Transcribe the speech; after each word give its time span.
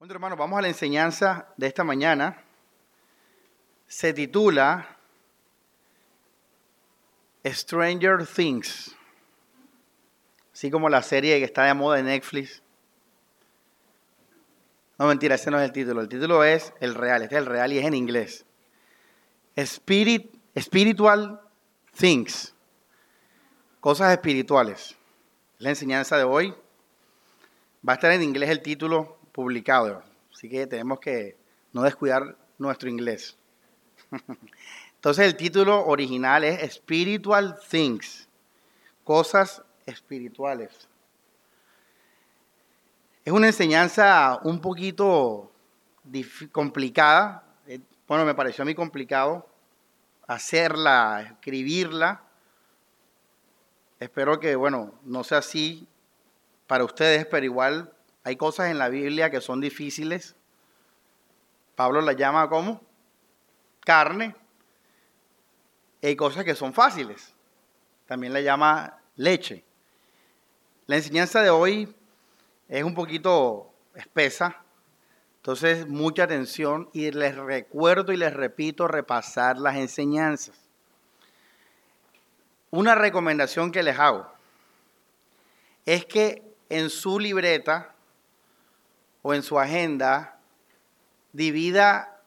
Bueno, 0.00 0.14
hermanos, 0.14 0.38
vamos 0.38 0.58
a 0.58 0.62
la 0.62 0.68
enseñanza 0.68 1.52
de 1.58 1.66
esta 1.66 1.84
mañana. 1.84 2.42
Se 3.86 4.14
titula 4.14 4.96
Stranger 7.44 8.26
Things, 8.26 8.96
así 10.54 10.70
como 10.70 10.88
la 10.88 11.02
serie 11.02 11.38
que 11.38 11.44
está 11.44 11.64
de 11.64 11.74
moda 11.74 11.98
en 11.98 12.06
Netflix. 12.06 12.62
No, 14.98 15.06
mentira, 15.06 15.34
ese 15.34 15.50
no 15.50 15.58
es 15.60 15.66
el 15.66 15.72
título. 15.72 16.00
El 16.00 16.08
título 16.08 16.44
es 16.44 16.72
el 16.80 16.94
real, 16.94 17.20
este 17.20 17.34
es 17.34 17.42
el 17.42 17.46
real 17.46 17.70
y 17.70 17.78
es 17.80 17.84
en 17.84 17.92
inglés. 17.92 18.46
Spirit, 19.54 20.34
spiritual 20.58 21.42
Things, 21.94 22.54
cosas 23.80 24.12
espirituales. 24.12 24.96
La 25.58 25.68
enseñanza 25.68 26.16
de 26.16 26.24
hoy 26.24 26.54
va 27.86 27.92
a 27.92 27.96
estar 27.96 28.10
en 28.12 28.22
inglés 28.22 28.48
el 28.48 28.62
título 28.62 29.19
publicado. 29.32 30.02
Así 30.32 30.48
que 30.48 30.66
tenemos 30.66 31.00
que 31.00 31.36
no 31.72 31.82
descuidar 31.82 32.36
nuestro 32.58 32.88
inglés. 32.88 33.36
Entonces 34.94 35.26
el 35.26 35.36
título 35.36 35.86
original 35.86 36.44
es 36.44 36.74
Spiritual 36.74 37.58
Things, 37.68 38.28
cosas 39.04 39.62
espirituales. 39.86 40.88
Es 43.24 43.32
una 43.32 43.46
enseñanza 43.46 44.40
un 44.44 44.60
poquito 44.60 45.50
complicada. 46.52 47.44
Eh, 47.66 47.80
bueno, 48.06 48.24
me 48.24 48.34
pareció 48.34 48.62
a 48.62 48.64
mí 48.66 48.74
complicado 48.74 49.46
hacerla, 50.26 51.22
escribirla. 51.22 52.22
Espero 53.98 54.38
que, 54.38 54.54
bueno, 54.54 54.94
no 55.04 55.24
sea 55.24 55.38
así 55.38 55.86
para 56.68 56.84
ustedes, 56.84 57.26
pero 57.26 57.44
igual 57.44 57.92
hay 58.22 58.36
cosas 58.36 58.70
en 58.70 58.78
la 58.78 58.88
Biblia 58.88 59.30
que 59.30 59.40
son 59.40 59.60
difíciles. 59.60 60.36
Pablo 61.74 62.00
la 62.00 62.12
llama 62.12 62.48
como 62.48 62.82
carne. 63.80 64.34
hay 66.02 66.16
cosas 66.16 66.44
que 66.44 66.54
son 66.54 66.74
fáciles. 66.74 67.32
También 68.06 68.32
la 68.32 68.40
llama 68.40 68.98
leche. 69.16 69.64
La 70.86 70.96
enseñanza 70.96 71.42
de 71.42 71.50
hoy 71.50 71.94
es 72.68 72.84
un 72.84 72.94
poquito 72.94 73.72
espesa. 73.94 74.62
Entonces, 75.36 75.86
mucha 75.88 76.24
atención 76.24 76.90
y 76.92 77.10
les 77.12 77.34
recuerdo 77.34 78.12
y 78.12 78.18
les 78.18 78.34
repito 78.34 78.86
repasar 78.86 79.58
las 79.58 79.76
enseñanzas. 79.76 80.56
Una 82.70 82.94
recomendación 82.94 83.72
que 83.72 83.82
les 83.82 83.98
hago 83.98 84.30
es 85.86 86.04
que 86.04 86.42
en 86.68 86.90
su 86.90 87.18
libreta 87.18 87.94
o 89.22 89.34
en 89.34 89.42
su 89.42 89.58
agenda 89.58 90.38
divida, 91.32 92.20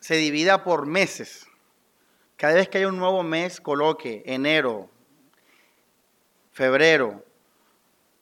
se 0.00 0.16
divida 0.16 0.64
por 0.64 0.86
meses. 0.86 1.46
Cada 2.36 2.54
vez 2.54 2.68
que 2.68 2.78
hay 2.78 2.84
un 2.84 2.98
nuevo 2.98 3.22
mes, 3.22 3.60
coloque 3.60 4.22
enero, 4.26 4.90
febrero. 6.52 7.24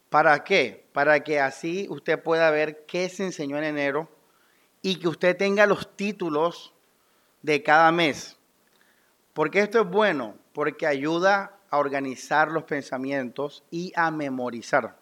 ¿Para 0.08 0.44
qué? 0.44 0.86
Para 0.92 1.20
que 1.20 1.40
así 1.40 1.86
usted 1.90 2.22
pueda 2.22 2.50
ver 2.50 2.86
qué 2.86 3.08
se 3.08 3.24
enseñó 3.24 3.58
en 3.58 3.64
enero 3.64 4.08
y 4.82 4.98
que 4.98 5.08
usted 5.08 5.36
tenga 5.36 5.66
los 5.66 5.96
títulos 5.96 6.72
de 7.42 7.62
cada 7.62 7.92
mes. 7.92 8.36
Porque 9.32 9.60
esto 9.60 9.80
es 9.80 9.86
bueno, 9.86 10.36
porque 10.52 10.86
ayuda 10.86 11.58
a 11.68 11.78
organizar 11.78 12.50
los 12.50 12.64
pensamientos 12.64 13.64
y 13.70 13.92
a 13.96 14.10
memorizar. 14.10 14.96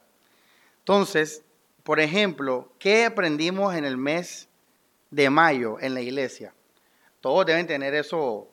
Entonces, 0.79 1.45
por 1.85 2.01
ejemplo, 2.01 2.73
¿qué 2.79 3.05
aprendimos 3.05 3.75
en 3.75 3.85
el 3.85 3.99
mes 3.99 4.49
de 5.11 5.29
mayo 5.29 5.79
en 5.81 5.93
la 5.93 6.01
iglesia? 6.01 6.55
Todos 7.21 7.45
deben 7.45 7.67
tener 7.67 7.95
eso 7.95 8.49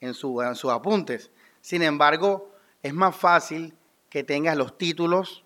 en, 0.00 0.14
sus 0.14 0.72
apuntes. 0.72 1.30
Sin 1.60 1.82
embargo, 1.82 2.50
es 2.82 2.94
más 2.94 3.14
fácil 3.14 3.74
que 4.08 4.24
tengas 4.24 4.56
los 4.56 4.78
títulos 4.78 5.44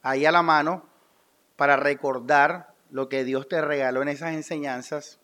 ahí 0.00 0.26
a 0.26 0.32
la 0.32 0.42
mano 0.42 0.86
para 1.56 1.76
recordar 1.76 2.72
lo 2.90 3.08
que 3.08 3.24
Dios 3.24 3.48
te 3.48 3.60
regaló 3.60 4.02
en 4.02 4.08
esas 4.08 4.34
enseñanzas, 4.34 5.18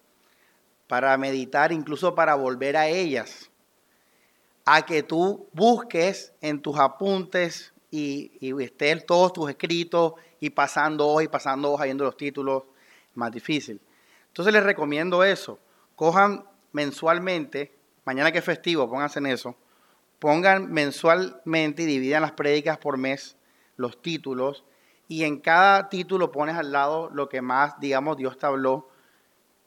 para 0.88 1.16
meditar, 1.16 1.70
incluso 1.70 2.16
para 2.16 2.34
volver 2.34 2.76
a 2.76 2.88
ellas, 2.88 3.50
a 4.64 4.84
que 4.84 5.04
tú 5.04 5.46
busques 5.52 6.32
en 6.40 6.60
tus 6.60 6.76
apuntes 6.78 7.72
y, 7.90 8.32
y 8.40 8.52
todos 9.06 9.32
tus 9.32 9.48
escritos 9.48 10.14
y 10.42 10.50
pasando 10.50 11.06
hojas 11.06 11.26
y 11.26 11.28
pasando 11.28 11.70
hojas 11.70 11.84
viendo 11.84 12.02
los 12.02 12.16
títulos, 12.16 12.64
más 13.14 13.30
difícil. 13.30 13.80
Entonces 14.26 14.52
les 14.52 14.64
recomiendo 14.64 15.22
eso. 15.22 15.60
Cojan 15.94 16.44
mensualmente, 16.72 17.72
mañana 18.04 18.32
que 18.32 18.38
es 18.38 18.44
festivo, 18.44 18.90
pónganse 18.90 19.20
en 19.20 19.26
eso. 19.26 19.54
Pongan 20.18 20.72
mensualmente 20.72 21.84
y 21.84 21.86
dividan 21.86 22.22
las 22.22 22.32
prédicas 22.32 22.76
por 22.78 22.96
mes, 22.96 23.36
los 23.76 24.02
títulos, 24.02 24.64
y 25.06 25.22
en 25.22 25.38
cada 25.38 25.88
título 25.88 26.32
pones 26.32 26.56
al 26.56 26.72
lado 26.72 27.08
lo 27.12 27.28
que 27.28 27.40
más, 27.40 27.78
digamos, 27.78 28.16
Dios 28.16 28.36
te 28.36 28.46
habló, 28.46 28.88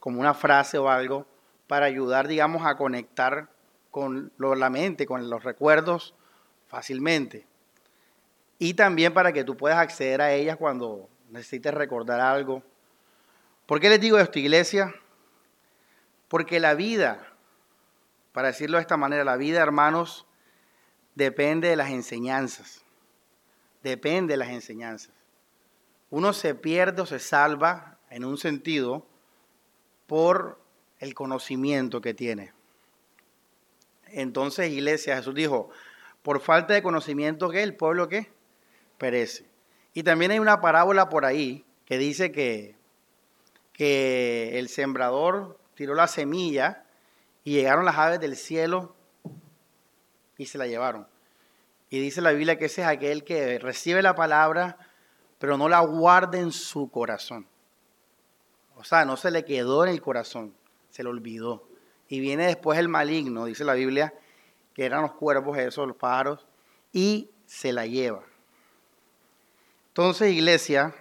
como 0.02 0.20
una 0.20 0.34
frase 0.34 0.78
o 0.78 0.90
algo, 0.90 1.26
para 1.68 1.86
ayudar, 1.86 2.28
digamos, 2.28 2.66
a 2.66 2.76
conectar 2.76 3.48
con 3.92 4.34
la 4.38 4.70
mente, 4.70 5.06
con 5.06 5.30
los 5.30 5.42
recuerdos 5.46 6.16
fácilmente 6.68 7.48
y 8.60 8.74
también 8.74 9.14
para 9.14 9.34
que 9.34 9.44
tú 9.44 9.58
puedas 9.58 9.80
acceder 9.80 10.22
a 10.22 10.32
ellas 10.32 10.58
cuando 10.58 11.10
necesites 11.30 11.74
recordar 11.74 12.20
algo. 12.20 12.64
¿Por 13.66 13.80
qué 13.80 13.90
les 13.90 14.00
digo 14.00 14.18
esto, 14.18 14.40
iglesia? 14.40 14.94
Porque 16.28 16.60
la 16.60 16.74
vida, 16.74 17.34
para 18.32 18.50
decirlo 18.50 18.78
de 18.78 18.82
esta 18.82 18.98
manera, 18.98 19.24
la 19.24 19.38
vida, 19.38 19.62
hermanos, 19.62 20.26
depende 21.16 21.70
de 21.70 21.76
las 21.76 21.90
enseñanzas. 21.90 22.84
Depende 23.84 24.34
de 24.34 24.38
las 24.38 24.50
enseñanzas. 24.50 25.12
Uno 26.10 26.34
se 26.34 26.56
pierde 26.56 27.02
o 27.02 27.06
se 27.06 27.20
salva, 27.20 27.98
en 28.10 28.24
un 28.24 28.38
sentido, 28.38 29.06
por 30.08 30.60
el 31.00 31.14
conocimiento 31.14 32.02
que 32.02 32.14
tiene. 32.14 32.54
Entonces, 34.08 34.72
iglesia, 34.72 35.18
Jesús 35.18 35.36
dijo, 35.36 35.70
por 36.22 36.40
falta 36.40 36.74
de 36.74 36.84
conocimiento, 36.84 37.50
¿qué? 37.50 37.64
¿El 37.64 37.76
pueblo 37.76 38.08
qué? 38.08 38.32
Perece. 38.98 39.46
Y 39.94 40.04
también 40.04 40.32
hay 40.32 40.40
una 40.40 40.62
parábola 40.62 41.10
por 41.10 41.26
ahí 41.26 41.66
que 41.86 41.98
dice 41.98 42.32
que, 42.32 42.76
que 43.74 44.60
el 44.60 44.70
sembrador 44.70 45.60
tiró 45.76 45.96
la 45.96 46.08
semilla 46.08 46.86
y 47.44 47.54
llegaron 47.54 47.86
las 47.86 47.98
aves 47.98 48.20
del 48.20 48.36
cielo 48.36 48.96
y 50.38 50.48
se 50.48 50.58
la 50.58 50.68
llevaron. 50.68 51.08
Y 51.90 52.00
dice 52.00 52.22
la 52.22 52.32
Biblia 52.32 52.58
que 52.58 52.66
ese 52.66 52.82
es 52.82 52.88
aquel 52.88 53.24
que 53.24 53.60
recibe 53.60 54.02
la 54.02 54.16
palabra, 54.16 54.78
pero 55.38 55.58
no 55.58 55.70
la 55.70 55.80
guarda 55.82 56.40
en 56.40 56.52
su 56.52 56.90
corazón. 56.90 57.48
O 58.76 58.84
sea, 58.84 59.06
no 59.06 59.16
se 59.16 59.32
le 59.32 59.46
quedó 59.46 59.86
en 59.86 59.92
el 59.92 60.02
corazón, 60.02 60.54
se 60.90 61.04
le 61.04 61.10
olvidó. 61.10 61.68
Y 62.10 62.20
viene 62.20 62.48
después 62.48 62.78
el 62.80 62.90
maligno, 62.90 63.46
dice 63.46 63.64
la 63.64 63.74
Biblia, 63.74 64.14
que 64.74 64.86
eran 64.86 65.04
los 65.04 65.14
cuervos 65.14 65.58
esos, 65.58 65.88
los 65.88 65.96
pájaros, 65.96 66.46
y 66.92 67.30
se 67.46 67.72
la 67.72 67.86
lleva. 67.86 68.24
Entonces, 69.98 70.34
iglesia, 70.34 70.94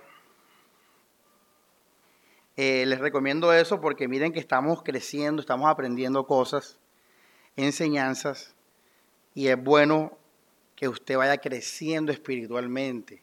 eh, 2.56 2.86
les 2.86 3.00
recomiendo 3.00 3.52
eso 3.52 3.80
porque 3.80 4.06
miren 4.06 4.32
que 4.32 4.38
estamos 4.38 4.84
creciendo, 4.84 5.40
estamos 5.40 5.68
aprendiendo 5.68 6.28
cosas, 6.28 6.78
enseñanzas, 7.56 8.54
y 9.34 9.48
es 9.48 9.60
bueno 9.60 10.16
que 10.76 10.86
usted 10.86 11.16
vaya 11.16 11.38
creciendo 11.38 12.12
espiritualmente. 12.12 13.20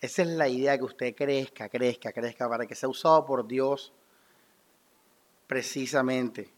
Esa 0.00 0.22
es 0.22 0.28
la 0.28 0.48
idea, 0.48 0.76
que 0.76 0.82
usted 0.82 1.14
crezca, 1.14 1.68
crezca, 1.68 2.12
crezca, 2.12 2.48
para 2.48 2.66
que 2.66 2.74
sea 2.74 2.88
usado 2.88 3.24
por 3.24 3.46
Dios 3.46 3.92
precisamente. 5.46 6.52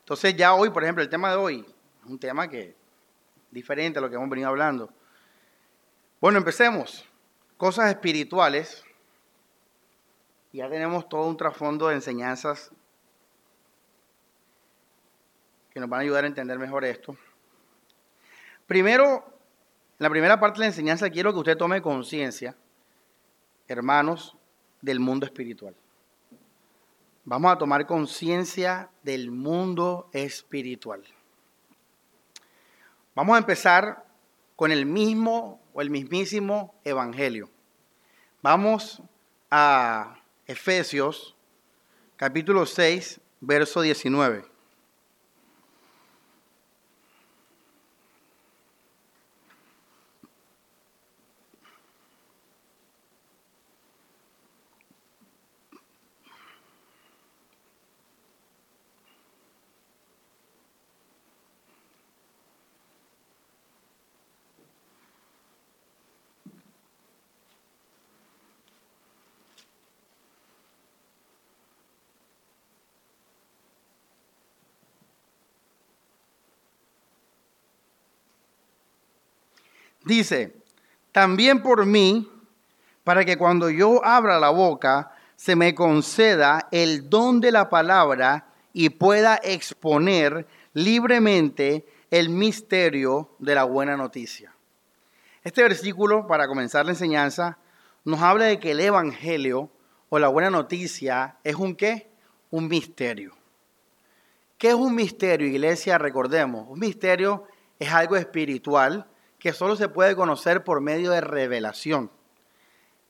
Entonces 0.00 0.34
ya 0.34 0.54
hoy, 0.54 0.70
por 0.70 0.82
ejemplo, 0.82 1.04
el 1.04 1.08
tema 1.08 1.30
de 1.30 1.36
hoy, 1.36 1.64
es 2.00 2.10
un 2.10 2.18
tema 2.18 2.48
que 2.48 2.82
diferente 3.54 3.98
a 3.98 4.02
lo 4.02 4.10
que 4.10 4.16
hemos 4.16 4.28
venido 4.28 4.48
hablando. 4.48 4.92
Bueno, 6.20 6.38
empecemos. 6.38 7.08
Cosas 7.56 7.88
espirituales. 7.88 8.84
Ya 10.52 10.68
tenemos 10.68 11.08
todo 11.08 11.26
un 11.26 11.36
trasfondo 11.36 11.88
de 11.88 11.94
enseñanzas 11.94 12.70
que 15.70 15.80
nos 15.80 15.88
van 15.88 16.00
a 16.00 16.02
ayudar 16.02 16.24
a 16.24 16.26
entender 16.26 16.58
mejor 16.58 16.84
esto. 16.84 17.16
Primero, 18.66 19.24
en 19.98 20.04
la 20.04 20.10
primera 20.10 20.38
parte 20.38 20.56
de 20.56 20.60
la 20.60 20.66
enseñanza 20.66 21.10
quiero 21.10 21.32
que 21.32 21.38
usted 21.38 21.56
tome 21.56 21.82
conciencia, 21.82 22.56
hermanos, 23.66 24.36
del 24.80 25.00
mundo 25.00 25.26
espiritual. 25.26 25.74
Vamos 27.24 27.52
a 27.52 27.58
tomar 27.58 27.86
conciencia 27.86 28.90
del 29.02 29.30
mundo 29.30 30.08
espiritual. 30.12 31.02
Vamos 33.14 33.36
a 33.36 33.38
empezar 33.38 34.04
con 34.56 34.72
el 34.72 34.86
mismo 34.86 35.60
o 35.72 35.80
el 35.80 35.90
mismísimo 35.90 36.74
Evangelio. 36.82 37.48
Vamos 38.42 39.02
a 39.52 40.16
Efesios 40.46 41.36
capítulo 42.16 42.66
6, 42.66 43.20
verso 43.40 43.82
19. 43.82 44.53
Dice, 80.04 80.54
también 81.12 81.62
por 81.62 81.86
mí, 81.86 82.30
para 83.04 83.24
que 83.24 83.36
cuando 83.36 83.70
yo 83.70 84.04
abra 84.04 84.38
la 84.38 84.50
boca, 84.50 85.12
se 85.36 85.56
me 85.56 85.74
conceda 85.74 86.68
el 86.70 87.08
don 87.08 87.40
de 87.40 87.52
la 87.52 87.68
palabra 87.68 88.46
y 88.72 88.90
pueda 88.90 89.40
exponer 89.42 90.46
libremente 90.72 91.86
el 92.10 92.28
misterio 92.28 93.30
de 93.38 93.54
la 93.54 93.64
buena 93.64 93.96
noticia. 93.96 94.54
Este 95.42 95.62
versículo, 95.62 96.26
para 96.26 96.46
comenzar 96.48 96.84
la 96.84 96.92
enseñanza, 96.92 97.58
nos 98.04 98.20
habla 98.20 98.46
de 98.46 98.58
que 98.58 98.72
el 98.72 98.80
Evangelio 98.80 99.70
o 100.08 100.18
la 100.18 100.28
buena 100.28 100.50
noticia 100.50 101.36
es 101.44 101.56
un 101.56 101.74
qué? 101.74 102.08
Un 102.50 102.68
misterio. 102.68 103.34
¿Qué 104.58 104.68
es 104.68 104.74
un 104.74 104.94
misterio, 104.94 105.46
iglesia? 105.46 105.98
Recordemos, 105.98 106.66
un 106.68 106.78
misterio 106.78 107.44
es 107.78 107.92
algo 107.92 108.16
espiritual 108.16 109.06
que 109.44 109.52
solo 109.52 109.76
se 109.76 109.90
puede 109.90 110.16
conocer 110.16 110.64
por 110.64 110.80
medio 110.80 111.10
de 111.10 111.20
revelación, 111.20 112.10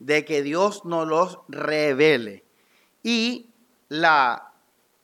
de 0.01 0.25
que 0.25 0.43
Dios 0.43 0.85
nos 0.85 1.07
los 1.07 1.39
revele. 1.47 2.43
Y 3.05 3.51
la 3.89 4.53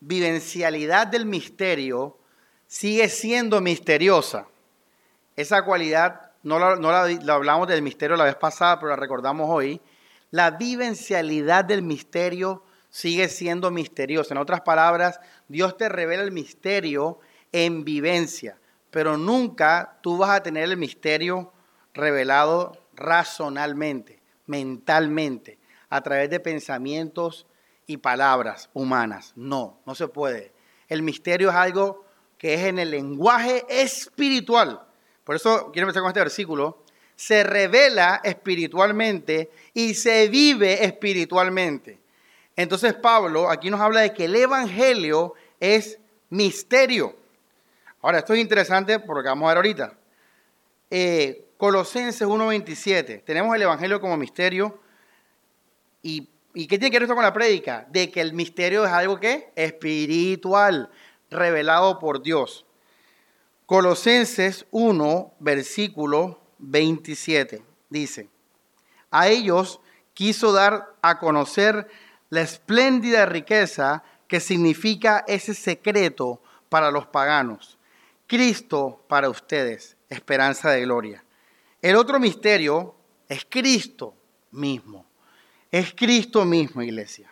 vivencialidad 0.00 1.06
del 1.06 1.26
misterio 1.26 2.18
sigue 2.66 3.08
siendo 3.08 3.60
misteriosa. 3.60 4.48
Esa 5.36 5.64
cualidad, 5.64 6.32
no, 6.42 6.58
la, 6.58 7.02
hablamos 7.32 7.68
del 7.68 7.82
misterio 7.82 8.16
la 8.16 8.24
vez 8.24 8.34
pasada, 8.34 8.80
pero 8.80 8.88
la 8.88 8.96
recordamos 8.96 9.48
hoy. 9.48 9.80
La 10.32 10.50
vivencialidad 10.50 11.64
del 11.64 11.82
misterio 11.82 12.64
sigue 12.88 13.28
siendo 13.28 13.70
misteriosa. 13.70 14.34
En 14.34 14.38
otras 14.38 14.62
palabras, 14.62 15.20
Dios 15.46 15.76
te 15.76 15.88
revela 15.88 16.24
el 16.24 16.32
misterio 16.32 17.20
en 17.52 17.84
vivencia 17.84 18.59
pero 18.90 19.16
nunca 19.16 19.98
tú 20.02 20.18
vas 20.18 20.30
a 20.30 20.42
tener 20.42 20.64
el 20.64 20.76
misterio 20.76 21.52
revelado 21.94 22.76
razonalmente, 22.94 24.20
mentalmente, 24.46 25.58
a 25.88 26.00
través 26.02 26.30
de 26.30 26.40
pensamientos 26.40 27.46
y 27.86 27.96
palabras 27.96 28.70
humanas. 28.72 29.32
No, 29.36 29.80
no 29.86 29.94
se 29.94 30.08
puede. 30.08 30.52
El 30.88 31.02
misterio 31.02 31.50
es 31.50 31.56
algo 31.56 32.04
que 32.38 32.54
es 32.54 32.64
en 32.64 32.78
el 32.78 32.90
lenguaje 32.90 33.64
espiritual. 33.68 34.82
Por 35.24 35.36
eso 35.36 35.70
quiero 35.72 35.86
empezar 35.86 36.02
con 36.02 36.10
este 36.10 36.20
versículo. 36.20 36.82
Se 37.16 37.44
revela 37.44 38.20
espiritualmente 38.24 39.50
y 39.74 39.94
se 39.94 40.28
vive 40.28 40.84
espiritualmente. 40.84 42.00
Entonces 42.56 42.94
Pablo 42.94 43.50
aquí 43.50 43.70
nos 43.70 43.80
habla 43.80 44.00
de 44.00 44.12
que 44.14 44.24
el 44.24 44.36
Evangelio 44.36 45.34
es 45.60 45.98
misterio. 46.30 47.19
Ahora, 48.02 48.18
esto 48.18 48.32
es 48.32 48.40
interesante 48.40 48.98
porque 48.98 49.28
vamos 49.28 49.44
a 49.44 49.48
ver 49.48 49.56
ahorita. 49.58 49.98
Eh, 50.90 51.50
Colosenses 51.58 52.26
1.27. 52.26 53.22
Tenemos 53.24 53.54
el 53.54 53.62
Evangelio 53.62 54.00
como 54.00 54.16
misterio. 54.16 54.80
¿Y, 56.02 56.26
qué 56.54 56.78
tiene 56.78 56.90
que 56.90 56.96
ver 56.96 57.02
esto 57.02 57.14
con 57.14 57.24
la 57.24 57.34
prédica? 57.34 57.86
De 57.90 58.10
que 58.10 58.22
el 58.22 58.32
misterio 58.32 58.86
es 58.86 58.90
algo 58.90 59.20
que 59.20 59.52
espiritual, 59.54 60.90
revelado 61.30 61.98
por 61.98 62.22
Dios. 62.22 62.64
Colosenses 63.66 64.64
1, 64.70 65.34
versículo 65.38 66.40
27. 66.58 67.62
Dice, 67.90 68.30
a 69.10 69.28
ellos 69.28 69.80
quiso 70.14 70.52
dar 70.52 70.94
a 71.02 71.18
conocer 71.18 71.86
la 72.30 72.40
espléndida 72.40 73.26
riqueza 73.26 74.02
que 74.26 74.40
significa 74.40 75.22
ese 75.28 75.52
secreto 75.52 76.40
para 76.70 76.90
los 76.90 77.06
paganos 77.06 77.76
Cristo 78.30 79.04
para 79.08 79.28
ustedes, 79.28 79.96
esperanza 80.08 80.70
de 80.70 80.82
gloria. 80.82 81.24
El 81.82 81.96
otro 81.96 82.20
misterio 82.20 82.94
es 83.28 83.44
Cristo 83.44 84.14
mismo. 84.52 85.04
Es 85.68 85.92
Cristo 85.94 86.44
mismo, 86.44 86.80
iglesia. 86.80 87.28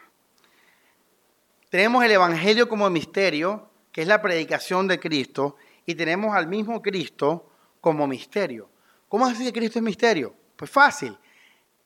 Tenemos 1.71 2.05
el 2.05 2.11
Evangelio 2.11 2.69
como 2.69 2.91
misterio, 2.91 3.71
que 3.93 4.03
es 4.03 4.09
la 4.09 4.21
predicación 4.21 4.89
de 4.89 4.99
Cristo, 4.99 5.55
y 5.87 5.95
tenemos 5.95 6.35
al 6.35 6.49
mismo 6.49 6.83
Cristo 6.83 7.49
como 7.81 8.09
misterio. 8.09 8.69
¿Cómo 9.09 9.29
es 9.29 9.39
que 9.39 9.53
Cristo 9.53 9.79
es 9.79 9.85
misterio? 9.85 10.35
Pues 10.56 10.69
fácil. 10.69 11.17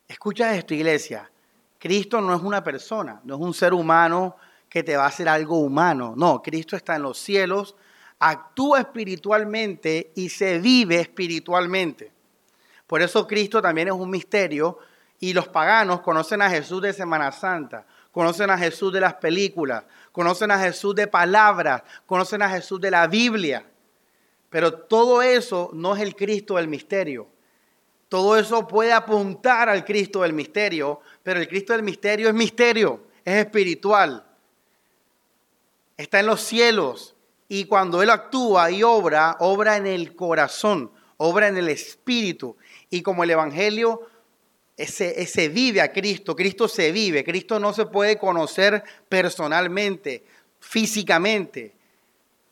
Escucha 0.09 0.56
esto, 0.56 0.73
iglesia. 0.73 1.31
Cristo 1.79 2.23
no 2.23 2.35
es 2.35 2.41
una 2.41 2.64
persona, 2.64 3.20
no 3.25 3.35
es 3.35 3.41
un 3.43 3.53
ser 3.53 3.75
humano 3.75 4.37
que 4.70 4.82
te 4.82 4.97
va 4.97 5.05
a 5.05 5.09
hacer 5.09 5.29
algo 5.29 5.59
humano. 5.59 6.14
No, 6.17 6.41
Cristo 6.41 6.76
está 6.76 6.97
en 6.97 7.03
los 7.03 7.19
cielos, 7.19 7.76
actúa 8.24 8.78
espiritualmente 8.78 10.12
y 10.14 10.28
se 10.28 10.58
vive 10.58 11.00
espiritualmente. 11.00 12.12
Por 12.86 13.02
eso 13.02 13.26
Cristo 13.26 13.60
también 13.60 13.88
es 13.88 13.94
un 13.94 14.08
misterio 14.08 14.78
y 15.19 15.32
los 15.32 15.48
paganos 15.48 16.02
conocen 16.02 16.40
a 16.40 16.48
Jesús 16.48 16.80
de 16.82 16.92
Semana 16.92 17.32
Santa, 17.32 17.84
conocen 18.12 18.50
a 18.50 18.58
Jesús 18.58 18.92
de 18.92 19.00
las 19.00 19.14
películas, 19.14 19.84
conocen 20.12 20.52
a 20.52 20.58
Jesús 20.60 20.94
de 20.94 21.08
palabras, 21.08 21.82
conocen 22.06 22.42
a 22.42 22.48
Jesús 22.48 22.80
de 22.80 22.92
la 22.92 23.08
Biblia. 23.08 23.66
Pero 24.50 24.72
todo 24.72 25.20
eso 25.20 25.70
no 25.72 25.96
es 25.96 26.02
el 26.02 26.14
Cristo 26.14 26.56
del 26.56 26.68
misterio. 26.68 27.26
Todo 28.08 28.38
eso 28.38 28.68
puede 28.68 28.92
apuntar 28.92 29.68
al 29.68 29.84
Cristo 29.84 30.22
del 30.22 30.32
misterio, 30.32 31.00
pero 31.25 31.40
el 31.40 31.48
Cristo 31.48 31.73
del 31.73 31.82
misterio 31.82 32.28
es 32.28 32.35
misterio, 32.35 33.00
es 33.25 33.35
espiritual. 33.47 34.25
Está 35.97 36.20
en 36.20 36.26
los 36.26 36.40
cielos, 36.40 37.16
y 37.54 37.66
cuando 37.66 38.00
Él 38.00 38.09
actúa 38.09 38.71
y 38.71 38.82
obra, 38.82 39.37
obra 39.40 39.76
en 39.76 39.87
el 39.87 40.16
corazón, 40.16 40.90
obra 41.18 41.49
en 41.49 41.59
el 41.59 41.68
espíritu. 41.68 42.56
Y 42.88 43.02
como 43.02 43.25
el 43.25 43.30
Evangelio 43.30 44.09
se, 44.78 45.50
vive 45.50 45.82
a 45.82 45.92
Cristo, 45.92 46.35
Cristo 46.35 46.66
se 46.66 46.90
vive, 46.92 47.23
Cristo 47.23 47.61
no 47.61 47.75
se 47.75 47.85
puede 47.85 48.16
conocer 48.16 48.82
personalmente, 49.06 50.25
físicamente, 50.61 51.75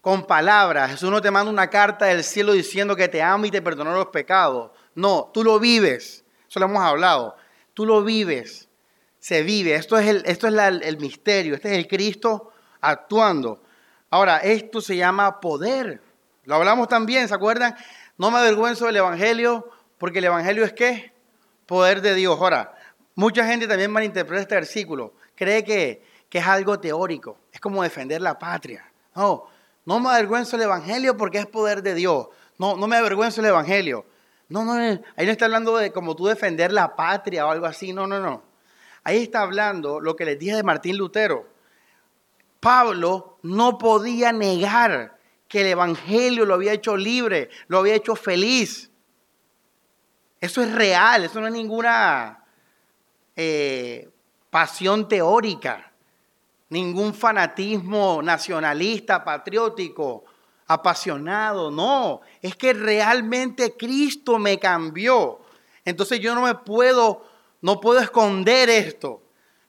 con 0.02 0.26
palabras. 0.26 0.90
Jesús 0.90 1.10
no 1.10 1.22
te 1.22 1.30
manda 1.30 1.50
una 1.50 1.70
carta 1.70 2.04
del 2.04 2.22
cielo 2.22 2.52
diciendo 2.52 2.94
que 2.94 3.08
te 3.08 3.22
amo 3.22 3.46
y 3.46 3.50
te 3.50 3.62
perdonó 3.62 3.94
los 3.94 4.08
pecados. 4.08 4.70
No, 4.94 5.30
tú 5.32 5.42
lo 5.42 5.58
vives. 5.58 6.26
Eso 6.46 6.60
lo 6.60 6.66
hemos 6.66 6.82
hablado. 6.82 7.36
Tú 7.72 7.86
lo 7.86 8.04
vives. 8.04 8.68
Se 9.18 9.44
vive. 9.44 9.76
Esto 9.76 9.96
es 9.96 10.06
el, 10.06 10.22
esto 10.26 10.46
es 10.46 10.54
el 10.82 10.98
misterio. 10.98 11.54
Este 11.54 11.72
es 11.72 11.78
el 11.78 11.88
Cristo 11.88 12.52
actuando. 12.82 13.62
Ahora, 14.10 14.38
esto 14.38 14.80
se 14.80 14.96
llama 14.96 15.40
poder. 15.40 16.02
Lo 16.44 16.56
hablamos 16.56 16.88
también, 16.88 17.28
¿se 17.28 17.34
acuerdan? 17.34 17.76
No 18.18 18.32
me 18.32 18.38
avergüenzo 18.38 18.86
del 18.86 18.96
Evangelio, 18.96 19.70
porque 19.98 20.18
el 20.18 20.24
Evangelio 20.24 20.64
es 20.64 20.72
qué? 20.72 21.12
Poder 21.66 22.02
de 22.02 22.16
Dios. 22.16 22.36
Ahora, 22.40 22.74
mucha 23.14 23.46
gente 23.46 23.68
también 23.68 23.92
malinterpreta 23.92 24.42
este 24.42 24.54
versículo. 24.56 25.14
Cree 25.36 25.62
que, 25.62 26.02
que 26.28 26.38
es 26.38 26.46
algo 26.46 26.80
teórico. 26.80 27.38
Es 27.52 27.60
como 27.60 27.84
defender 27.84 28.20
la 28.20 28.36
patria. 28.36 28.84
No, 29.14 29.46
no 29.84 30.00
me 30.00 30.10
avergüenzo 30.10 30.56
del 30.56 30.66
Evangelio 30.66 31.16
porque 31.16 31.38
es 31.38 31.46
poder 31.46 31.80
de 31.82 31.94
Dios. 31.94 32.28
No, 32.58 32.76
no 32.76 32.88
me 32.88 32.96
avergüenzo 32.96 33.40
del 33.40 33.50
Evangelio. 33.50 34.04
No, 34.48 34.64
no, 34.64 34.72
ahí 34.72 35.26
no 35.26 35.30
está 35.30 35.44
hablando 35.44 35.76
de 35.76 35.92
como 35.92 36.16
tú 36.16 36.26
defender 36.26 36.72
la 36.72 36.96
patria 36.96 37.46
o 37.46 37.50
algo 37.50 37.66
así. 37.66 37.92
No, 37.92 38.08
no, 38.08 38.18
no. 38.18 38.42
Ahí 39.04 39.22
está 39.22 39.42
hablando 39.42 40.00
lo 40.00 40.16
que 40.16 40.24
les 40.24 40.38
dije 40.38 40.56
de 40.56 40.64
Martín 40.64 40.96
Lutero 40.98 41.46
Pablo 42.60 43.38
no 43.42 43.78
podía 43.78 44.32
negar 44.32 45.18
que 45.48 45.62
el 45.62 45.68
Evangelio 45.68 46.44
lo 46.46 46.54
había 46.54 46.72
hecho 46.72 46.96
libre, 46.96 47.50
lo 47.66 47.78
había 47.78 47.94
hecho 47.94 48.14
feliz. 48.14 48.90
Eso 50.40 50.62
es 50.62 50.72
real, 50.72 51.24
eso 51.24 51.40
no 51.40 51.48
es 51.48 51.52
ninguna 51.52 52.44
eh, 53.34 54.08
pasión 54.48 55.08
teórica, 55.08 55.92
ningún 56.68 57.14
fanatismo 57.14 58.20
nacionalista, 58.22 59.24
patriótico. 59.24 60.24
apasionado, 60.66 61.68
no, 61.68 62.20
es 62.40 62.54
que 62.54 62.72
realmente 62.72 63.76
Cristo 63.76 64.38
me 64.38 64.56
cambió. 64.60 65.40
Entonces 65.84 66.20
yo 66.20 66.32
no 66.32 66.42
me 66.42 66.54
puedo, 66.54 67.24
no 67.60 67.80
puedo 67.80 67.98
esconder 67.98 68.70
esto. 68.70 69.20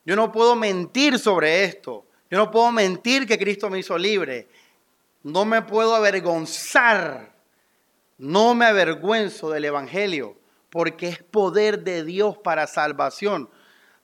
Yo 0.06 0.16
no 0.16 0.32
puedo 0.32 0.56
mentir 0.56 1.18
sobre 1.18 1.64
esto. 1.64 2.06
Yo 2.32 2.38
no 2.38 2.50
puedo 2.50 2.72
mentir 2.72 3.28
que 3.28 3.38
Cristo 3.38 3.70
me 3.70 3.80
hizo 3.80 3.98
libre. 3.98 4.48
No 5.22 5.44
me 5.44 5.62
puedo 5.62 5.94
avergonzar. 5.94 7.34
No 8.18 8.56
me 8.56 8.66
avergüenzo 8.66 9.50
del 9.50 9.66
Evangelio 9.66 10.38
porque 10.70 11.10
es 11.10 11.22
poder 11.22 11.84
de 11.84 12.06
Dios 12.06 12.38
para 12.38 12.66
salvación. 12.66 13.50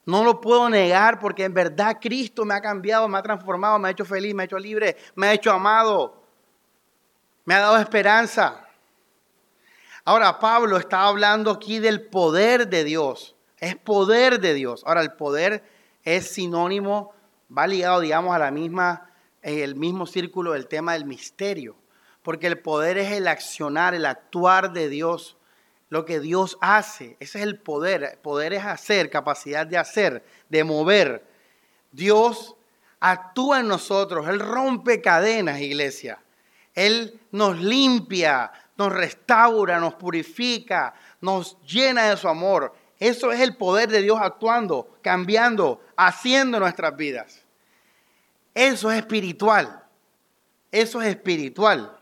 No 0.06 0.24
lo 0.24 0.42
puedo 0.42 0.70
negar 0.70 1.20
porque 1.20 1.46
en 1.46 1.54
verdad 1.54 1.98
Cristo 2.02 2.44
me 2.44 2.54
ha 2.54 2.62
cambiado, 2.62 3.08
me 3.08 3.18
ha 3.18 3.24
transformado, 3.24 3.80
me 3.80 3.88
ha 3.88 3.92
hecho 3.92 4.06
feliz, 4.06 4.36
me 4.36 4.44
ha 4.44 4.46
hecho 4.46 4.60
libre, 4.60 4.98
me 5.16 5.28
ha 5.28 5.34
hecho 5.34 5.52
amado, 5.52 6.22
me 7.46 7.54
ha 7.54 7.60
dado 7.60 7.78
esperanza. 7.78 8.68
Ahora 10.04 10.40
Pablo 10.40 10.78
está 10.78 11.04
hablando 11.04 11.52
aquí 11.52 11.80
del 11.80 12.02
poder 12.02 12.68
de 12.68 12.84
Dios. 12.84 13.36
Es 13.60 13.76
poder 13.76 14.40
de 14.40 14.54
Dios. 14.54 14.84
Ahora 14.86 15.02
el 15.02 15.14
poder 15.14 15.64
es 16.04 16.30
sinónimo, 16.30 17.14
va 17.56 17.68
ligado, 17.68 18.00
digamos, 18.00 18.36
a 18.36 18.40
la 18.40 18.52
misma, 18.52 19.10
el 19.42 19.76
mismo 19.76 20.06
círculo 20.06 20.54
del 20.54 20.68
tema 20.68 20.94
del 20.94 21.06
misterio. 21.06 21.76
Porque 22.22 22.48
el 22.48 22.60
poder 22.60 22.98
es 22.98 23.12
el 23.12 23.28
accionar, 23.28 23.94
el 23.94 24.06
actuar 24.06 24.74
de 24.74 24.90
Dios 24.90 25.38
lo 25.90 26.06
que 26.06 26.20
Dios 26.20 26.58
hace. 26.62 27.18
Ese 27.20 27.40
es 27.40 27.46
el 27.46 27.60
poder. 27.60 28.20
Poder 28.22 28.54
es 28.54 28.66
hacer, 28.66 29.10
capacidad 29.10 29.66
de 29.66 29.78
hacer, 29.78 30.26
de 30.50 30.64
mover. 30.64 31.26
Dios 31.92 32.56
actúa 33.00 33.62
en 33.62 33.68
nosotros. 33.68 34.28
Él 34.28 34.40
rompe 34.40 35.02
cadenas, 35.02 35.62
iglesia. 35.62 36.20
Él 36.74 37.20
nos 37.32 37.60
limpia, 37.60 38.52
nos 38.76 38.94
restaura, 38.94 39.80
nos 39.80 39.96
purifica, 39.96 40.94
nos 41.22 41.58
llena 41.62 42.10
de 42.10 42.18
su 42.18 42.28
amor. 42.28 42.76
Eso 43.00 43.32
es 43.32 43.40
el 43.42 43.56
poder 43.56 43.90
de 43.90 44.02
Dios 44.02 44.20
actuando, 44.22 44.98
cambiando, 45.02 45.82
haciendo 45.96 46.60
nuestras 46.60 46.96
vidas. 46.96 47.44
Eso 48.54 48.92
es 48.92 49.00
espiritual. 49.00 49.84
Eso 50.72 51.02
es 51.02 51.10
espiritual. 51.10 51.98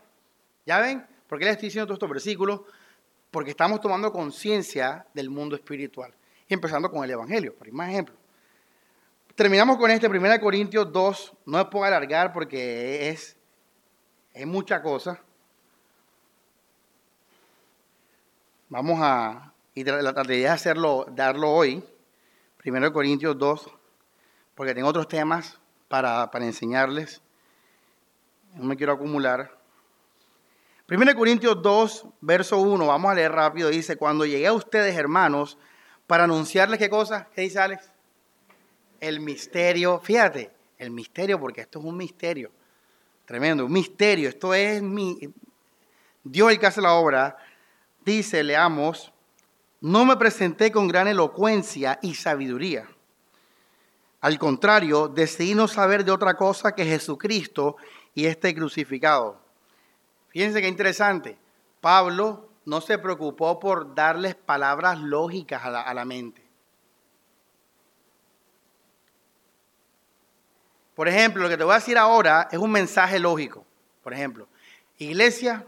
¿Ya 0.64 0.80
ven? 0.80 1.06
¿Por 1.28 1.38
qué 1.38 1.44
les 1.44 1.52
estoy 1.52 1.68
diciendo 1.68 1.86
todos 1.86 1.96
estos 1.96 2.10
versículos? 2.10 2.60
porque 3.36 3.50
estamos 3.50 3.82
tomando 3.82 4.10
conciencia 4.10 5.06
del 5.12 5.28
mundo 5.28 5.56
espiritual. 5.56 6.10
Y 6.48 6.54
empezando 6.54 6.90
con 6.90 7.04
el 7.04 7.10
Evangelio, 7.10 7.54
por 7.54 7.70
más 7.70 7.90
ejemplo. 7.90 8.14
Terminamos 9.34 9.76
con 9.76 9.90
este 9.90 10.08
1 10.08 10.40
Corintios 10.40 10.90
2, 10.90 11.34
no 11.44 11.58
me 11.58 11.64
puedo 11.66 11.84
alargar 11.84 12.32
porque 12.32 13.10
es, 13.10 13.36
es 14.32 14.46
mucha 14.46 14.80
cosa. 14.80 15.20
Vamos 18.70 18.98
a, 19.02 19.52
y 19.76 19.84
la 19.84 20.10
de 20.22 20.48
hacerlo, 20.48 21.04
darlo 21.10 21.52
hoy, 21.52 21.84
1 22.64 22.92
Corintios 22.94 23.38
2, 23.38 23.70
porque 24.54 24.74
tengo 24.74 24.88
otros 24.88 25.06
temas 25.06 25.60
para, 25.86 26.30
para 26.30 26.46
enseñarles. 26.46 27.20
No 28.54 28.64
me 28.64 28.74
quiero 28.74 28.94
acumular. 28.94 29.54
1 30.88 31.14
Corintios 31.14 31.60
2, 31.60 32.06
verso 32.22 32.56
1, 32.56 32.86
vamos 32.86 33.10
a 33.10 33.14
leer 33.14 33.32
rápido, 33.32 33.68
dice, 33.68 33.96
cuando 33.96 34.24
llegué 34.24 34.46
a 34.46 34.54
ustedes, 34.54 34.96
hermanos, 34.96 35.58
para 36.06 36.24
anunciarles 36.24 36.78
qué 36.78 36.88
cosa, 36.88 37.28
¿qué 37.34 37.42
dice 37.42 37.58
Alex? 37.58 37.92
El 38.98 39.20
misterio, 39.20 40.00
fíjate, 40.00 40.52
el 40.78 40.90
misterio, 40.90 41.38
porque 41.38 41.60
esto 41.60 41.80
es 41.80 41.84
un 41.84 41.98
misterio, 41.98 42.50
tremendo, 43.26 43.66
un 43.66 43.72
misterio, 43.72 44.30
esto 44.30 44.54
es 44.54 44.80
mi, 44.80 45.18
Dios 46.24 46.50
el 46.50 46.58
que 46.58 46.66
hace 46.66 46.80
la 46.80 46.94
obra, 46.94 47.36
dice, 48.06 48.42
leamos, 48.42 49.12
no 49.80 50.04
me 50.04 50.16
presenté 50.16 50.72
con 50.72 50.88
gran 50.88 51.08
elocuencia 51.08 51.98
y 52.02 52.14
sabiduría. 52.14 52.88
Al 54.20 54.38
contrario, 54.38 55.08
decidí 55.08 55.54
no 55.54 55.68
saber 55.68 56.04
de 56.04 56.12
otra 56.12 56.34
cosa 56.34 56.74
que 56.74 56.84
Jesucristo 56.84 57.76
y 58.14 58.26
este 58.26 58.54
crucificado. 58.54 59.40
Fíjense 60.28 60.60
qué 60.60 60.68
interesante. 60.68 61.38
Pablo 61.80 62.48
no 62.64 62.80
se 62.80 62.98
preocupó 62.98 63.60
por 63.60 63.94
darles 63.94 64.34
palabras 64.34 64.98
lógicas 64.98 65.64
a 65.64 65.70
la, 65.70 65.82
a 65.82 65.94
la 65.94 66.04
mente. 66.04 66.42
Por 70.94 71.08
ejemplo, 71.08 71.42
lo 71.42 71.48
que 71.50 71.58
te 71.58 71.64
voy 71.64 71.74
a 71.74 71.76
decir 71.76 71.98
ahora 71.98 72.48
es 72.50 72.58
un 72.58 72.72
mensaje 72.72 73.18
lógico. 73.18 73.66
Por 74.02 74.14
ejemplo, 74.14 74.48
iglesia, 74.96 75.66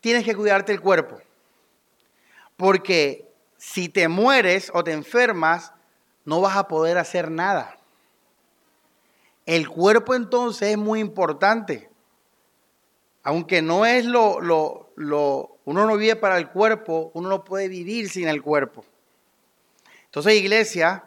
tienes 0.00 0.24
que 0.24 0.36
cuidarte 0.36 0.72
el 0.72 0.80
cuerpo. 0.80 1.20
Porque 2.56 3.31
si 3.62 3.88
te 3.88 4.08
mueres 4.08 4.70
o 4.74 4.82
te 4.82 4.92
enfermas, 4.92 5.72
no 6.24 6.40
vas 6.40 6.56
a 6.56 6.66
poder 6.66 6.98
hacer 6.98 7.30
nada. 7.30 7.78
El 9.46 9.68
cuerpo 9.68 10.14
entonces 10.14 10.70
es 10.70 10.78
muy 10.78 11.00
importante 11.00 11.92
aunque 13.22 13.62
no 13.62 13.86
es 13.86 14.04
lo, 14.04 14.40
lo, 14.40 14.90
lo, 14.96 15.58
uno 15.64 15.86
no 15.86 15.96
vive 15.96 16.16
para 16.16 16.38
el 16.38 16.48
cuerpo, 16.48 17.10
uno 17.14 17.28
no 17.28 17.44
puede 17.44 17.68
vivir 17.68 18.08
sin 18.08 18.28
el 18.28 18.42
cuerpo. 18.42 18.84
Entonces, 20.06 20.34
iglesia, 20.34 21.04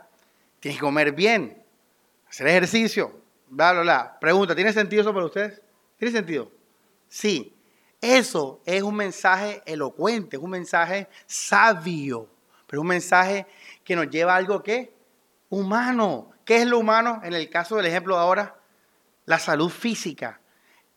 tienes 0.60 0.80
que 0.80 0.86
comer 0.86 1.12
bien, 1.12 1.62
hacer 2.28 2.48
ejercicio, 2.48 3.12
bla, 3.50 3.74
bla, 3.74 3.82
bla. 3.82 4.20
Pregunta, 4.20 4.56
¿tiene 4.56 4.72
sentido 4.72 5.02
eso 5.02 5.14
para 5.14 5.26
ustedes? 5.26 5.62
¿Tiene 5.98 6.12
sentido? 6.12 6.52
Sí. 7.08 7.52
Eso 8.02 8.62
es 8.66 8.84
un 8.84 8.96
mensaje 8.96 9.62
elocuente, 9.66 10.38
es 10.38 10.44
un 10.44 10.52
mensaje 10.52 11.08
sabio, 11.26 12.28
pero 12.76 12.82
un 12.82 12.88
mensaje 12.88 13.48
que 13.86 13.96
nos 13.96 14.10
lleva 14.10 14.34
a 14.34 14.36
algo 14.36 14.62
que 14.62 14.94
humano. 15.50 16.32
¿Qué 16.44 16.58
es 16.58 16.68
lo 16.68 16.78
humano? 16.78 17.22
En 17.24 17.34
el 17.34 17.50
caso 17.50 17.78
del 17.78 17.86
ejemplo 17.86 18.16
de 18.16 18.22
ahora, 18.22 18.58
la 19.24 19.40
salud 19.40 19.70
física. 19.70 20.42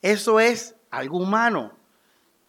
Eso 0.03 0.41
es 0.41 0.75
algo 0.91 1.19
humano. 1.19 1.73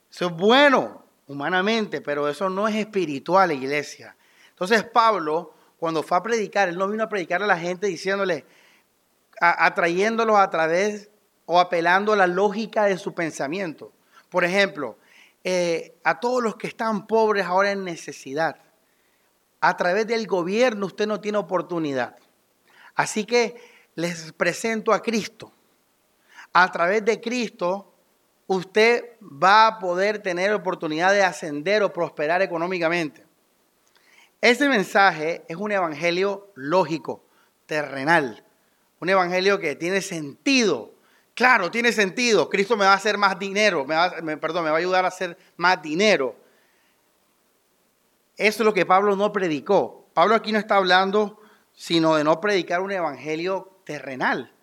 Eso 0.10 0.26
es 0.26 0.32
bueno 0.32 1.06
humanamente, 1.28 2.02
pero 2.02 2.28
eso 2.28 2.50
no 2.50 2.68
es 2.68 2.76
espiritual, 2.76 3.52
iglesia. 3.52 4.16
Entonces 4.50 4.84
Pablo, 4.84 5.54
cuando 5.78 6.02
fue 6.02 6.18
a 6.18 6.24
predicar, 6.24 6.68
él 6.68 6.80
no 6.80 6.88
vino 6.88 7.04
a 7.04 7.10
predicar 7.10 7.44
a 7.44 7.46
la 7.46 7.60
gente 7.60 7.86
diciéndole, 7.86 8.48
atrayéndolos 9.40 10.40
a 10.40 10.50
través 10.50 11.12
o 11.46 11.60
apelando 11.60 12.14
a 12.14 12.16
la 12.16 12.26
lógica 12.26 12.86
de 12.86 12.98
su 12.98 13.14
pensamiento. 13.14 13.94
Por 14.32 14.44
ejemplo, 14.44 14.98
eh, 15.44 16.00
a 16.04 16.20
todos 16.20 16.42
los 16.42 16.56
que 16.56 16.66
están 16.66 17.06
pobres 17.06 17.46
ahora 17.46 17.70
en 17.70 17.84
necesidad, 17.84 18.58
a 19.62 19.78
través 19.78 20.08
del 20.08 20.28
gobierno 20.28 20.86
usted 20.86 21.08
no 21.08 21.20
tiene 21.20 21.38
oportunidad. 21.38 22.16
Así 22.96 23.26
que 23.26 23.56
les 23.96 24.32
presento 24.34 24.94
a 24.94 25.02
Cristo. 25.02 25.52
A 26.54 26.72
través 26.72 27.04
de 27.06 27.20
Cristo 27.20 27.94
usted 28.48 29.12
va 29.22 29.68
a 29.68 29.80
poder 29.80 30.20
tener 30.20 30.54
oportunidad 30.54 31.14
de 31.14 31.24
ascender 31.24 31.84
o 31.84 31.94
prosperar 31.94 32.42
económicamente. 32.42 33.26
Ese 34.42 34.70
mensaje 34.70 35.44
es 35.48 35.58
un 35.58 35.72
evangelio 35.72 36.52
lógico, 36.56 37.24
terrenal, 37.66 38.44
un 39.00 39.10
evangelio 39.10 39.60
que 39.60 39.76
tiene 39.76 40.02
sentido. 40.02 40.94
Claro, 41.36 41.70
tiene 41.70 41.92
sentido. 41.92 42.50
Cristo 42.50 42.76
me 42.76 42.86
va 42.86 42.94
a 42.94 42.96
hacer 42.96 43.18
más 43.18 43.38
dinero, 43.38 43.86
me 43.86 44.38
perdón, 44.38 44.64
me 44.64 44.72
va 44.72 44.78
a 44.78 44.80
ayudar 44.80 45.06
a 45.06 45.10
hacer 45.10 45.38
más 45.58 45.82
dinero. 45.82 46.36
Eso 48.40 48.64
es 48.64 48.66
lo 48.66 48.74
que 48.74 48.86
Pablo 48.86 49.18
no 49.18 49.34
predicó. 49.34 50.08
Pablo 50.14 50.34
aquí 50.34 50.54
no 50.54 50.60
está 50.60 50.78
hablando 50.78 51.42
sino 51.74 52.16
de 52.16 52.24
no 52.24 52.40
predicar 52.40 52.82
un 52.82 52.92
evangelio 52.92 53.82
terrenal. 53.84 54.54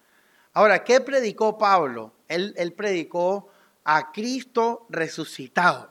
Ahora, 0.54 0.82
¿qué 0.82 1.02
predicó 1.02 1.58
Pablo? 1.58 2.12
Él, 2.28 2.54
él 2.56 2.72
predicó 2.72 3.48
a 3.84 4.12
Cristo 4.12 4.86
resucitado. 4.88 5.90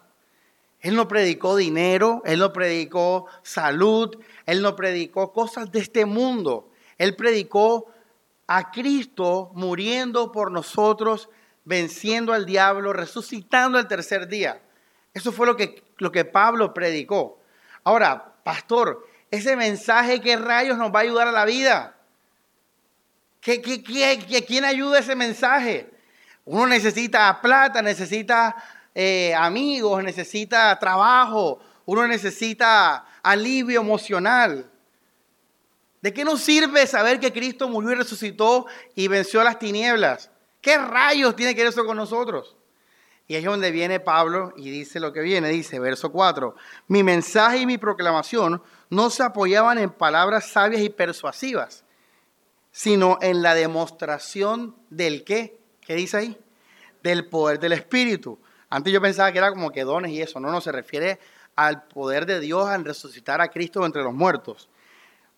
Él 0.81 0.95
no 0.95 1.07
predicó 1.07 1.55
dinero, 1.55 2.23
Él 2.25 2.39
no 2.39 2.53
predicó 2.53 3.27
salud, 3.43 4.17
Él 4.47 4.63
no 4.63 4.75
predicó 4.75 5.31
cosas 5.31 5.71
de 5.71 5.79
este 5.79 6.05
mundo. 6.05 6.71
Él 6.97 7.15
predicó 7.15 7.91
a 8.47 8.71
Cristo 8.71 9.51
muriendo 9.53 10.31
por 10.31 10.51
nosotros, 10.51 11.29
venciendo 11.63 12.33
al 12.33 12.47
diablo, 12.47 12.93
resucitando 12.93 13.77
el 13.77 13.87
tercer 13.87 14.27
día. 14.27 14.61
Eso 15.13 15.31
fue 15.31 15.45
lo 15.45 15.55
que, 15.55 15.83
lo 15.97 16.11
que 16.11 16.25
Pablo 16.25 16.73
predicó. 16.73 17.39
Ahora, 17.85 18.33
pastor, 18.43 19.07
ese 19.29 19.55
mensaje, 19.55 20.19
¿qué 20.19 20.35
rayos 20.35 20.75
nos 20.75 20.93
va 20.93 20.99
a 20.99 21.03
ayudar 21.03 21.27
a 21.27 21.31
la 21.31 21.45
vida? 21.45 21.95
¿Qué, 23.39 23.61
qué, 23.61 23.83
qué, 23.83 24.43
quién 24.43 24.65
ayuda 24.65 24.99
ese 24.99 25.15
mensaje? 25.15 25.91
Uno 26.45 26.65
necesita 26.65 27.39
plata, 27.41 27.83
necesita 27.83 28.55
eh, 28.95 29.35
amigos, 29.35 30.03
necesita 30.03 30.77
trabajo, 30.79 31.59
uno 31.85 32.07
necesita 32.07 33.05
alivio 33.21 33.81
emocional. 33.81 34.67
¿De 36.01 36.11
qué 36.11 36.25
nos 36.25 36.41
sirve 36.41 36.87
saber 36.87 37.19
que 37.19 37.31
Cristo 37.31 37.69
murió 37.69 37.91
y 37.91 37.95
resucitó 37.95 38.65
y 38.95 39.07
venció 39.07 39.43
las 39.43 39.59
tinieblas? 39.59 40.31
¿Qué 40.59 40.79
rayos 40.79 41.35
tiene 41.35 41.53
que 41.53 41.61
ver 41.61 41.71
eso 41.71 41.85
con 41.85 41.97
nosotros? 41.97 42.55
Y 43.27 43.35
es 43.35 43.43
donde 43.43 43.71
viene 43.71 43.99
Pablo 43.99 44.53
y 44.55 44.69
dice 44.69 44.99
lo 44.99 45.11
que 45.11 45.21
viene, 45.21 45.49
dice, 45.49 45.79
verso 45.79 46.11
4, 46.11 46.55
mi 46.87 47.01
mensaje 47.01 47.59
y 47.59 47.65
mi 47.65 47.77
proclamación 47.77 48.61
no 48.89 49.09
se 49.09 49.23
apoyaban 49.23 49.79
en 49.79 49.89
palabras 49.89 50.49
sabias 50.49 50.81
y 50.81 50.89
persuasivas, 50.89 51.83
sino 52.71 53.17
en 53.21 53.41
la 53.41 53.55
demostración 53.55 54.75
del 54.89 55.23
qué, 55.23 55.59
¿qué 55.81 55.95
dice 55.95 56.17
ahí? 56.17 56.37
Del 57.01 57.27
poder 57.27 57.59
del 57.59 57.73
Espíritu. 57.73 58.37
Antes 58.69 58.93
yo 58.93 59.01
pensaba 59.01 59.31
que 59.31 59.39
era 59.39 59.49
como 59.49 59.71
que 59.71 59.83
dones 59.83 60.11
y 60.11 60.21
eso, 60.21 60.39
no, 60.39 60.51
no, 60.51 60.61
se 60.61 60.71
refiere 60.71 61.19
al 61.55 61.83
poder 61.83 62.25
de 62.25 62.39
Dios 62.39 62.67
al 62.67 62.85
resucitar 62.85 63.41
a 63.41 63.47
Cristo 63.47 63.85
entre 63.85 64.03
los 64.03 64.13
muertos. 64.13 64.69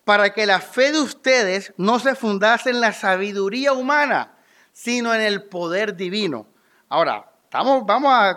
Para 0.04 0.32
que 0.34 0.46
la 0.46 0.60
fe 0.60 0.92
de 0.92 1.00
ustedes 1.00 1.72
no 1.76 1.98
se 1.98 2.14
fundase 2.14 2.70
en 2.70 2.80
la 2.80 2.92
sabiduría 2.92 3.72
humana, 3.72 4.34
sino 4.72 5.14
en 5.14 5.20
el 5.20 5.44
poder 5.44 5.96
divino. 5.96 6.46
Ahora, 6.88 7.27
vamos 7.50 8.12
a 8.12 8.36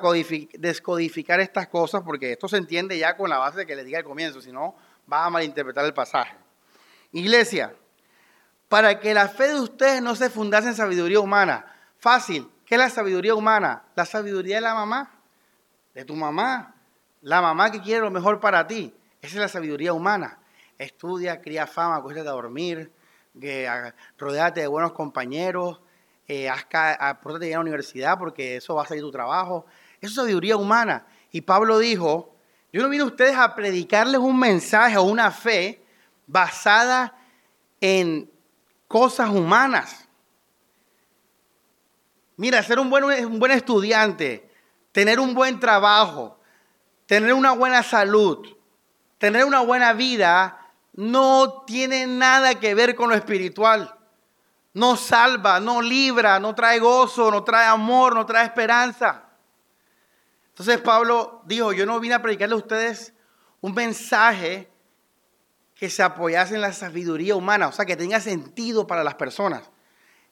descodificar 0.54 1.40
estas 1.40 1.68
cosas 1.68 2.02
porque 2.04 2.34
esto 2.34 2.48
se 2.48 2.58
entiende 2.58 2.98
ya 2.98 3.16
con 3.18 3.30
la 3.30 3.38
base 3.38 3.66
que 3.66 3.76
le 3.76 3.84
diga 3.84 4.00
al 4.00 4.06
comienzo, 4.06 4.42
si 4.42 4.52
no, 4.52 4.76
va 5.12 5.26
a 5.26 5.30
malinterpretar 5.30 5.86
el 5.86 5.94
pasaje. 5.94 6.36
Iglesia, 7.12 7.74
para 8.70 9.00
que 9.00 9.14
la 9.14 9.28
fe 9.28 9.50
de 9.50 9.60
ustedes 9.60 10.02
no 10.02 10.16
se 10.16 10.30
fundase 10.30 10.70
en 10.70 10.76
sabiduría 10.76 11.20
humana. 11.20 11.66
Fácil, 11.98 12.50
¿qué 12.66 12.76
es 12.76 12.80
la 12.80 12.90
sabiduría 12.90 13.36
humana? 13.36 13.84
La 13.96 14.06
sabiduría 14.06 14.56
de 14.56 14.62
la 14.62 14.74
mamá, 14.74 15.12
de 15.94 16.06
tu 16.06 16.16
mamá, 16.16 16.76
la 17.22 17.42
mamá 17.42 17.70
que 17.70 17.82
quiere 17.82 18.02
lo 18.02 18.12
mejor 18.12 18.40
para 18.40 18.66
ti. 18.68 18.96
Esa 19.22 19.36
es 19.36 19.42
la 19.42 19.48
sabiduría 19.50 19.92
humana. 19.92 20.40
Estudia, 20.78 21.42
cría 21.42 21.68
fama, 21.68 21.98
acuéstate 21.98 22.30
a 22.30 22.32
dormir, 22.32 22.92
que, 23.40 23.70
rodeate 24.18 24.62
de 24.62 24.68
buenos 24.68 24.94
compañeros, 24.94 25.82
eh, 26.28 26.50
haz, 26.50 26.66
a 26.74 27.18
ir 27.42 27.54
a 27.54 27.58
la 27.58 27.60
universidad 27.60 28.18
porque 28.18 28.58
eso 28.58 28.76
va 28.76 28.84
a 28.84 28.88
salir 28.88 29.04
tu 29.04 29.12
trabajo. 29.12 29.66
Eso 30.00 30.10
es 30.10 30.16
sabiduría 30.16 30.58
humana. 30.58 31.06
Y 31.32 31.42
Pablo 31.42 31.80
dijo, 31.80 32.36
yo 32.72 32.82
no 32.82 32.90
vine 32.90 33.04
a 33.04 33.08
ustedes 33.08 33.36
a 33.36 33.54
predicarles 33.56 34.20
un 34.20 34.40
mensaje 34.40 34.98
o 34.98 35.04
una 35.04 35.32
fe 35.32 35.84
basada 36.28 37.16
en 37.80 38.30
cosas 38.88 39.30
humanas. 39.30 40.08
Mira, 42.38 42.64
ser 42.64 42.80
un 42.80 42.90
buen, 42.90 43.04
un 43.04 43.40
buen 43.40 43.52
estudiante, 43.52 44.50
tener 44.92 45.20
un 45.20 45.34
buen 45.34 45.60
trabajo, 45.60 46.40
tener 47.06 47.34
una 47.34 47.52
buena 47.52 47.84
salud, 47.84 48.48
tener 49.18 49.46
una 49.46 49.60
buena 49.60 49.94
vida, 49.94 50.58
no 50.94 51.64
tiene 51.68 52.08
nada 52.08 52.60
que 52.60 52.74
ver 52.74 52.96
con 52.96 53.10
lo 53.10 53.16
espiritual. 53.16 53.96
No 54.74 54.96
salva, 54.96 55.60
no 55.60 55.82
libra, 55.82 56.40
no 56.40 56.56
trae 56.56 56.80
gozo, 56.80 57.30
no 57.30 57.44
trae 57.44 57.68
amor, 57.68 58.16
no 58.16 58.26
trae 58.26 58.46
esperanza. 58.46 59.26
Entonces 60.50 60.80
Pablo 60.80 61.42
dijo, 61.46 61.74
yo 61.74 61.86
no 61.86 62.00
vine 62.00 62.16
a 62.16 62.22
predicarle 62.22 62.56
a 62.56 62.60
ustedes 62.60 63.14
un 63.60 63.74
mensaje 63.74 64.70
que 65.76 65.90
se 65.90 66.04
apoyase 66.04 66.56
en 66.56 66.62
la 66.62 66.74
sabiduría 66.74 67.36
humana, 67.36 67.68
o 67.68 67.72
sea, 67.72 67.86
que 67.86 67.96
tenga 67.96 68.20
sentido 68.20 68.86
para 68.86 69.04
las 69.04 69.16
personas. 69.16 69.70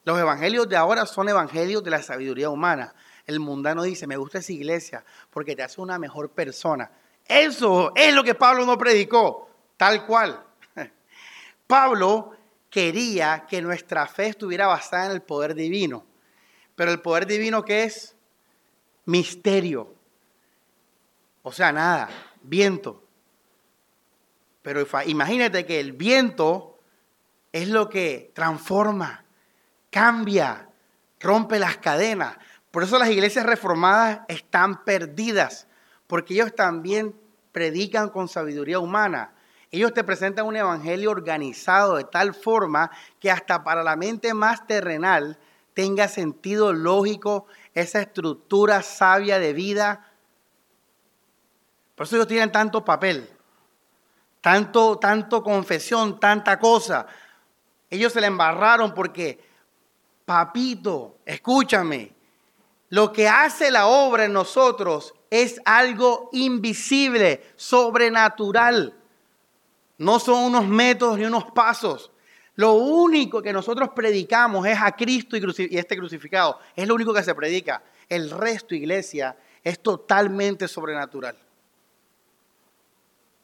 Los 0.06 0.20
evangelios 0.20 0.70
de 0.70 0.78
ahora 0.78 1.06
son 1.06 1.28
evangelios 1.28 1.84
de 1.84 1.92
la 1.92 2.02
sabiduría 2.04 2.50
humana. 2.50 2.94
El 3.26 3.40
mundano 3.40 3.84
dice, 3.84 4.08
me 4.08 4.18
gusta 4.18 4.40
esa 4.40 4.54
iglesia 4.54 5.04
porque 5.30 5.56
te 5.56 5.64
hace 5.64 5.82
una 5.82 6.00
mejor 6.00 6.30
persona. 6.30 6.92
Eso 7.26 7.92
es 7.96 8.14
lo 8.14 8.24
que 8.24 8.36
Pablo 8.36 8.66
no 8.66 8.78
predicó, 8.78 9.50
tal 9.78 10.06
cual. 10.06 10.44
Pablo 11.68 12.34
quería 12.70 13.46
que 13.48 13.62
nuestra 13.62 14.08
fe 14.08 14.28
estuviera 14.28 14.68
basada 14.68 15.08
en 15.08 15.12
el 15.12 15.22
poder 15.22 15.56
divino. 15.56 16.06
Pero 16.76 16.92
el 16.92 17.02
poder 17.02 17.26
divino 17.26 17.66
¿qué 17.66 17.84
es? 17.84 18.16
Misterio. 19.06 19.94
O 21.42 21.52
sea, 21.52 21.72
nada, 21.72 22.10
viento. 22.44 23.04
Pero 24.62 24.86
imagínate 25.06 25.66
que 25.66 25.80
el 25.80 25.94
viento 25.94 26.80
es 27.52 27.70
lo 27.70 27.90
que 27.90 28.32
transforma, 28.36 29.26
cambia, 29.90 30.70
rompe 31.20 31.60
las 31.60 31.78
cadenas. 31.78 32.38
Por 32.72 32.84
eso 32.84 33.00
las 33.00 33.10
iglesias 33.10 33.46
reformadas 33.46 34.22
están 34.28 34.84
perdidas, 34.84 35.68
porque 36.08 36.36
ellos 36.36 36.54
también 36.56 37.16
predican 37.52 38.10
con 38.10 38.28
sabiduría 38.28 38.80
humana. 38.80 39.34
Ellos 39.72 39.94
te 39.94 40.04
presentan 40.04 40.46
un 40.46 40.56
evangelio 40.56 41.12
organizado 41.12 41.96
de 41.96 42.04
tal 42.04 42.34
forma 42.34 42.90
que 43.20 43.30
hasta 43.30 43.64
para 43.64 43.84
la 43.84 43.96
mente 43.96 44.34
más 44.34 44.66
terrenal 44.66 45.38
tenga 45.74 46.08
sentido 46.08 46.74
lógico 46.74 47.46
esa 47.74 48.02
estructura 48.02 48.82
sabia 48.82 49.40
de 49.40 49.54
vida. 49.54 50.12
Por 51.96 52.08
eso 52.08 52.16
ellos 52.16 52.28
tienen 52.28 52.52
tanto 52.52 52.84
papel 52.84 53.30
tanto, 54.42 54.98
tanto 54.98 55.44
confesión, 55.44 56.20
tanta 56.20 56.60
cosa. 56.60 57.06
Ellos 57.90 58.14
se 58.14 58.22
le 58.22 58.28
embarraron 58.28 58.94
porque, 58.94 59.40
papito, 60.26 61.18
escúchame, 61.26 62.14
lo 62.90 63.12
que 63.12 63.28
hace 63.28 63.72
la 63.72 63.88
obra 63.88 64.26
en 64.26 64.34
nosotros 64.34 65.14
es 65.30 65.62
algo 65.66 66.30
invisible, 66.32 67.54
sobrenatural. 67.56 68.96
No 70.00 70.20
son 70.20 70.46
unos 70.46 70.68
métodos 70.68 71.18
ni 71.18 71.26
unos 71.26 71.52
pasos. 71.52 72.12
Lo 72.56 72.74
único 72.74 73.42
que 73.42 73.54
nosotros 73.54 73.90
predicamos 73.96 74.66
es 74.66 74.78
a 74.82 74.92
Cristo 74.94 75.38
y, 75.38 75.78
este 75.78 75.96
crucificado. 75.96 76.60
Es 76.76 76.88
lo 76.88 76.96
único 76.96 77.14
que 77.14 77.24
se 77.24 77.36
predica. 77.36 77.84
El 78.08 78.32
resto, 78.32 78.76
iglesia, 78.76 79.38
es 79.64 79.82
totalmente 79.82 80.68
sobrenatural. 80.68 81.38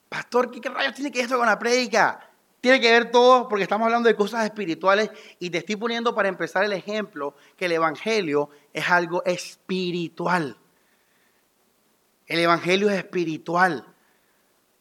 Pastor, 0.10 0.50
¿qué, 0.50 0.70
rayos 0.70 0.96
tiene 0.96 1.12
que 1.12 1.20
ver 1.20 1.26
esto 1.26 1.38
con 1.38 1.46
la 1.46 1.60
prédica? 1.60 2.30
Tiene 2.62 2.80
que 2.80 2.92
ver 2.92 3.12
todo 3.12 3.48
porque 3.48 3.64
estamos 3.64 3.86
hablando 3.86 4.08
de 4.08 4.16
cosas 4.16 4.44
espirituales 4.44 5.10
y 5.40 5.50
te 5.50 5.60
estoy 5.60 5.76
poniendo 5.76 6.16
para 6.16 6.30
empezar 6.30 6.64
el 6.64 6.74
ejemplo 6.74 7.36
que 7.58 7.66
el 7.66 7.74
Evangelio 7.74 8.50
es 8.74 8.90
algo 8.90 9.24
espiritual. 9.26 10.58
El 12.28 12.40
Evangelio 12.40 12.90
es 12.90 12.98
espiritual. 12.98 13.95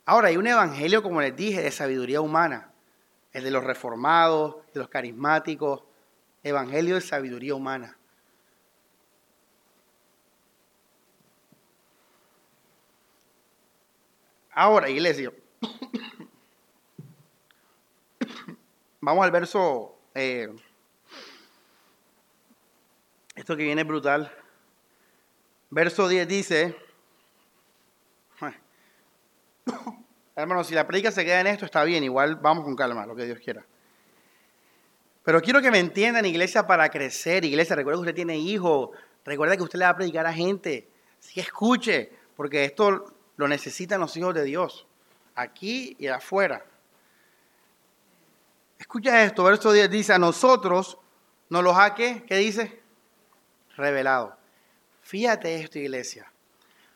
Ahora, 0.06 0.28
hay 0.28 0.36
un 0.36 0.46
Evangelio, 0.46 1.02
como 1.02 1.20
les 1.20 1.34
dije, 1.34 1.62
de 1.62 1.70
sabiduría 1.70 2.20
humana. 2.20 2.70
El 3.32 3.44
de 3.44 3.50
los 3.50 3.64
reformados, 3.64 4.56
de 4.74 4.80
los 4.80 4.88
carismáticos. 4.88 5.82
Evangelio 6.42 6.96
de 6.96 7.00
sabiduría 7.00 7.54
humana. 7.54 7.96
Ahora, 14.56 14.88
iglesia, 14.88 15.32
vamos 19.00 19.24
al 19.24 19.32
verso, 19.32 19.98
eh, 20.14 20.48
esto 23.34 23.56
que 23.56 23.64
viene 23.64 23.82
brutal. 23.82 24.32
Verso 25.70 26.06
10 26.06 26.28
dice, 26.28 26.76
hermano, 30.36 30.64
si 30.64 30.74
la 30.74 30.86
predica 30.86 31.10
se 31.10 31.24
queda 31.24 31.40
en 31.40 31.46
esto, 31.46 31.64
está 31.64 31.84
bien, 31.84 32.04
igual 32.04 32.36
vamos 32.36 32.64
con 32.64 32.76
calma, 32.76 33.06
lo 33.06 33.14
que 33.14 33.24
Dios 33.24 33.38
quiera. 33.38 33.64
Pero 35.24 35.40
quiero 35.40 35.62
que 35.62 35.70
me 35.70 35.78
entiendan, 35.78 36.26
iglesia, 36.26 36.66
para 36.66 36.88
crecer. 36.90 37.44
Iglesia, 37.44 37.74
recuerda 37.74 37.96
que 37.96 38.02
usted 38.02 38.14
tiene 38.14 38.36
hijos. 38.36 38.90
Recuerda 39.24 39.56
que 39.56 39.62
usted 39.62 39.78
le 39.78 39.86
va 39.86 39.92
a 39.92 39.96
predicar 39.96 40.26
a 40.26 40.32
gente. 40.32 40.88
Así 41.18 41.32
que 41.32 41.40
escuche, 41.40 42.12
porque 42.36 42.64
esto 42.64 43.14
lo 43.36 43.48
necesitan 43.48 44.00
los 44.00 44.14
hijos 44.18 44.34
de 44.34 44.44
Dios, 44.44 44.86
aquí 45.34 45.96
y 45.98 46.08
afuera. 46.08 46.64
Escucha 48.78 49.24
esto, 49.24 49.44
verso 49.44 49.72
10 49.72 49.90
dice, 49.90 50.12
a 50.12 50.18
nosotros 50.18 50.98
nos 51.48 51.64
los 51.64 51.76
ha 51.76 51.94
¿qué? 51.94 52.22
¿Qué 52.26 52.36
dice? 52.36 52.82
Revelado. 53.76 54.36
Fíjate 55.00 55.60
esto, 55.60 55.78
iglesia. 55.78 56.30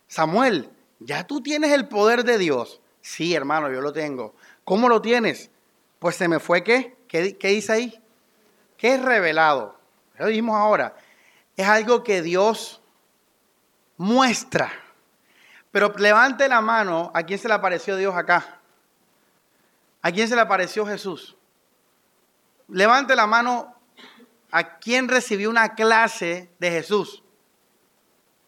Samuel, 0.07 0.71
ya 1.01 1.27
tú 1.27 1.43
tienes 1.43 1.73
el 1.73 1.89
poder 1.89 2.25
de 2.25 2.39
Dios. 2.39 2.81
Sí, 3.01 3.35
hermano, 3.35 3.71
yo 3.73 3.81
lo 3.81 3.93
tengo. 3.93 4.35
¿Cómo 4.65 4.89
lo 4.89 5.01
tienes? 5.01 5.51
Pues 5.99 6.17
se 6.17 6.29
me 6.29 6.41
fue 6.41 6.65
qué? 6.65 6.97
¿Qué, 7.09 7.37
dice 7.49 7.73
ahí? 7.73 8.03
¿Qué 8.77 8.95
es 8.95 9.03
revelado? 9.03 9.79
Lo 10.19 10.27
dijimos 10.27 10.57
ahora. 10.57 10.97
Es 11.57 11.67
algo 11.67 12.03
que 12.03 12.23
Dios 12.23 12.83
muestra. 13.97 14.71
Pero 15.71 15.93
levante 15.97 16.49
la 16.49 16.61
mano 16.61 17.11
a 17.15 17.23
quién 17.23 17.39
se 17.39 17.49
le 17.49 17.55
apareció 17.55 17.97
Dios 17.97 18.15
acá. 18.17 18.61
¿A 20.03 20.13
quién 20.13 20.29
se 20.29 20.35
le 20.35 20.41
apareció 20.41 20.87
Jesús? 20.87 21.37
Levante 22.69 23.17
la 23.17 23.27
mano 23.27 23.75
a 24.51 24.79
quién 24.79 25.09
recibió 25.09 25.51
una 25.51 25.75
clase 25.75 26.51
de 26.59 26.71
Jesús 26.71 27.23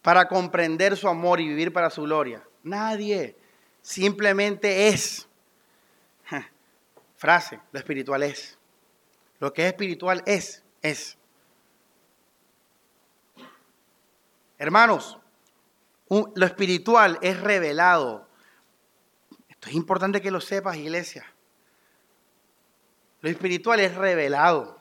para 0.01 0.27
comprender 0.27 0.97
su 0.97 1.07
amor 1.07 1.39
y 1.39 1.47
vivir 1.47 1.71
para 1.71 1.89
su 1.89 2.03
gloria. 2.03 2.43
Nadie. 2.63 3.35
Simplemente 3.81 4.87
es. 4.87 5.27
Frase, 7.21 7.59
lo 7.71 7.77
espiritual 7.77 8.23
es. 8.23 8.57
Lo 9.39 9.53
que 9.53 9.61
es 9.61 9.67
espiritual 9.67 10.23
es, 10.25 10.63
es. 10.81 11.19
Hermanos, 14.57 15.19
lo 16.09 16.45
espiritual 16.45 17.19
es 17.21 17.39
revelado. 17.39 18.27
Esto 19.49 19.69
es 19.69 19.75
importante 19.75 20.19
que 20.19 20.31
lo 20.31 20.41
sepas, 20.41 20.77
iglesia. 20.77 21.23
Lo 23.21 23.29
espiritual 23.29 23.79
es 23.79 23.93
revelado. 23.93 24.80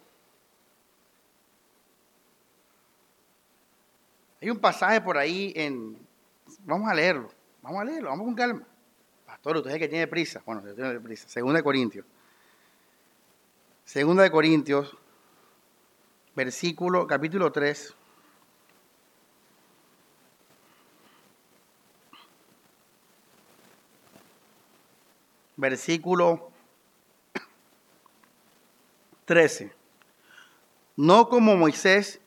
Hay 4.41 4.49
un 4.49 4.59
pasaje 4.59 5.01
por 5.01 5.19
ahí 5.19 5.53
en... 5.55 5.99
Vamos 6.61 6.91
a 6.91 6.95
leerlo, 6.95 7.31
vamos 7.63 7.81
a 7.81 7.85
leerlo, 7.85 8.09
vamos 8.09 8.25
con 8.25 8.35
calma. 8.35 8.67
Pastor, 9.27 9.59
usted 9.59 9.71
es 9.73 9.79
que 9.79 9.89
tiene 9.89 10.07
prisa. 10.07 10.43
Bueno, 10.47 10.65
yo 10.65 10.75
tengo 10.75 11.01
prisa. 11.03 11.29
Segunda 11.29 11.59
de 11.59 11.63
Corintios. 11.63 12.07
Segunda 13.85 14.23
de 14.23 14.31
Corintios, 14.31 14.97
versículo, 16.35 17.07
capítulo 17.07 17.51
3. 17.51 17.95
Versículo 25.57 26.51
13. 29.25 29.73
No 30.97 31.29
como 31.29 31.57
Moisés, 31.57 32.21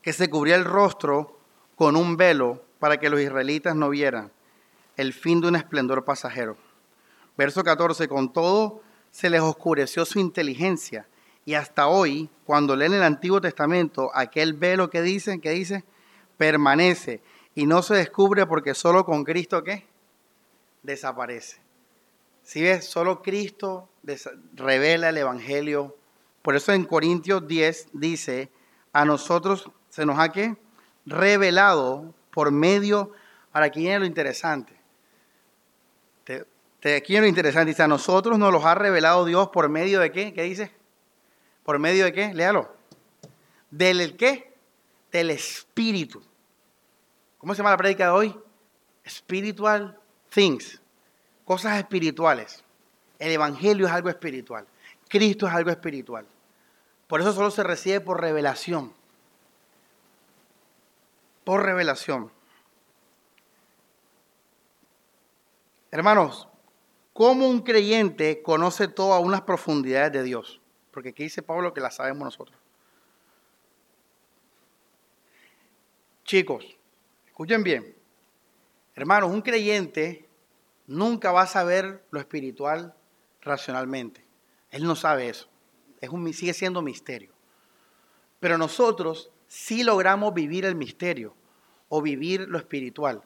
que 0.00 0.12
se 0.12 0.30
cubría 0.30 0.54
el 0.54 0.64
rostro 0.64 1.39
con 1.80 1.96
un 1.96 2.18
velo 2.18 2.62
para 2.78 2.98
que 3.00 3.08
los 3.08 3.18
israelitas 3.22 3.74
no 3.74 3.88
vieran 3.88 4.30
el 4.98 5.14
fin 5.14 5.40
de 5.40 5.48
un 5.48 5.56
esplendor 5.56 6.04
pasajero. 6.04 6.58
Verso 7.38 7.64
14. 7.64 8.06
Con 8.06 8.34
todo 8.34 8.82
se 9.10 9.30
les 9.30 9.40
oscureció 9.40 10.04
su 10.04 10.18
inteligencia. 10.18 11.08
Y 11.46 11.54
hasta 11.54 11.86
hoy, 11.86 12.28
cuando 12.44 12.76
leen 12.76 12.92
el 12.92 13.02
Antiguo 13.02 13.40
Testamento, 13.40 14.10
aquel 14.12 14.52
velo 14.52 14.90
que 14.90 15.00
dicen, 15.00 15.40
que 15.40 15.52
dice, 15.52 15.82
permanece 16.36 17.22
y 17.54 17.64
no 17.64 17.80
se 17.80 17.94
descubre 17.94 18.44
porque 18.44 18.74
solo 18.74 19.06
con 19.06 19.24
Cristo, 19.24 19.64
¿qué? 19.64 19.86
Desaparece. 20.82 21.62
Si 22.42 22.60
ves, 22.60 22.84
solo 22.84 23.22
Cristo 23.22 23.88
revela 24.52 25.08
el 25.08 25.16
Evangelio. 25.16 25.96
Por 26.42 26.56
eso 26.56 26.74
en 26.74 26.84
Corintios 26.84 27.48
10 27.48 27.88
dice, 27.94 28.50
a 28.92 29.06
nosotros 29.06 29.70
se 29.88 30.04
nos 30.04 30.18
ha 30.18 30.30
que 30.30 30.58
revelado 31.10 32.14
por 32.30 32.50
medio, 32.50 33.12
ahora 33.52 33.66
aquí 33.66 33.80
viene 33.80 33.98
lo 33.98 34.06
interesante, 34.06 34.74
aquí 36.26 37.12
viene 37.12 37.22
lo 37.22 37.28
interesante, 37.28 37.70
dice, 37.70 37.82
a 37.82 37.88
nosotros 37.88 38.38
nos 38.38 38.52
los 38.52 38.64
ha 38.64 38.74
revelado 38.74 39.24
Dios 39.24 39.48
por 39.48 39.68
medio 39.68 40.00
de 40.00 40.10
qué, 40.12 40.32
¿qué 40.32 40.42
dice? 40.42 40.72
¿Por 41.64 41.78
medio 41.78 42.04
de 42.04 42.12
qué? 42.12 42.32
Léalo. 42.32 42.74
¿Del 43.70 44.16
qué? 44.16 44.54
Del 45.12 45.30
Espíritu. 45.30 46.22
¿Cómo 47.38 47.54
se 47.54 47.58
llama 47.58 47.70
la 47.70 47.76
prédica 47.76 48.04
de 48.06 48.10
hoy? 48.10 48.40
Spiritual 49.06 49.98
things. 50.30 50.80
Cosas 51.44 51.78
espirituales. 51.78 52.64
El 53.18 53.32
Evangelio 53.32 53.86
es 53.86 53.92
algo 53.92 54.08
espiritual. 54.08 54.66
Cristo 55.08 55.46
es 55.46 55.52
algo 55.52 55.70
espiritual. 55.70 56.26
Por 57.06 57.20
eso 57.20 57.32
solo 57.32 57.50
se 57.50 57.62
recibe 57.62 58.00
por 58.00 58.20
revelación. 58.20 58.94
Revelación. 61.58 62.30
Hermanos, 65.90 66.48
¿cómo 67.12 67.48
un 67.48 67.62
creyente 67.62 68.42
conoce 68.42 68.86
todas 68.86 69.22
unas 69.22 69.42
profundidades 69.42 70.12
de 70.12 70.22
Dios? 70.22 70.60
Porque 70.92 71.10
aquí 71.10 71.24
dice 71.24 71.42
Pablo 71.42 71.74
que 71.74 71.80
la 71.80 71.90
sabemos 71.90 72.24
nosotros. 72.24 72.56
Chicos, 76.24 76.76
escuchen 77.26 77.64
bien. 77.64 77.96
Hermanos, 78.94 79.30
un 79.30 79.42
creyente 79.42 80.28
nunca 80.86 81.32
va 81.32 81.42
a 81.42 81.46
saber 81.46 82.04
lo 82.10 82.20
espiritual 82.20 82.94
racionalmente. 83.40 84.24
Él 84.70 84.84
no 84.84 84.94
sabe 84.94 85.28
eso. 85.28 85.48
Es 86.00 86.10
un, 86.10 86.32
sigue 86.32 86.54
siendo 86.54 86.82
misterio. 86.82 87.32
Pero 88.38 88.58
nosotros 88.58 89.32
sí 89.48 89.82
logramos 89.82 90.32
vivir 90.32 90.64
el 90.64 90.76
misterio 90.76 91.34
o 91.90 92.00
vivir 92.00 92.48
lo 92.48 92.56
espiritual. 92.56 93.22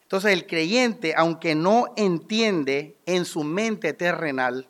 Entonces 0.00 0.32
el 0.32 0.46
creyente, 0.46 1.12
aunque 1.16 1.54
no 1.54 1.92
entiende 1.96 2.96
en 3.04 3.26
su 3.26 3.44
mente 3.44 3.92
terrenal, 3.92 4.68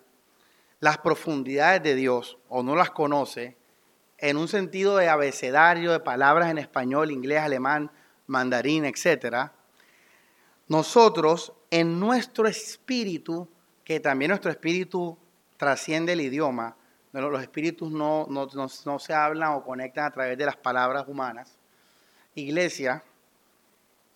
las 0.80 0.98
profundidades 0.98 1.82
de 1.82 1.94
Dios 1.94 2.38
o 2.48 2.62
no 2.62 2.74
las 2.74 2.90
conoce, 2.90 3.56
en 4.18 4.38
un 4.38 4.48
sentido 4.48 4.96
de 4.96 5.08
abecedario, 5.08 5.92
de 5.92 6.00
palabras 6.00 6.50
en 6.50 6.56
español, 6.58 7.10
inglés, 7.10 7.40
alemán, 7.40 7.90
mandarín, 8.26 8.86
etc., 8.86 9.50
nosotros 10.68 11.52
en 11.70 12.00
nuestro 12.00 12.48
espíritu, 12.48 13.48
que 13.84 14.00
también 14.00 14.30
nuestro 14.30 14.50
espíritu 14.50 15.16
trasciende 15.58 16.14
el 16.14 16.22
idioma, 16.22 16.76
los 17.12 17.40
espíritus 17.40 17.90
no, 17.90 18.26
no, 18.28 18.48
no 18.84 18.98
se 18.98 19.14
hablan 19.14 19.52
o 19.52 19.62
conectan 19.62 20.06
a 20.06 20.10
través 20.10 20.36
de 20.36 20.46
las 20.46 20.56
palabras 20.56 21.04
humanas, 21.06 21.56
iglesia, 22.34 23.02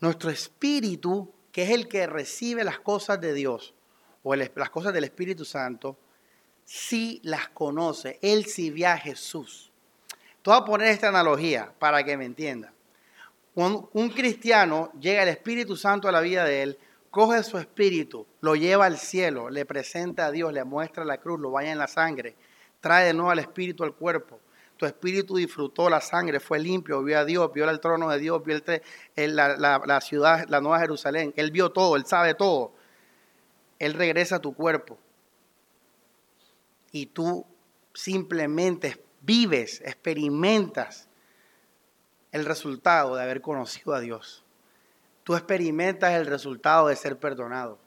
nuestro 0.00 0.30
espíritu, 0.30 1.32
que 1.52 1.62
es 1.64 1.70
el 1.70 1.88
que 1.88 2.06
recibe 2.06 2.64
las 2.64 2.80
cosas 2.80 3.20
de 3.20 3.34
Dios 3.34 3.74
o 4.22 4.34
las 4.34 4.70
cosas 4.70 4.92
del 4.92 5.04
Espíritu 5.04 5.44
Santo, 5.44 5.98
sí 6.64 7.20
las 7.24 7.48
conoce, 7.48 8.18
él 8.22 8.46
sí 8.46 8.70
ve 8.70 8.86
a 8.86 8.96
Jesús. 8.96 9.72
Te 10.42 10.50
voy 10.50 10.58
a 10.58 10.64
poner 10.64 10.88
esta 10.88 11.08
analogía 11.08 11.72
para 11.78 12.02
que 12.02 12.16
me 12.16 12.24
entiendan. 12.24 12.72
Cuando 13.54 13.90
un 13.92 14.10
cristiano 14.10 14.92
llega 14.98 15.22
el 15.22 15.28
Espíritu 15.28 15.76
Santo 15.76 16.08
a 16.08 16.12
la 16.12 16.20
vida 16.20 16.44
de 16.44 16.62
él, 16.62 16.78
coge 17.10 17.42
su 17.42 17.58
espíritu, 17.58 18.26
lo 18.40 18.54
lleva 18.54 18.86
al 18.86 18.96
cielo, 18.96 19.50
le 19.50 19.66
presenta 19.66 20.26
a 20.26 20.30
Dios, 20.30 20.52
le 20.52 20.64
muestra 20.64 21.04
la 21.04 21.18
cruz, 21.18 21.40
lo 21.40 21.50
baña 21.50 21.72
en 21.72 21.78
la 21.78 21.88
sangre, 21.88 22.36
trae 22.80 23.06
de 23.06 23.14
nuevo 23.14 23.30
al 23.30 23.40
espíritu 23.40 23.82
al 23.82 23.94
cuerpo. 23.94 24.40
Tu 24.80 24.86
espíritu 24.86 25.36
disfrutó 25.36 25.90
la 25.90 26.00
sangre, 26.00 26.40
fue 26.40 26.58
limpio, 26.58 27.02
vio 27.02 27.18
a 27.18 27.26
Dios, 27.26 27.52
vio 27.52 27.68
el 27.68 27.80
trono 27.80 28.08
de 28.08 28.18
Dios, 28.18 28.42
vio 28.42 28.62
la, 29.14 30.00
ciudad, 30.00 30.46
la 30.48 30.62
nueva 30.62 30.78
Jerusalén. 30.78 31.34
Él 31.36 31.50
vio 31.50 31.70
todo, 31.70 31.96
él 31.96 32.06
sabe 32.06 32.32
todo. 32.32 32.72
Él 33.78 33.92
regresa 33.92 34.36
a 34.36 34.38
tu 34.38 34.54
cuerpo 34.54 34.96
y 36.92 37.04
tú 37.04 37.44
simplemente 37.92 39.04
vives, 39.20 39.82
experimentas 39.82 41.08
el 42.32 42.46
resultado 42.46 43.16
de 43.16 43.22
haber 43.22 43.42
conocido 43.42 43.92
a 43.92 44.00
Dios. 44.00 44.46
Tú 45.24 45.34
experimentas 45.34 46.14
el 46.14 46.24
resultado 46.24 46.88
de 46.88 46.96
ser 46.96 47.18
perdonado. 47.18 47.78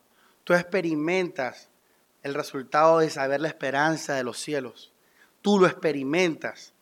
Tú 0.43 0.53
experimentas 0.53 1.69
el 2.21 2.35
resultado 2.35 2.99
de 2.99 3.09
saber 3.09 3.41
la 3.41 3.47
esperanza 3.47 4.13
de 4.13 4.23
los 4.23 4.37
cielos. 4.37 4.93
Tú 5.41 5.57
lo 5.57 5.65
experimentas. 5.65 6.72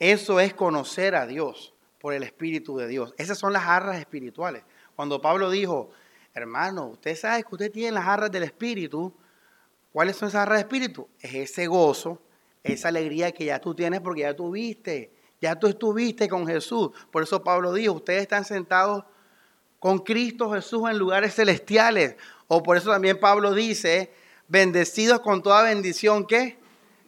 Eso 0.00 0.40
es 0.40 0.52
conocer 0.52 1.14
a 1.14 1.26
Dios 1.26 1.72
por 2.00 2.12
el 2.12 2.24
Espíritu 2.24 2.76
de 2.76 2.88
Dios. 2.88 3.14
Esas 3.18 3.38
son 3.38 3.52
las 3.52 3.64
arras 3.68 4.00
espirituales. 4.00 4.64
Cuando 4.96 5.22
Pablo 5.22 5.48
dijo, 5.48 5.90
hermano, 6.34 6.88
usted 6.88 7.14
sabe 7.14 7.44
que 7.44 7.48
usted 7.52 7.70
tiene 7.70 7.92
las 7.92 8.08
arras 8.08 8.32
del 8.32 8.42
Espíritu, 8.42 9.14
¿Cuáles 9.92 10.16
son 10.16 10.28
esas 10.28 10.42
arras 10.42 10.58
de 10.58 10.62
espíritu? 10.62 11.08
Es 11.20 11.34
ese 11.34 11.66
gozo, 11.66 12.22
esa 12.62 12.88
alegría 12.88 13.32
que 13.32 13.46
ya 13.46 13.58
tú 13.58 13.74
tienes 13.74 14.00
porque 14.00 14.20
ya 14.22 14.34
tuviste, 14.34 15.12
ya 15.40 15.58
tú 15.58 15.66
estuviste 15.66 16.28
con 16.28 16.46
Jesús. 16.46 16.90
Por 17.10 17.22
eso 17.22 17.42
Pablo 17.42 17.72
dijo, 17.72 17.94
ustedes 17.94 18.22
están 18.22 18.44
sentados 18.44 19.04
con 19.80 19.98
Cristo 19.98 20.52
Jesús 20.52 20.88
en 20.88 20.98
lugares 20.98 21.34
celestiales. 21.34 22.16
O 22.46 22.62
por 22.62 22.76
eso 22.76 22.90
también 22.90 23.18
Pablo 23.18 23.52
dice, 23.52 24.12
bendecidos 24.46 25.20
con 25.20 25.42
toda 25.42 25.62
bendición 25.62 26.26
que 26.26 26.58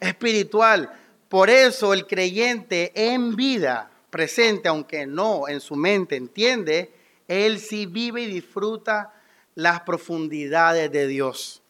espiritual. 0.01 0.91
Por 1.33 1.49
eso 1.49 1.93
el 1.93 2.05
creyente 2.05 2.91
en 2.93 3.35
vida 3.35 3.89
presente, 4.11 4.69
aunque 4.69 5.07
no 5.07 5.47
en 5.47 5.61
su 5.61 5.75
mente 5.75 6.15
entiende, 6.15 6.93
él 7.27 7.57
sí 7.57 7.87
vive 7.87 8.21
y 8.21 8.27
disfruta 8.27 9.11
las 9.55 9.79
profundidades 9.81 10.91
de 10.91 11.07
Dios 11.07 11.63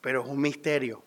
pero 0.00 0.22
es 0.22 0.28
un 0.28 0.38
misterio 0.38 1.02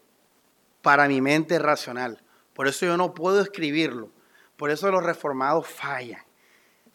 para 0.82 1.08
mi 1.08 1.22
mente 1.22 1.60
racional. 1.60 2.20
Por 2.56 2.68
eso 2.68 2.84
yo 2.88 2.98
no 2.98 3.14
puedo 3.14 3.42
escribirlo. 3.42 4.10
Por 4.56 4.72
eso 4.72 4.90
los 4.90 5.04
reformados 5.04 5.68
fallan. 5.68 6.24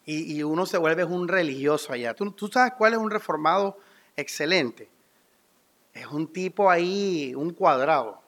Y, 0.04 0.42
uno 0.42 0.66
se 0.66 0.78
vuelve 0.78 1.04
un 1.04 1.28
religioso 1.28 1.92
allá. 1.92 2.12
¿Tú, 2.14 2.32
¿Tú, 2.32 2.48
sabes 2.48 2.72
cuál 2.76 2.94
es 2.94 2.98
un 2.98 3.08
reformado 3.08 3.78
excelente? 4.16 4.90
Es 5.94 6.06
un 6.06 6.26
tipo 6.26 6.68
ahí, 6.68 7.34
un 7.36 7.52
cuadrado. 7.52 8.21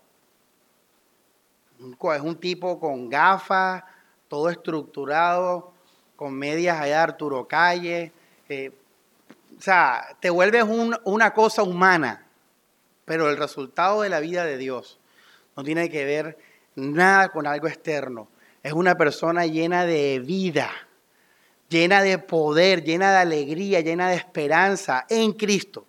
Es 1.78 2.20
un 2.20 2.36
tipo 2.36 2.78
con 2.78 3.08
gafas, 3.08 3.82
todo 4.28 4.50
estructurado, 4.50 5.72
con 6.16 6.34
medias 6.34 6.80
allá 6.80 7.02
Arturo 7.02 7.46
Calle. 7.46 8.12
Eh, 8.48 8.72
o 9.56 9.60
sea, 9.60 10.16
te 10.20 10.30
vuelves 10.30 10.64
una 11.04 11.32
cosa 11.32 11.62
humana. 11.62 12.26
Pero 13.04 13.28
el 13.28 13.36
resultado 13.36 14.02
de 14.02 14.08
la 14.08 14.20
vida 14.20 14.44
de 14.44 14.56
Dios 14.56 14.98
no 15.56 15.62
tiene 15.62 15.90
que 15.90 16.04
ver 16.04 16.38
nada 16.74 17.28
con 17.28 17.46
algo 17.46 17.68
externo. 17.68 18.28
Es 18.62 18.72
una 18.72 18.96
persona 18.96 19.46
llena 19.46 19.84
de 19.84 20.20
vida, 20.20 20.70
llena 21.68 22.02
de 22.02 22.18
poder, 22.18 22.82
llena 22.82 23.12
de 23.12 23.18
alegría, 23.18 23.80
llena 23.80 24.08
de 24.08 24.16
esperanza 24.16 25.04
en 25.08 25.32
Cristo. 25.32 25.86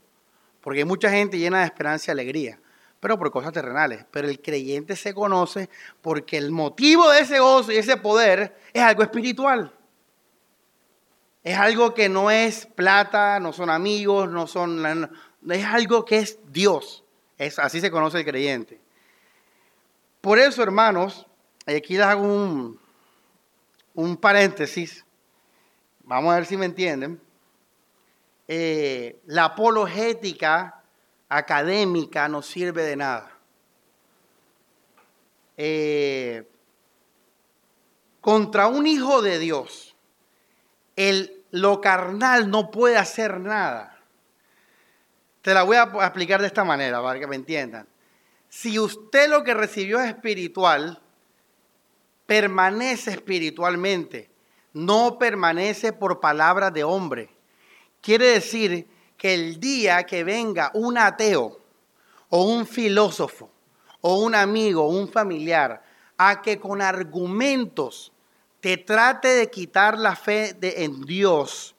Porque 0.62 0.80
hay 0.80 0.86
mucha 0.86 1.10
gente 1.10 1.38
llena 1.38 1.60
de 1.60 1.66
esperanza 1.66 2.12
y 2.12 2.14
alegría, 2.14 2.60
pero 3.00 3.18
por 3.18 3.32
cosas 3.32 3.54
terrenales. 3.54 4.06
Pero 4.12 4.28
el 4.28 4.42
creyente 4.42 4.96
se 4.96 5.14
conoce 5.14 5.70
porque 6.02 6.38
el 6.38 6.52
motivo 6.52 7.10
de 7.10 7.22
ese 7.22 7.40
gozo 7.40 7.72
y 7.72 7.78
ese 7.78 7.98
poder 7.98 8.58
es 8.74 8.82
algo 8.82 9.04
espiritual. 9.04 9.72
Es 11.44 11.58
algo 11.58 11.94
que 11.94 12.10
no 12.10 12.32
es 12.32 12.66
plata, 12.66 13.40
no 13.40 13.54
son 13.54 13.70
amigos, 13.70 14.30
no 14.30 14.48
son... 14.48 15.12
Es 15.50 15.66
algo 15.66 16.04
que 16.04 16.18
es 16.18 16.40
Dios. 16.52 17.04
Es, 17.38 17.60
así 17.60 17.80
se 17.80 17.92
conoce 17.92 18.20
el 18.20 18.26
creyente. 18.26 18.82
Por 20.22 20.40
eso, 20.40 20.64
hermanos, 20.64 21.28
aquí 21.68 21.98
les 21.98 22.06
hago 22.06 22.24
un, 22.24 22.80
un 23.94 24.18
paréntesis. 24.18 25.06
Vamos 26.04 26.32
a 26.34 26.38
ver 26.38 26.46
si 26.46 26.58
me 26.58 26.66
entienden. 26.66 27.22
Eh, 28.48 29.20
la 29.26 29.46
apologética 29.46 30.75
académica 31.30 32.28
no 32.28 32.42
sirve 32.42 32.84
de 32.84 32.96
nada. 32.96 33.32
Eh, 35.58 36.48
contra 38.22 38.68
un 38.68 38.88
hijo 38.88 39.22
de 39.22 39.40
Dios, 39.40 39.96
el, 40.96 41.44
lo 41.52 41.82
carnal 41.82 42.50
no 42.50 42.72
puede 42.72 42.98
hacer 42.98 43.40
nada. 43.40 44.00
Te 45.42 45.54
la 45.54 45.64
voy 45.64 45.78
a 45.78 45.84
explicar 45.84 46.42
de 46.42 46.48
esta 46.48 46.64
manera 46.64 47.02
para 47.02 47.20
que 47.20 47.28
me 47.28 47.36
entiendan. 47.36 47.88
Si 48.50 48.80
usted 48.80 49.30
lo 49.30 49.44
que 49.44 49.54
recibió 49.54 50.00
es 50.02 50.10
espiritual, 50.10 51.02
permanece 52.26 53.12
espiritualmente, 53.12 54.30
no 54.74 55.20
permanece 55.20 55.94
por 55.94 56.20
palabras 56.20 56.74
de 56.74 56.84
hombre. 56.84 57.30
Quiere 58.02 58.28
decir 58.28 58.88
que 59.18 59.34
el 59.34 59.60
día 59.60 60.04
que 60.04 60.24
venga 60.24 60.72
un 60.74 60.98
ateo 60.98 61.60
o 62.30 62.44
un 62.44 62.66
filósofo 62.66 63.50
o 64.02 64.20
un 64.20 64.36
amigo 64.36 64.84
o 64.84 64.90
un 64.90 65.08
familiar 65.08 65.84
a 66.18 66.42
que 66.42 66.60
con 66.60 66.82
argumentos 66.82 68.12
te 68.60 68.78
trate 68.78 69.28
de 69.30 69.50
quitar 69.50 69.98
la 69.98 70.16
fe 70.16 70.58
en 70.62 71.02
Dios 71.06 71.76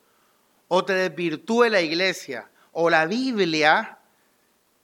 o 0.67 0.85
te 0.85 0.93
desvirtúe 0.93 1.65
la 1.69 1.81
iglesia 1.81 2.49
o 2.71 2.89
la 2.89 3.05
Biblia, 3.05 3.97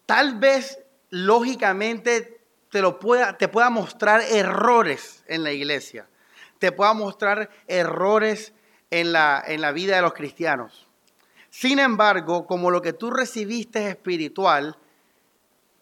tal 0.06 0.40
vez 0.40 0.80
lógicamente 1.10 2.42
te, 2.70 2.82
lo 2.82 3.00
pueda, 3.00 3.38
te 3.38 3.48
pueda 3.48 3.70
mostrar 3.70 4.22
errores 4.22 5.24
en 5.28 5.44
la 5.44 5.52
iglesia, 5.52 6.08
te 6.60 6.72
pueda 6.72 6.94
mostrar 6.94 7.50
errores 7.68 8.54
en 8.90 9.12
la, 9.12 9.44
en 9.46 9.62
la 9.62 9.72
vida 9.72 9.96
de 9.96 10.02
los 10.02 10.14
cristianos. 10.14 10.88
Sin 11.54 11.78
embargo, 11.78 12.48
como 12.48 12.72
lo 12.72 12.82
que 12.82 12.94
tú 12.94 13.12
recibiste 13.12 13.86
es 13.86 13.92
espiritual, 13.92 14.76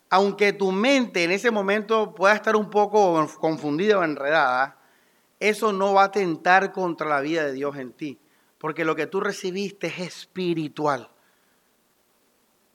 aunque 0.09 0.51
tu 0.51 0.73
mente 0.73 1.23
en 1.23 1.31
ese 1.31 1.49
momento 1.49 2.13
pueda 2.13 2.35
estar 2.35 2.57
un 2.57 2.69
poco 2.69 3.25
confundida 3.39 3.97
o 3.97 4.03
enredada, 4.03 4.77
eso 5.39 5.71
no 5.71 5.93
va 5.93 6.03
a 6.03 6.11
tentar 6.11 6.73
contra 6.73 7.07
la 7.07 7.21
vida 7.21 7.45
de 7.45 7.53
Dios 7.53 7.77
en 7.77 7.93
ti, 7.93 8.19
porque 8.57 8.83
lo 8.83 8.97
que 8.97 9.07
tú 9.07 9.21
recibiste 9.21 9.87
es 9.87 9.99
espiritual. 9.99 11.09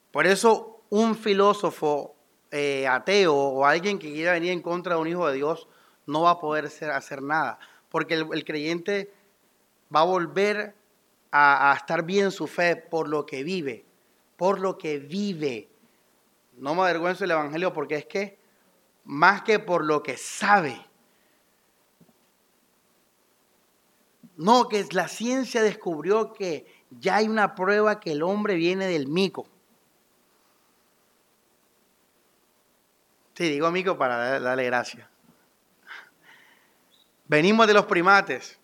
Por 0.09 0.25
eso 0.25 0.81
un 0.89 1.13
filósofo 1.13 2.15
eh, 2.49 2.87
ateo 2.87 3.35
o 3.35 3.63
alguien 3.63 3.99
que 3.99 4.11
quiera 4.11 4.31
venir 4.31 4.49
en 4.49 4.63
contra 4.63 4.95
de 4.95 5.01
un 5.01 5.07
hijo 5.07 5.27
de 5.27 5.35
Dios 5.35 5.67
no 6.07 6.23
va 6.23 6.31
a 6.31 6.39
poder 6.39 6.65
hacer 6.65 7.21
nada, 7.21 7.59
porque 7.89 8.15
el, 8.15 8.43
creyente 8.43 9.13
va 9.95 9.99
a 9.99 10.05
volver 10.05 10.73
a, 11.31 11.73
estar 11.75 12.03
bien 12.03 12.31
su 12.31 12.47
fe 12.47 12.75
por 12.75 13.07
lo 13.07 13.25
que 13.25 13.43
vive, 13.43 13.85
por 14.35 14.59
lo 14.59 14.77
que 14.77 14.99
vive. 14.99 15.69
No 16.57 16.75
me 16.75 16.81
avergüenzo 16.81 17.23
el 17.23 17.31
Evangelio 17.31 17.73
porque 17.73 17.95
es 17.95 18.05
que 18.05 18.37
más 19.05 19.41
que 19.41 19.59
por 19.59 19.83
lo 19.83 20.03
que 20.03 20.17
sabe. 20.17 20.85
No, 24.35 24.67
que 24.67 24.85
la 24.91 25.07
ciencia 25.07 25.63
descubrió 25.63 26.33
que 26.33 26.65
ya 26.91 27.15
hay 27.15 27.27
una 27.27 27.55
prueba 27.55 27.99
que 27.99 28.11
el 28.11 28.21
hombre 28.21 28.55
viene 28.55 28.85
del 28.85 29.07
mico. 29.07 29.47
Sí, 33.33 33.49
digo 33.49 33.69
mico 33.71 33.97
para 33.97 34.39
darle 34.39 34.65
gracia. 34.65 35.09
Venimos 37.27 37.67
de 37.67 37.73
los 37.73 37.85
primates. 37.85 38.59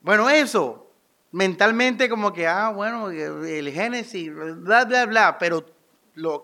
Bueno, 0.00 0.30
eso, 0.30 0.87
mentalmente 1.32 2.08
como 2.08 2.32
que, 2.32 2.46
ah, 2.46 2.70
bueno, 2.70 3.10
el 3.10 3.70
Génesis, 3.70 4.32
bla, 4.34 4.84
bla, 4.84 5.06
bla, 5.06 5.38
pero 5.38 5.64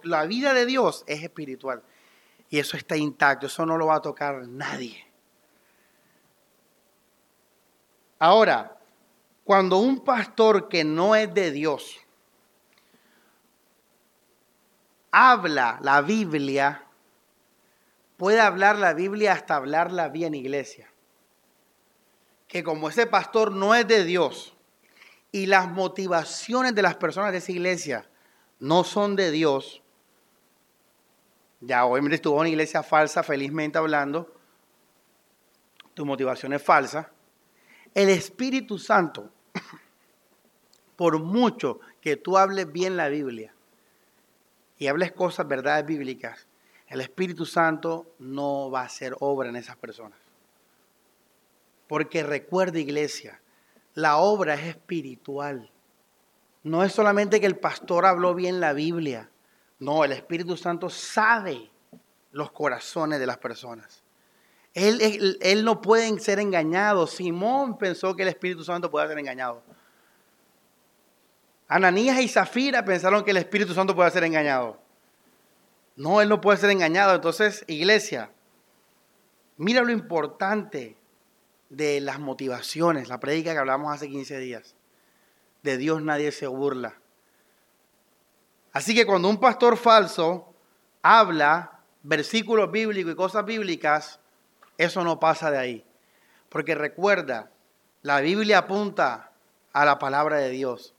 la 0.03 0.25
vida 0.27 0.55
de 0.55 0.67
Dios 0.67 1.05
es 1.07 1.23
espiritual. 1.23 1.83
Y 2.51 2.59
eso 2.59 2.77
está 2.77 2.97
intacto, 2.97 3.47
eso 3.47 3.67
no 3.67 3.77
lo 3.77 3.87
va 3.87 3.97
a 3.97 4.03
tocar 4.03 4.47
nadie. 4.47 5.05
Ahora, 8.19 8.79
cuando 9.43 9.79
un 9.79 10.05
pastor 10.05 10.69
que 10.69 10.85
no 10.85 11.15
es 11.15 11.33
de 11.35 11.51
Dios 11.51 11.99
habla 15.11 15.79
la 15.83 16.01
Biblia, 16.01 16.85
puede 18.17 18.41
hablar 18.41 18.79
la 18.79 18.95
Biblia 18.95 19.33
hasta 19.33 19.57
hablarla 19.57 20.09
bien 20.09 20.35
iglesia. 20.35 20.91
Que 22.49 22.63
como 22.63 22.89
ese 22.89 23.07
pastor 23.07 23.53
no 23.53 23.75
es 23.75 23.87
de 23.87 24.05
Dios, 24.05 24.54
y 25.35 25.47
las 25.47 25.69
motivaciones 25.69 26.77
de 26.77 26.83
las 26.83 26.95
personas 26.95 27.33
de 27.33 27.39
esa 27.39 27.51
iglesia 27.51 28.09
no 28.61 28.85
son 28.85 29.17
de 29.17 29.33
Dios, 29.33 29.83
ya 31.61 31.85
obviamente 31.85 32.15
estuvo 32.15 32.35
en 32.37 32.41
una 32.43 32.49
iglesia 32.51 32.85
falsa, 32.85 33.25
felizmente 33.25 33.77
hablando, 33.77 34.33
tu 35.93 36.07
motivación 36.07 36.53
es 36.53 36.63
falsa, 36.63 37.11
el 37.95 38.11
Espíritu 38.11 38.79
Santo, 38.79 39.29
por 40.95 41.19
mucho 41.19 41.81
que 42.01 42.15
tú 42.15 42.39
hables 42.39 42.71
bien 42.71 42.97
la 42.97 43.09
Biblia 43.09 43.53
y 44.79 44.87
hables 44.87 45.11
cosas, 45.11 45.49
verdades 45.49 45.85
bíblicas, 45.85 46.47
el 46.87 47.01
Espíritu 47.01 47.45
Santo 47.45 48.15
no 48.21 48.71
va 48.71 48.83
a 48.83 48.85
hacer 48.85 49.17
obra 49.19 49.49
en 49.49 49.57
esas 49.57 49.75
personas. 49.75 50.21
Porque 51.89 52.23
recuerda, 52.23 52.79
iglesia, 52.79 53.41
la 53.95 54.19
obra 54.19 54.55
es 54.55 54.67
espiritual. 54.67 55.71
No 56.63 56.83
es 56.83 56.93
solamente 56.93 57.41
que 57.41 57.47
el 57.47 57.59
pastor 57.59 58.07
habló 58.07 58.35
bien 58.35 58.61
la 58.61 58.73
Biblia. 58.73 59.31
No, 59.79 60.05
el 60.05 60.13
Espíritu 60.13 60.57
Santo 60.57 60.89
sabe 60.91 61.71
los 62.33 62.51
corazones 62.51 63.21
de 63.21 63.27
las 63.27 63.39
personas. 63.39 64.03
Él, 64.73 65.65
no 65.65 65.81
puede 65.81 66.19
ser 66.19 66.41
engañado. 66.41 67.07
Simón 67.07 67.79
pensó 67.79 68.17
que 68.17 68.23
el 68.23 68.29
Espíritu 68.29 68.65
Santo 68.65 68.91
puede 68.91 69.07
ser 69.07 69.19
engañado. 69.19 69.63
Ananías 71.69 72.19
y 72.21 72.29
Zafira 72.29 72.85
pensaron 72.85 73.25
que 73.25 73.31
el 73.31 73.37
Espíritu 73.37 73.73
Santo 73.73 73.95
puede 73.95 74.11
ser 74.11 74.25
engañado. 74.25 74.79
No, 75.97 76.21
él 76.21 76.29
no 76.29 76.41
puede 76.41 76.59
ser 76.59 76.71
engañado. 76.71 77.15
Entonces, 77.15 77.65
iglesia, 77.69 78.31
mira 79.57 79.83
lo 79.83 79.93
importante 79.93 80.97
de 81.71 82.01
las 82.01 82.19
motivaciones, 82.19 83.09
la 83.09 83.21
predica 83.21 83.53
que 83.53 83.59
hablamos 83.59 83.93
hace 83.93 84.09
15 84.09 84.39
días. 84.39 84.75
De 85.63 85.77
Dios 85.77 86.03
nadie 86.03 86.31
se 86.33 86.47
burla. 86.47 86.95
Así 88.73 88.95
que 88.95 89.07
cuando 89.07 89.29
un 89.29 89.39
pastor 89.39 89.77
falso 89.77 90.53
habla 91.03 91.81
versículos 92.03 92.71
bíblicos 92.71 93.13
y 93.13 93.17
cosas 93.17 93.45
bíblicas, 93.45 94.21
eso 94.79 95.05
no 95.05 95.19
pasa 95.19 95.51
de 95.51 95.59
ahí. 95.59 95.85
Porque 96.49 96.75
recuerda, 96.75 97.51
la 98.03 98.21
Biblia 98.21 98.59
apunta 98.59 99.33
a 99.73 99.85
la 99.85 99.99
palabra 99.99 100.37
de 100.39 100.51
Dios, 100.51 100.95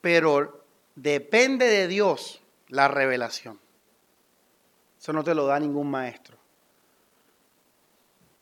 pero 0.00 0.64
depende 0.94 1.66
de 1.66 1.88
Dios 1.88 2.42
la 2.68 2.88
revelación. 2.88 3.60
Eso 4.98 5.12
no 5.12 5.24
te 5.24 5.34
lo 5.34 5.46
da 5.46 5.60
ningún 5.60 5.90
maestro. 5.90 6.38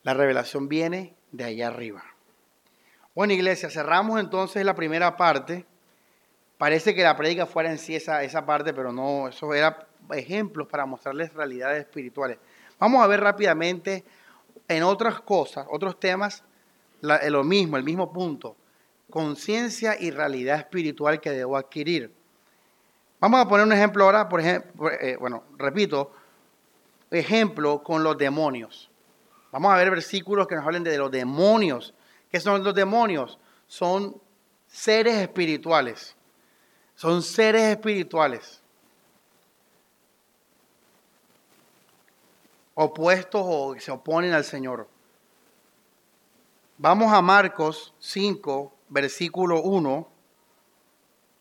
La 0.03 0.13
revelación 0.13 0.69
viene 0.69 1.16
de 1.31 1.43
allá 1.43 1.67
arriba. 1.67 2.03
Bueno, 3.15 3.33
iglesia, 3.33 3.69
cerramos 3.69 4.19
entonces 4.19 4.63
la 4.63 4.75
primera 4.75 5.17
parte. 5.17 5.65
Parece 6.57 6.93
que 6.95 7.03
la 7.03 7.17
prédica 7.17 7.45
fuera 7.45 7.71
en 7.71 7.77
sí 7.77 7.95
esa, 7.95 8.23
esa 8.23 8.45
parte, 8.45 8.73
pero 8.73 8.91
no, 8.91 9.27
eso 9.27 9.53
era 9.53 9.87
ejemplos 10.11 10.67
para 10.67 10.85
mostrarles 10.85 11.33
realidades 11.33 11.81
espirituales. 11.81 12.37
Vamos 12.79 13.03
a 13.03 13.07
ver 13.07 13.21
rápidamente 13.21 14.03
en 14.67 14.83
otras 14.83 15.19
cosas, 15.21 15.67
otros 15.69 15.99
temas, 15.99 16.43
eh, 17.01 17.29
lo 17.29 17.43
mismo, 17.43 17.77
el 17.77 17.83
mismo 17.83 18.11
punto. 18.11 18.55
Conciencia 19.09 19.95
y 19.99 20.11
realidad 20.11 20.57
espiritual 20.57 21.19
que 21.21 21.31
debo 21.31 21.57
adquirir. 21.57 22.11
Vamos 23.19 23.41
a 23.41 23.47
poner 23.47 23.65
un 23.65 23.73
ejemplo 23.73 24.03
ahora, 24.03 24.29
por 24.29 24.41
ejemplo, 24.41 24.91
eh, 24.91 25.17
bueno, 25.17 25.43
repito, 25.57 26.11
ejemplo 27.09 27.81
con 27.81 28.03
los 28.03 28.17
demonios. 28.17 28.91
Vamos 29.51 29.73
a 29.73 29.77
ver 29.77 29.89
versículos 29.89 30.47
que 30.47 30.55
nos 30.55 30.65
hablen 30.65 30.83
de 30.83 30.97
los 30.97 31.11
demonios. 31.11 31.93
¿Qué 32.29 32.39
son 32.39 32.63
los 32.63 32.75
demonios? 32.75 33.39
son 33.67 34.19
seres 34.67 35.15
espirituales. 35.17 36.15
Son 36.95 37.21
seres 37.21 37.63
espirituales. 37.63 38.61
Opuestos 42.73 43.41
o 43.45 43.73
que 43.73 43.81
se 43.81 43.91
oponen 43.91 44.33
al 44.33 44.43
Señor. 44.43 44.87
Vamos 46.77 47.11
a 47.11 47.21
Marcos 47.21 47.93
5, 47.99 48.73
versículo 48.89 49.61
1. 49.61 50.07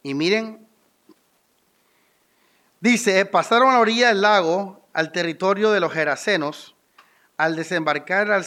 Y 0.03 0.15
miren, 0.15 0.67
dice, 2.81 3.27
pasaron 3.27 3.71
a 3.71 3.75
la 3.75 3.81
orilla 3.81 4.09
del 4.09 4.23
lago, 4.23 4.81
al 4.93 5.13
territorio 5.13 5.71
de 5.73 5.81
los 5.81 5.93
Gerasenos. 5.93 6.76
Al 7.37 7.57
desembarcar, 7.57 8.31
al, 8.31 8.45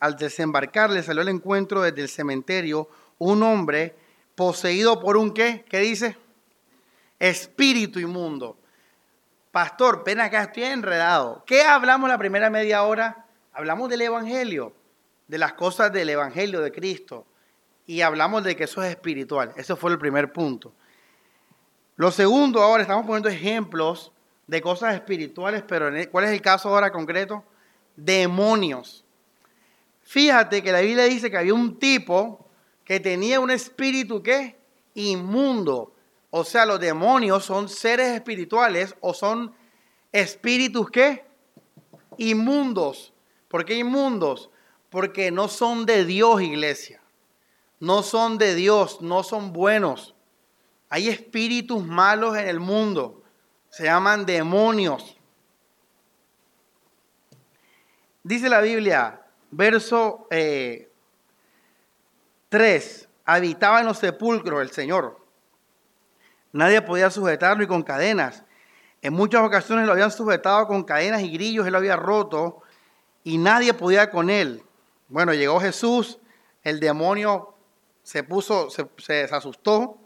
al 0.00 0.16
desembarcar 0.16 0.90
le 0.90 1.02
salió 1.02 1.22
al 1.22 1.28
encuentro 1.28 1.82
desde 1.82 2.02
el 2.02 2.08
cementerio 2.08 2.88
un 3.18 3.42
hombre 3.42 3.94
poseído 4.34 5.00
por 5.00 5.16
un 5.16 5.32
qué, 5.32 5.64
¿qué 5.68 5.78
dice? 5.80 6.16
Espíritu 7.18 7.98
inmundo. 7.98 8.58
Pastor, 9.50 10.02
pena 10.02 10.30
que 10.30 10.36
estoy 10.36 10.64
enredado. 10.64 11.44
¿Qué 11.46 11.62
hablamos 11.62 12.08
la 12.08 12.18
primera 12.18 12.50
media 12.50 12.82
hora? 12.82 13.26
Hablamos 13.52 13.88
del 13.88 14.02
Evangelio, 14.02 14.74
de 15.28 15.38
las 15.38 15.52
cosas 15.52 15.92
del 15.92 16.08
Evangelio 16.10 16.60
de 16.60 16.72
Cristo. 16.72 17.24
Y 17.86 18.00
hablamos 18.00 18.42
de 18.42 18.56
que 18.56 18.64
eso 18.64 18.82
es 18.82 18.90
espiritual. 18.90 19.52
Ese 19.56 19.76
fue 19.76 19.92
el 19.92 19.98
primer 19.98 20.32
punto. 20.32 20.72
Lo 21.96 22.10
segundo, 22.10 22.62
ahora 22.62 22.82
estamos 22.82 23.06
poniendo 23.06 23.28
ejemplos 23.28 24.10
de 24.48 24.60
cosas 24.60 24.94
espirituales, 24.94 25.62
pero 25.66 25.88
¿cuál 26.10 26.24
es 26.24 26.32
el 26.32 26.42
caso 26.42 26.68
ahora 26.68 26.90
concreto? 26.90 27.44
Demonios. 27.96 29.04
Fíjate 30.02 30.62
que 30.62 30.72
la 30.72 30.80
Biblia 30.80 31.04
dice 31.04 31.30
que 31.30 31.38
había 31.38 31.54
un 31.54 31.78
tipo 31.78 32.46
que 32.84 33.00
tenía 33.00 33.40
un 33.40 33.50
espíritu 33.50 34.22
que 34.22 34.56
inmundo. 34.94 35.94
O 36.30 36.44
sea, 36.44 36.66
los 36.66 36.80
demonios 36.80 37.44
son 37.44 37.68
seres 37.68 38.08
espirituales 38.08 38.94
o 39.00 39.14
son 39.14 39.54
espíritus 40.12 40.90
que 40.90 41.24
inmundos. 42.18 43.12
¿Por 43.48 43.64
qué 43.64 43.76
inmundos? 43.76 44.50
Porque 44.90 45.30
no 45.30 45.48
son 45.48 45.86
de 45.86 46.04
Dios, 46.04 46.42
iglesia. 46.42 47.00
No 47.80 48.02
son 48.02 48.38
de 48.38 48.54
Dios, 48.54 49.00
no 49.00 49.22
son 49.22 49.52
buenos. 49.52 50.14
Hay 50.88 51.08
espíritus 51.08 51.84
malos 51.84 52.36
en 52.36 52.48
el 52.48 52.60
mundo. 52.60 53.22
Se 53.70 53.84
llaman 53.84 54.26
demonios. 54.26 55.13
Dice 58.24 58.48
la 58.48 58.62
Biblia, 58.62 59.20
verso 59.50 60.26
eh, 60.30 60.90
3. 62.48 63.08
Habitaba 63.26 63.80
en 63.80 63.86
los 63.86 63.98
sepulcros 63.98 64.62
el 64.62 64.70
Señor. 64.70 65.20
Nadie 66.50 66.80
podía 66.80 67.10
sujetarlo 67.10 67.64
y 67.64 67.66
con 67.66 67.82
cadenas. 67.82 68.42
En 69.02 69.12
muchas 69.12 69.42
ocasiones 69.42 69.84
lo 69.84 69.92
habían 69.92 70.10
sujetado 70.10 70.66
con 70.66 70.84
cadenas 70.84 71.20
y 71.20 71.30
grillos, 71.32 71.66
él 71.66 71.72
lo 71.72 71.78
había 71.78 71.96
roto 71.96 72.62
y 73.24 73.36
nadie 73.36 73.74
podía 73.74 74.10
con 74.10 74.30
él. 74.30 74.62
Bueno, 75.08 75.34
llegó 75.34 75.60
Jesús, 75.60 76.18
el 76.62 76.80
demonio 76.80 77.54
se 78.02 78.22
puso, 78.22 78.70
se, 78.70 78.88
se 78.96 79.24
asustó. 79.24 79.98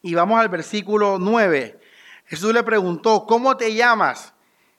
Y 0.00 0.14
vamos 0.14 0.40
al 0.40 0.48
versículo 0.48 1.18
9. 1.18 1.78
Jesús 2.24 2.54
le 2.54 2.62
preguntó, 2.62 3.26
¿cómo 3.26 3.58
te 3.58 3.74
llamas? 3.74 4.32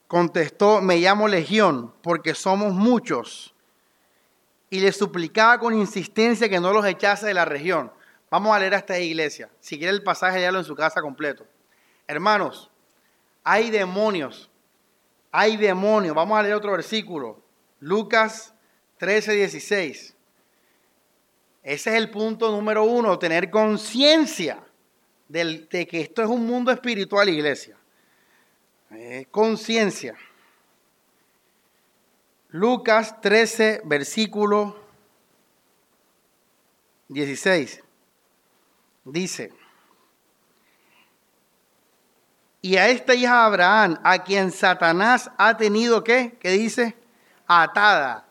Contestó, 0.08 0.80
me 0.80 0.96
llamo 0.96 1.28
Legión, 1.28 1.94
porque 2.02 2.34
somos 2.34 2.72
muchos 2.72 3.54
y 4.70 4.80
le 4.80 4.90
suplicaba 4.92 5.58
con 5.58 5.74
insistencia 5.74 6.48
que 6.48 6.60
no 6.60 6.72
los 6.72 6.84
echase 6.86 7.26
de 7.26 7.34
la 7.34 7.44
región. 7.44 7.92
Vamos 8.30 8.54
a 8.54 8.58
leer 8.58 8.74
a 8.74 8.78
esta 8.78 8.98
iglesia. 8.98 9.48
Si 9.60 9.78
quiere 9.78 9.92
el 9.92 10.02
pasaje, 10.02 10.38
léalo 10.38 10.58
en 10.58 10.64
su 10.64 10.74
casa 10.74 11.00
completo. 11.00 11.46
Hermanos, 12.06 12.70
hay 13.44 13.70
demonios. 13.70 14.50
Hay 15.30 15.56
demonios. 15.56 16.14
Vamos 16.14 16.38
a 16.38 16.42
leer 16.42 16.54
otro 16.54 16.72
versículo. 16.72 17.42
Lucas 17.80 18.54
13, 18.98 19.32
16. 19.32 20.14
Ese 21.62 21.90
es 21.90 21.96
el 21.96 22.10
punto 22.10 22.50
número 22.50 22.84
uno, 22.84 23.18
tener 23.18 23.50
conciencia 23.50 24.62
de 25.28 25.86
que 25.90 26.00
esto 26.00 26.22
es 26.22 26.28
un 26.28 26.46
mundo 26.46 26.70
espiritual, 26.70 27.28
iglesia. 27.28 27.77
Conciencia. 29.30 30.16
Lucas 32.50 33.20
13, 33.20 33.82
versículo 33.84 34.76
16. 37.08 37.82
Dice, 39.04 39.52
y 42.60 42.76
a 42.76 42.88
esta 42.88 43.14
hija 43.14 43.44
Abraham, 43.44 43.98
a 44.02 44.24
quien 44.24 44.50
Satanás 44.50 45.30
ha 45.38 45.56
tenido, 45.56 46.02
¿qué? 46.02 46.36
¿Qué 46.40 46.50
dice? 46.50 46.96
Atada. 47.46 48.26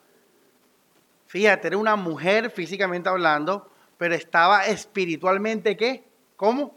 Fíjate, 1.28 1.68
era 1.70 1.78
una 1.78 1.96
mujer 1.96 2.52
físicamente 2.52 3.10
hablando, 3.10 3.72
pero 3.98 4.16
estaba 4.16 4.66
espiritualmente, 4.66 5.78
¿qué? 5.78 6.08
¿Cómo? 6.36 6.76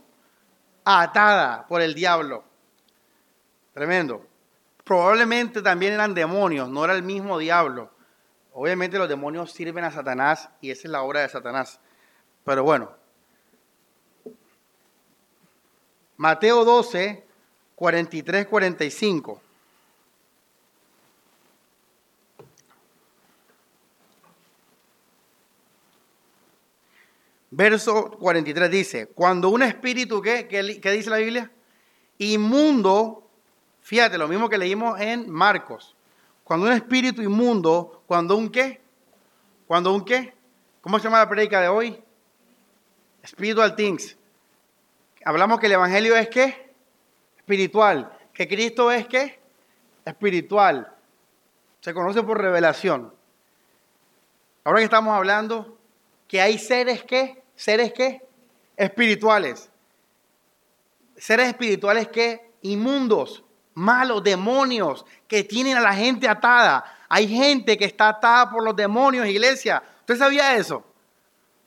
Atada 0.84 1.66
por 1.66 1.82
el 1.82 1.94
diablo. 1.94 2.44
Tremendo 3.72 4.30
probablemente 4.90 5.62
también 5.62 5.92
eran 5.92 6.14
demonios, 6.14 6.68
no 6.68 6.84
era 6.84 6.94
el 6.94 7.04
mismo 7.04 7.38
diablo. 7.38 7.92
Obviamente 8.52 8.98
los 8.98 9.08
demonios 9.08 9.52
sirven 9.52 9.84
a 9.84 9.92
Satanás 9.92 10.48
y 10.60 10.72
esa 10.72 10.88
es 10.88 10.90
la 10.90 11.02
obra 11.02 11.20
de 11.20 11.28
Satanás. 11.28 11.78
Pero 12.44 12.64
bueno. 12.64 12.90
Mateo 16.16 16.64
12, 16.64 17.24
43, 17.76 18.46
45. 18.48 19.40
Verso 27.52 28.10
43 28.10 28.70
dice, 28.72 29.06
cuando 29.06 29.50
un 29.50 29.62
espíritu, 29.62 30.20
¿qué, 30.20 30.48
qué 30.48 30.90
dice 30.90 31.10
la 31.10 31.18
Biblia? 31.18 31.48
Inmundo 32.18 33.29
Fíjate, 33.80 34.18
lo 34.18 34.28
mismo 34.28 34.48
que 34.48 34.58
leímos 34.58 35.00
en 35.00 35.30
Marcos. 35.30 35.96
Cuando 36.44 36.66
un 36.66 36.72
espíritu 36.72 37.22
inmundo, 37.22 38.02
cuando 38.06 38.36
un 38.36 38.50
qué, 38.50 38.80
cuando 39.66 39.92
un 39.92 40.04
qué, 40.04 40.34
¿cómo 40.80 40.98
se 40.98 41.04
llama 41.04 41.18
la 41.18 41.28
predica 41.28 41.60
de 41.60 41.68
hoy? 41.68 42.02
Spiritual 43.24 43.76
things. 43.76 44.16
Hablamos 45.24 45.60
que 45.60 45.66
el 45.66 45.72
evangelio 45.72 46.16
es 46.16 46.28
qué? 46.28 46.74
Espiritual. 47.36 48.16
Que 48.32 48.48
Cristo 48.48 48.90
es 48.90 49.06
qué? 49.06 49.38
Espiritual. 50.04 50.94
Se 51.80 51.92
conoce 51.94 52.22
por 52.22 52.40
revelación. 52.40 53.14
Ahora 54.64 54.78
que 54.78 54.84
estamos 54.84 55.14
hablando 55.14 55.78
que 56.26 56.40
hay 56.40 56.58
seres 56.58 57.02
qué? 57.04 57.42
seres 57.54 57.92
qué? 57.92 58.26
espirituales. 58.76 59.70
Seres 61.16 61.48
espirituales 61.48 62.08
que 62.08 62.50
inmundos, 62.62 63.44
malos, 63.74 64.22
demonios 64.22 65.04
que 65.26 65.44
tienen 65.44 65.76
a 65.76 65.80
la 65.80 65.94
gente 65.94 66.28
atada. 66.28 66.84
Hay 67.08 67.28
gente 67.28 67.76
que 67.76 67.84
está 67.84 68.08
atada 68.08 68.50
por 68.50 68.64
los 68.64 68.76
demonios, 68.76 69.26
iglesia. 69.26 69.82
¿Usted 70.00 70.16
sabía 70.16 70.56
eso? 70.56 70.84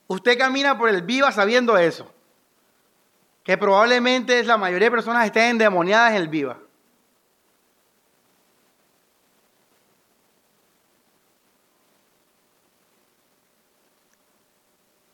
Usted 0.07 0.37
camina 0.37 0.77
por 0.77 0.89
el 0.89 1.01
viva 1.01 1.31
sabiendo 1.31 1.77
eso. 1.77 2.11
Que 3.43 3.57
probablemente 3.57 4.43
la 4.43 4.57
mayoría 4.57 4.87
de 4.87 4.91
personas 4.91 5.25
estén 5.25 5.51
endemoniadas 5.51 6.11
en 6.11 6.17
el 6.17 6.27
viva. 6.27 6.57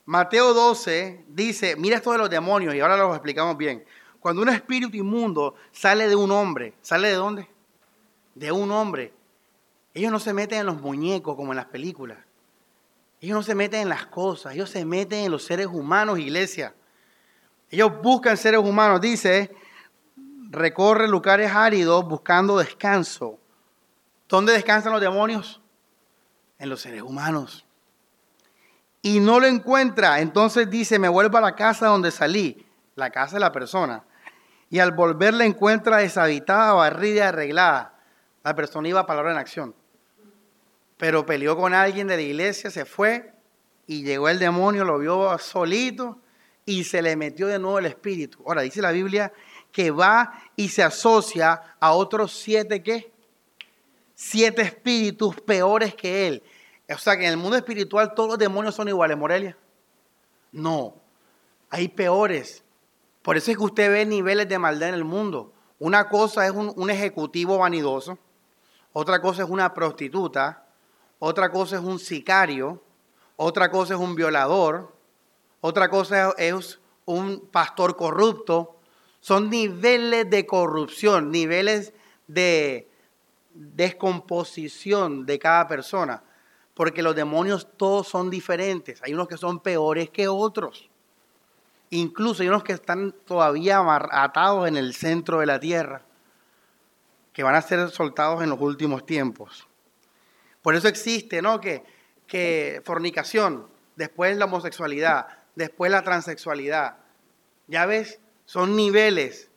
Mateo 0.10 0.55
12 0.55 1.26
dice, 1.28 1.76
mira 1.76 1.97
esto 1.97 2.11
de 2.11 2.18
los 2.18 2.32
demonios, 2.32 2.74
y 2.74 2.80
ahora 2.80 2.97
lo 2.97 3.13
explicamos 3.13 3.55
bien. 3.57 3.86
Cuando 4.20 4.41
un 4.41 4.49
espíritu 4.49 4.97
inmundo 4.97 5.55
sale 5.72 6.07
de 6.09 6.15
un 6.15 6.32
hombre, 6.32 6.74
¿sale 6.82 7.09
de 7.09 7.13
dónde? 7.13 7.49
De 8.36 8.51
un 8.51 8.72
hombre. 8.72 9.13
Ellos 9.93 10.11
no 10.11 10.20
se 10.20 10.34
meten 10.34 10.59
en 10.59 10.65
los 10.65 10.82
muñecos 10.82 11.36
como 11.36 11.53
en 11.53 11.57
las 11.57 11.65
películas. 11.65 12.17
Ellos 13.22 13.36
no 13.36 13.43
se 13.43 13.55
meten 13.55 13.82
en 13.82 13.89
las 13.89 14.05
cosas, 14.05 14.53
ellos 14.53 14.70
se 14.70 14.86
meten 14.86 15.26
en 15.26 15.32
los 15.32 15.43
seres 15.43 15.67
humanos, 15.67 16.20
iglesia. 16.20 16.74
Ellos 17.70 17.91
buscan 18.01 18.38
seres 18.38 18.59
humanos, 18.61 19.01
dice, 19.01 19.55
recorre 20.49 21.07
lugares 21.07 21.51
áridos 21.51 22.05
buscando 22.05 22.57
descanso. 22.57 23.38
¿Dónde 24.28 24.53
descansan 24.53 24.91
los 24.91 25.01
demonios? 25.01 25.61
En 26.57 26.70
los 26.70 26.82
seres 26.82 27.01
humanos. 27.01 27.65
Y 29.01 29.20
no 29.20 29.39
lo 29.39 29.47
encuentra, 29.47 30.20
entonces 30.20 30.70
dice, 30.70 30.99
me 30.99 31.07
vuelvo 31.07 31.38
a 31.38 31.41
la 31.41 31.55
casa 31.55 31.88
donde 31.88 32.11
salí, 32.11 32.65
la 32.95 33.09
casa 33.11 33.38
de 33.38 33.39
la 33.41 33.51
persona 33.51 34.03
y 34.70 34.80
al 34.80 34.91
volver 34.91 35.34
la 35.34 35.45
encuentra 35.45 35.97
deshabitada, 35.97 36.74
barrida 36.74 37.15
y 37.15 37.20
arreglada. 37.20 37.93
La 38.43 38.55
persona 38.55 38.88
iba 38.88 39.01
a 39.01 39.05
palabra 39.07 39.32
en 39.32 39.38
acción. 39.38 39.76
Pero 40.97 41.26
peleó 41.26 41.57
con 41.57 41.74
alguien 41.74 42.07
de 42.07 42.15
la 42.17 42.22
iglesia, 42.22 42.70
se 42.70 42.86
fue 42.86 43.34
y 43.88 44.03
llegó 44.03 44.30
el 44.30 44.38
demonio, 44.38 44.86
lo 44.86 44.99
vio 44.99 45.38
solito 45.39 46.20
y 46.65 46.84
se 46.84 47.01
le 47.01 47.15
metió 47.15 47.47
de 47.47 47.57
nuevo 47.57 47.80
el 47.80 47.88
espíritu. 47.88 48.43
Ahora 48.45 48.61
dice 48.61 48.82
la 48.82 48.91
Biblia 48.91 49.34
que 49.72 49.91
va 49.91 50.43
y 50.55 50.70
se 50.70 50.84
asocia 50.84 51.76
a 51.80 51.93
otros 51.93 52.32
siete 52.34 52.84
qué? 52.84 53.11
Siete 54.13 54.61
espíritus 54.61 55.39
peores 55.41 55.95
que 55.95 56.28
él. 56.28 56.43
O 56.93 56.97
sea 56.97 57.17
que 57.17 57.26
en 57.26 57.32
el 57.32 57.38
mundo 57.38 57.57
espiritual 57.57 58.13
todos 58.13 58.30
los 58.30 58.38
demonios 58.38 58.76
son 58.76 58.88
iguales, 58.88 59.17
Morelia. 59.17 59.57
No, 60.51 60.95
hay 61.70 61.88
peores. 61.88 62.63
Por 63.22 63.38
eso 63.38 63.51
es 63.51 63.57
que 63.57 63.63
usted 63.63 63.91
ve 63.91 64.05
niveles 64.05 64.47
de 64.47 64.59
maldad 64.59 64.89
en 64.89 64.95
el 64.95 65.03
mundo. 65.03 65.53
Una 65.80 66.09
cosa 66.09 66.45
es 66.45 66.51
un, 66.51 66.89
ejecutivo 66.89 67.57
vanidoso, 67.57 68.17
otra 68.91 69.22
cosa 69.22 69.43
es 69.43 69.49
una 69.49 69.74
prostituta, 69.74 70.65
otra 71.20 71.51
cosa 71.51 71.78
es 71.78 71.84
un 71.84 71.99
sicario, 71.99 72.84
otra 73.38 73.72
cosa 73.72 73.93
es 73.93 73.99
un 73.99 74.15
violador, 74.15 74.93
otra 75.61 75.89
cosa 75.89 76.34
es 76.38 76.80
un 77.05 77.47
pastor 77.51 77.95
corrupto. 77.95 78.76
Son 79.22 79.49
niveles 79.49 80.30
de 80.30 80.45
corrupción, 80.45 81.32
niveles 81.32 81.93
de 82.28 82.89
descomposición 83.53 85.26
de 85.26 85.39
cada 85.39 85.67
persona, 85.67 86.24
porque 86.74 87.01
los 87.01 87.15
demonios 87.15 87.67
todos 87.78 88.07
son 88.07 88.30
diferentes. 88.30 89.01
Hay 89.03 89.13
unos 89.13 89.28
que 89.28 89.38
son 89.38 89.59
peores 89.59 90.09
que 90.09 90.28
otros. 90.28 90.89
Incluso 91.91 92.43
hay 92.43 92.49
unos 92.49 92.63
que 92.63 92.73
están 92.73 93.13
todavía 93.25 93.81
atados 94.11 94.67
en 94.67 94.77
el 94.77 94.93
centro 94.93 95.39
de 95.39 95.45
la 95.47 95.59
tierra, 95.59 96.03
que 97.33 97.43
van 97.43 97.55
a 97.55 97.61
ser 97.61 97.89
soltados 97.89 98.43
en 98.43 98.49
los 98.49 98.61
últimos 98.61 99.05
tiempos. 99.05 99.67
Por 100.61 100.75
eso 100.75 100.87
existe, 100.87 101.41
¿no? 101.41 101.59
Que, 101.59 101.83
que 102.27 102.81
fornicación, 102.85 103.67
después 103.95 104.37
la 104.37 104.45
homosexualidad, 104.45 105.27
después 105.55 105.91
la 105.91 106.03
transexualidad. 106.03 106.97
Ya 107.67 107.85
ves, 107.85 108.19
son 108.45 108.75
niveles, 108.75 109.49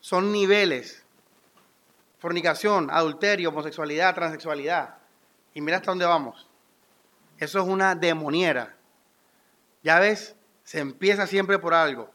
son 0.00 0.32
niveles. 0.32 1.04
Fornicación, 2.18 2.90
adulterio, 2.90 3.48
homosexualidad, 3.48 4.14
transexualidad. 4.14 4.96
Y 5.54 5.62
mira 5.62 5.78
hasta 5.78 5.90
dónde 5.90 6.04
vamos. 6.04 6.46
Eso 7.38 7.58
es 7.58 7.66
una 7.66 7.94
demoniera. 7.94 8.76
Ya 9.82 9.98
ves, 9.98 10.36
se 10.70 10.78
empieza 10.78 11.26
siempre 11.26 11.58
por 11.58 11.74
algo. 11.74 12.08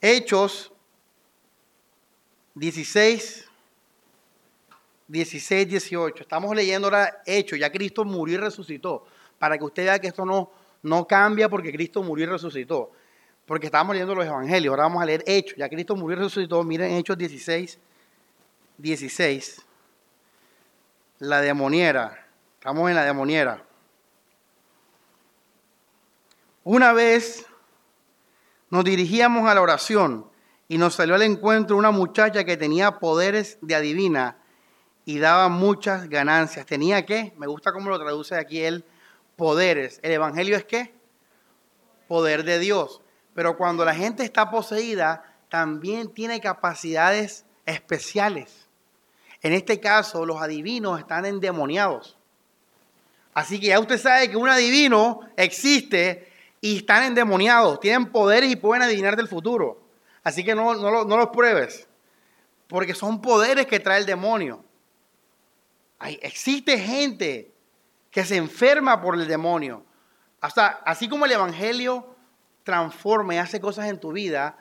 Hechos 0.00 0.72
16, 2.56 3.48
16, 5.06 5.68
18. 5.68 6.22
Estamos 6.24 6.56
leyendo 6.56 6.88
ahora 6.88 7.22
Hechos, 7.24 7.56
ya 7.56 7.70
Cristo 7.70 8.04
murió 8.04 8.34
y 8.34 8.38
resucitó. 8.38 9.06
Para 9.38 9.56
que 9.56 9.62
usted 9.62 9.84
vea 9.84 10.00
que 10.00 10.08
esto 10.08 10.26
no, 10.26 10.50
no 10.82 11.06
cambia 11.06 11.48
porque 11.48 11.70
Cristo 11.70 12.02
murió 12.02 12.26
y 12.26 12.30
resucitó. 12.30 12.90
Porque 13.46 13.66
estábamos 13.66 13.94
leyendo 13.94 14.16
los 14.16 14.26
evangelios, 14.26 14.72
ahora 14.72 14.82
vamos 14.82 15.02
a 15.04 15.06
leer 15.06 15.22
Hechos. 15.24 15.56
Ya 15.56 15.68
Cristo 15.68 15.94
murió 15.94 16.18
y 16.18 16.22
resucitó. 16.24 16.64
Miren 16.64 16.90
Hechos 16.94 17.16
16, 17.16 17.78
16. 18.76 19.64
La 21.20 21.40
demoniera. 21.40 22.26
Estamos 22.58 22.90
en 22.90 22.96
la 22.96 23.04
demoniera. 23.04 23.65
Una 26.68 26.92
vez 26.92 27.46
nos 28.70 28.82
dirigíamos 28.82 29.48
a 29.48 29.54
la 29.54 29.62
oración 29.62 30.28
y 30.66 30.78
nos 30.78 30.96
salió 30.96 31.14
al 31.14 31.22
encuentro 31.22 31.76
una 31.76 31.92
muchacha 31.92 32.42
que 32.42 32.56
tenía 32.56 32.98
poderes 32.98 33.56
de 33.60 33.76
adivina 33.76 34.38
y 35.04 35.20
daba 35.20 35.48
muchas 35.48 36.08
ganancias. 36.08 36.66
¿Tenía 36.66 37.06
qué? 37.06 37.32
Me 37.36 37.46
gusta 37.46 37.72
cómo 37.72 37.88
lo 37.88 38.00
traduce 38.00 38.34
aquí 38.34 38.64
él, 38.64 38.84
poderes. 39.36 40.00
¿El 40.02 40.10
Evangelio 40.10 40.56
es 40.56 40.64
qué? 40.64 40.92
Poder 42.08 42.42
de 42.42 42.58
Dios. 42.58 43.00
Pero 43.32 43.56
cuando 43.56 43.84
la 43.84 43.94
gente 43.94 44.24
está 44.24 44.50
poseída, 44.50 45.36
también 45.48 46.12
tiene 46.12 46.40
capacidades 46.40 47.44
especiales. 47.64 48.66
En 49.40 49.52
este 49.52 49.78
caso, 49.78 50.26
los 50.26 50.42
adivinos 50.42 50.98
están 50.98 51.26
endemoniados. 51.26 52.18
Así 53.34 53.60
que 53.60 53.68
ya 53.68 53.78
usted 53.78 53.98
sabe 53.98 54.28
que 54.28 54.36
un 54.36 54.48
adivino 54.48 55.20
existe 55.36 56.34
y 56.60 56.78
están 56.78 57.04
endemoniados, 57.04 57.80
tienen 57.80 58.10
poderes 58.10 58.50
y 58.50 58.56
pueden 58.56 58.82
adivinar 58.82 59.16
del 59.16 59.28
futuro. 59.28 59.80
Así 60.22 60.44
que 60.44 60.54
no, 60.54 60.74
no, 60.74 61.16
los 61.16 61.28
pruebes, 61.28 61.88
porque 62.68 62.94
son 62.94 63.22
poderes 63.22 63.66
que 63.66 63.78
trae 63.78 64.00
el 64.00 64.06
demonio. 64.06 64.64
Hay, 65.98 66.18
existe 66.22 66.78
gente 66.78 67.52
que 68.10 68.24
se 68.24 68.36
enferma 68.36 69.00
por 69.00 69.14
el 69.14 69.28
demonio. 69.28 69.84
Hasta, 70.40 70.66
así 70.66 71.08
como 71.08 71.26
el 71.26 71.32
Evangelio 71.32 72.16
transforma 72.64 73.34
y 73.34 73.38
hace 73.38 73.60
cosas 73.60 73.88
en 73.88 74.00
tu 74.00 74.12
vida, 74.12 74.58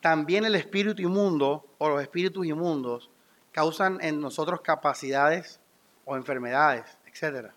también 0.00 0.44
el 0.44 0.54
espíritu 0.54 1.02
inmundo 1.02 1.66
o 1.78 1.88
los 1.88 2.00
espíritus 2.00 2.46
inmundos 2.46 3.10
causan 3.50 3.98
en 4.00 4.20
nosotros 4.20 4.60
capacidades 4.60 5.60
o 6.04 6.16
enfermedades, 6.16 6.96
etc. 7.06 7.50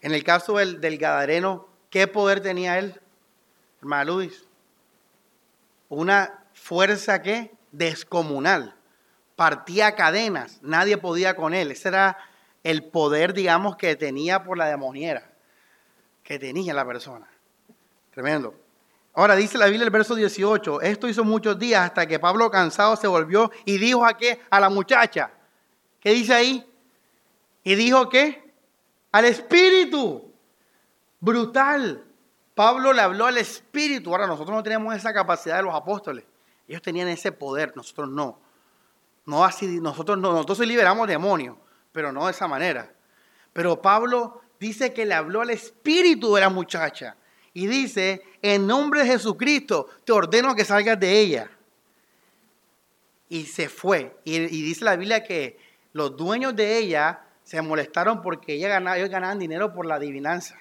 En 0.00 0.12
el 0.12 0.22
caso 0.22 0.58
del, 0.58 0.80
del 0.80 0.96
Gadareno, 0.96 1.71
¿Qué 1.92 2.06
poder 2.06 2.40
tenía 2.40 2.78
él, 2.78 2.98
hermano 3.82 4.14
Luis? 4.14 4.46
Una 5.90 6.42
fuerza 6.54 7.20
que 7.20 7.52
descomunal. 7.70 8.74
Partía 9.36 9.94
cadenas, 9.94 10.58
nadie 10.62 10.96
podía 10.96 11.36
con 11.36 11.52
él. 11.52 11.70
Ese 11.70 11.88
era 11.88 12.16
el 12.62 12.82
poder, 12.82 13.34
digamos, 13.34 13.76
que 13.76 13.94
tenía 13.94 14.42
por 14.42 14.56
la 14.56 14.68
demoniera, 14.68 15.32
que 16.22 16.38
tenía 16.38 16.72
la 16.72 16.86
persona. 16.86 17.28
Tremendo. 18.10 18.54
Ahora 19.12 19.36
dice 19.36 19.58
la 19.58 19.66
Biblia 19.66 19.84
el 19.84 19.90
verso 19.90 20.14
18, 20.14 20.80
esto 20.80 21.08
hizo 21.08 21.24
muchos 21.24 21.58
días 21.58 21.84
hasta 21.84 22.06
que 22.06 22.18
Pablo 22.18 22.50
cansado 22.50 22.96
se 22.96 23.06
volvió 23.06 23.50
y 23.66 23.76
dijo 23.76 24.06
a 24.06 24.16
qué? 24.16 24.40
A 24.48 24.60
la 24.60 24.70
muchacha. 24.70 25.30
¿Qué 26.00 26.12
dice 26.12 26.32
ahí? 26.32 26.66
Y 27.62 27.74
dijo 27.74 28.08
qué? 28.08 28.50
Al 29.10 29.26
espíritu 29.26 30.31
brutal. 31.22 32.04
Pablo 32.54 32.92
le 32.92 33.00
habló 33.00 33.24
al 33.24 33.38
Espíritu. 33.38 34.10
Ahora 34.10 34.26
nosotros 34.26 34.54
no 34.54 34.62
tenemos 34.62 34.94
esa 34.94 35.14
capacidad 35.14 35.56
de 35.56 35.62
los 35.62 35.74
apóstoles. 35.74 36.24
Ellos 36.68 36.82
tenían 36.82 37.08
ese 37.08 37.32
poder, 37.32 37.72
nosotros 37.74 38.10
no. 38.10 38.38
No 39.24 39.44
así, 39.44 39.80
nosotros 39.80 40.18
no, 40.18 40.32
nosotros 40.32 40.58
liberamos 40.60 41.08
demonios, 41.08 41.56
pero 41.92 42.12
no 42.12 42.26
de 42.26 42.32
esa 42.32 42.48
manera. 42.48 42.92
Pero 43.52 43.80
Pablo 43.80 44.42
dice 44.58 44.92
que 44.92 45.06
le 45.06 45.14
habló 45.14 45.40
al 45.40 45.50
espíritu 45.50 46.34
de 46.34 46.40
la 46.40 46.50
muchacha 46.50 47.16
y 47.54 47.66
dice, 47.66 48.22
en 48.42 48.66
nombre 48.66 49.00
de 49.00 49.06
Jesucristo, 49.06 49.88
te 50.04 50.12
ordeno 50.12 50.54
que 50.54 50.64
salgas 50.64 50.98
de 50.98 51.20
ella. 51.20 51.50
Y 53.28 53.44
se 53.44 53.68
fue. 53.68 54.16
Y, 54.24 54.38
dice 54.40 54.84
la 54.84 54.96
Biblia 54.96 55.22
que 55.22 55.58
los 55.92 56.16
dueños 56.16 56.56
de 56.56 56.78
ella 56.78 57.20
se 57.44 57.62
molestaron 57.62 58.22
porque 58.22 58.54
ella 58.54 58.68
ganaba, 58.68 58.98
ellos 58.98 59.10
ganaban 59.10 59.38
dinero 59.38 59.72
por 59.72 59.86
la 59.86 59.96
adivinanza. 59.96 60.58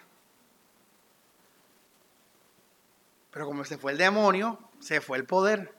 Pero 3.32 3.46
como 3.46 3.64
se 3.64 3.78
fue 3.78 3.94
el 3.94 3.98
demonio, 3.98 4.60
se 4.80 5.02
fue 5.02 5.18
el 5.18 5.26
poder. 5.26 5.74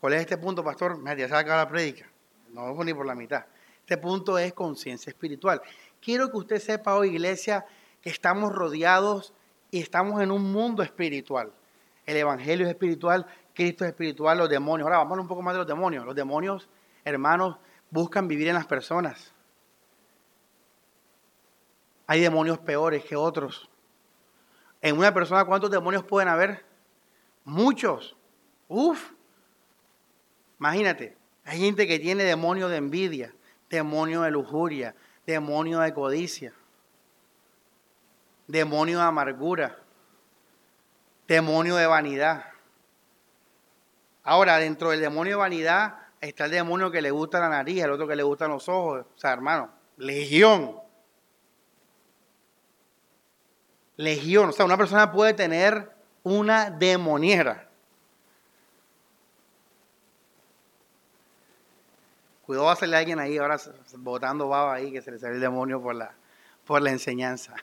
¿Cuál 0.00 0.14
es 0.14 0.20
este 0.20 0.38
punto, 0.38 0.64
pastor? 0.64 0.98
Me 0.98 1.14
ya 1.16 1.28
se 1.28 1.44
la 1.44 1.68
prédica. 1.68 2.06
No 2.52 2.62
vamos 2.62 2.86
ni 2.86 2.94
por 2.94 3.06
la 3.06 3.14
mitad. 3.14 3.44
Este 3.80 3.98
punto 3.98 4.38
es 4.38 4.52
conciencia 4.54 5.10
espiritual. 5.10 5.60
Quiero 6.00 6.30
que 6.30 6.38
usted 6.38 6.58
sepa 6.58 6.94
hoy, 6.94 7.10
iglesia, 7.10 7.66
que 8.00 8.08
estamos 8.08 8.52
rodeados 8.52 9.34
y 9.70 9.80
estamos 9.80 10.22
en 10.22 10.30
un 10.30 10.52
mundo 10.52 10.82
espiritual. 10.82 11.52
El 12.06 12.16
Evangelio 12.16 12.66
es 12.66 12.72
espiritual, 12.72 13.26
Cristo 13.54 13.84
es 13.84 13.90
espiritual, 13.90 14.38
los 14.38 14.48
demonios. 14.48 14.86
Ahora 14.86 14.98
vamos 14.98 15.10
a 15.10 15.12
hablar 15.12 15.22
un 15.22 15.28
poco 15.28 15.42
más 15.42 15.54
de 15.54 15.58
los 15.58 15.66
demonios. 15.66 16.04
Los 16.04 16.14
demonios, 16.14 16.68
hermanos, 17.04 17.58
buscan 17.90 18.26
vivir 18.26 18.48
en 18.48 18.54
las 18.54 18.66
personas. 18.66 19.34
Hay 22.10 22.20
demonios 22.20 22.58
peores 22.58 23.04
que 23.04 23.14
otros. 23.14 23.70
En 24.82 24.98
una 24.98 25.14
persona, 25.14 25.44
¿cuántos 25.44 25.70
demonios 25.70 26.02
pueden 26.02 26.28
haber? 26.28 26.64
Muchos. 27.44 28.16
Uf. 28.66 29.12
Imagínate, 30.58 31.16
hay 31.44 31.60
gente 31.60 31.86
que 31.86 32.00
tiene 32.00 32.24
demonio 32.24 32.68
de 32.68 32.78
envidia, 32.78 33.32
demonio 33.68 34.22
de 34.22 34.32
lujuria, 34.32 34.96
demonio 35.24 35.78
de 35.78 35.94
codicia, 35.94 36.52
demonio 38.48 38.98
de 38.98 39.04
amargura, 39.04 39.78
demonio 41.28 41.76
de 41.76 41.86
vanidad. 41.86 42.44
Ahora, 44.24 44.56
dentro 44.56 44.90
del 44.90 45.00
demonio 45.00 45.34
de 45.34 45.42
vanidad 45.42 45.94
está 46.20 46.46
el 46.46 46.50
demonio 46.50 46.90
que 46.90 47.02
le 47.02 47.12
gusta 47.12 47.38
la 47.38 47.48
nariz, 47.48 47.84
el 47.84 47.92
otro 47.92 48.08
que 48.08 48.16
le 48.16 48.24
gustan 48.24 48.50
los 48.50 48.68
ojos. 48.68 49.06
O 49.14 49.18
sea, 49.20 49.32
hermano, 49.32 49.70
legión. 49.96 50.89
Legión. 54.00 54.48
O 54.48 54.52
sea, 54.52 54.64
una 54.64 54.76
persona 54.76 55.12
puede 55.12 55.34
tener 55.34 55.90
una 56.22 56.70
demoniera. 56.70 57.68
Cuidado 62.46 62.66
va 62.66 62.72
a 62.72 62.76
salir 62.76 62.94
alguien 62.96 63.18
ahí 63.20 63.36
ahora 63.36 63.60
botando 63.98 64.48
baba 64.48 64.74
ahí 64.74 64.90
que 64.90 65.02
se 65.02 65.10
le 65.10 65.18
sale 65.18 65.34
el 65.34 65.40
demonio 65.40 65.80
por 65.80 65.94
la, 65.94 66.14
por 66.64 66.82
la 66.82 66.90
enseñanza. 66.90 67.54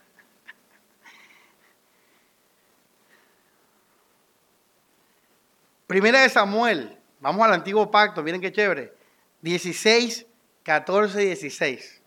Primera 5.88 6.22
de 6.22 6.30
Samuel, 6.30 6.98
vamos 7.20 7.46
al 7.46 7.54
antiguo 7.54 7.90
pacto, 7.90 8.22
miren 8.22 8.42
qué 8.42 8.52
chévere. 8.52 8.94
16, 9.42 10.26
14, 10.64 11.20
16. 11.20 12.02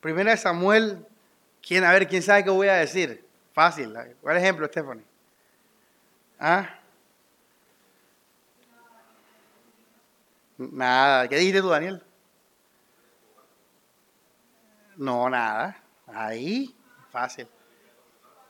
Primera 0.00 0.32
de 0.32 0.36
Samuel, 0.36 1.06
¿quién, 1.66 1.84
a 1.84 1.92
ver, 1.92 2.08
¿quién 2.08 2.22
sabe 2.22 2.44
qué 2.44 2.50
voy 2.50 2.68
a 2.68 2.74
decir? 2.74 3.24
Fácil. 3.52 3.94
¿Cuál 4.20 4.36
ejemplo, 4.36 4.66
Stephanie? 4.66 5.04
¿Ah? 6.38 6.78
Nada. 10.56 11.28
¿Qué 11.28 11.36
dijiste 11.36 11.60
tú, 11.60 11.68
Daniel? 11.68 12.02
No, 14.96 15.30
nada. 15.30 15.80
Ahí, 16.06 16.74
fácil. 17.10 17.46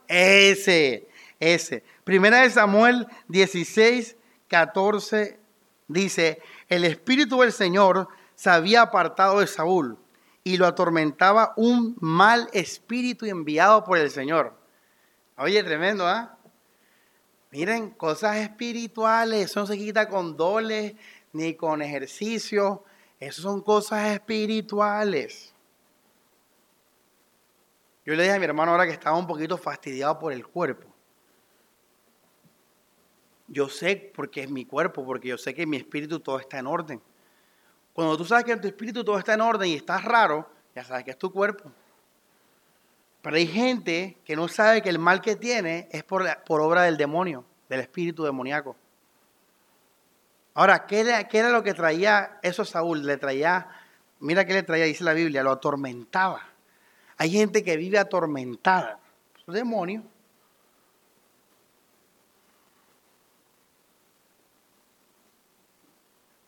Ese, 0.06 1.08
ese. 1.38 1.84
Primera 2.04 2.42
de 2.42 2.50
Samuel 2.50 3.06
16, 3.28 4.16
14 4.48 5.38
dice, 5.88 6.40
el 6.68 6.84
Espíritu 6.84 7.40
del 7.40 7.52
Señor 7.52 8.08
se 8.34 8.50
había 8.50 8.82
apartado 8.82 9.40
de 9.40 9.46
Saúl 9.46 9.98
y 10.48 10.56
lo 10.56 10.64
atormentaba 10.64 11.52
un 11.56 11.94
mal 12.00 12.48
espíritu 12.54 13.26
enviado 13.26 13.84
por 13.84 13.98
el 13.98 14.10
Señor. 14.10 14.54
Oye, 15.36 15.62
tremendo, 15.62 16.06
¿ah? 16.06 16.38
Miren, 17.50 17.90
cosas 17.90 18.38
espirituales, 18.38 19.50
eso 19.50 19.60
no 19.60 19.66
se 19.66 19.76
quita 19.76 20.08
con 20.08 20.38
doles 20.38 20.94
ni 21.34 21.52
con 21.52 21.82
ejercicio, 21.82 22.82
eso 23.20 23.42
son 23.42 23.60
cosas 23.60 24.06
espirituales. 24.06 25.52
Yo 28.06 28.14
le 28.14 28.22
dije 28.22 28.34
a 28.34 28.38
mi 28.38 28.46
hermano 28.46 28.70
ahora 28.70 28.86
que 28.86 28.92
estaba 28.92 29.18
un 29.18 29.26
poquito 29.26 29.58
fastidiado 29.58 30.18
por 30.18 30.32
el 30.32 30.46
cuerpo. 30.46 30.88
Yo 33.48 33.68
sé 33.68 34.12
porque 34.14 34.44
es 34.44 34.50
mi 34.50 34.64
cuerpo, 34.64 35.04
porque 35.04 35.28
yo 35.28 35.36
sé 35.36 35.52
que 35.52 35.66
mi 35.66 35.76
espíritu 35.76 36.20
todo 36.20 36.40
está 36.40 36.58
en 36.58 36.68
orden. 36.68 37.02
Cuando 37.98 38.16
tú 38.16 38.24
sabes 38.24 38.44
que 38.44 38.52
en 38.52 38.60
tu 38.60 38.68
espíritu 38.68 39.02
todo 39.02 39.18
está 39.18 39.34
en 39.34 39.40
orden 39.40 39.68
y 39.68 39.74
estás 39.74 40.04
raro, 40.04 40.48
ya 40.72 40.84
sabes 40.84 41.02
que 41.02 41.10
es 41.10 41.18
tu 41.18 41.32
cuerpo. 41.32 41.68
Pero 43.22 43.34
hay 43.34 43.48
gente 43.48 44.16
que 44.24 44.36
no 44.36 44.46
sabe 44.46 44.82
que 44.82 44.88
el 44.88 45.00
mal 45.00 45.20
que 45.20 45.34
tiene 45.34 45.88
es 45.90 46.04
por, 46.04 46.22
obra 46.48 46.82
del 46.82 46.96
demonio, 46.96 47.44
del 47.68 47.80
espíritu 47.80 48.22
demoníaco. 48.22 48.76
Ahora, 50.54 50.86
¿qué 50.86 51.00
era, 51.00 51.26
¿qué 51.26 51.38
era, 51.38 51.50
lo 51.50 51.64
que 51.64 51.74
traía 51.74 52.38
eso 52.40 52.64
Saúl? 52.64 53.04
Le 53.04 53.16
traía, 53.16 53.66
mira 54.20 54.44
qué 54.44 54.54
le 54.54 54.62
traía, 54.62 54.84
dice 54.84 55.02
la 55.02 55.12
Biblia, 55.12 55.42
lo 55.42 55.50
atormentaba. 55.50 56.46
Hay 57.16 57.32
gente 57.32 57.64
que 57.64 57.76
vive 57.76 57.98
atormentada. 57.98 59.00
Es 59.44 59.52
demonio. 59.52 60.04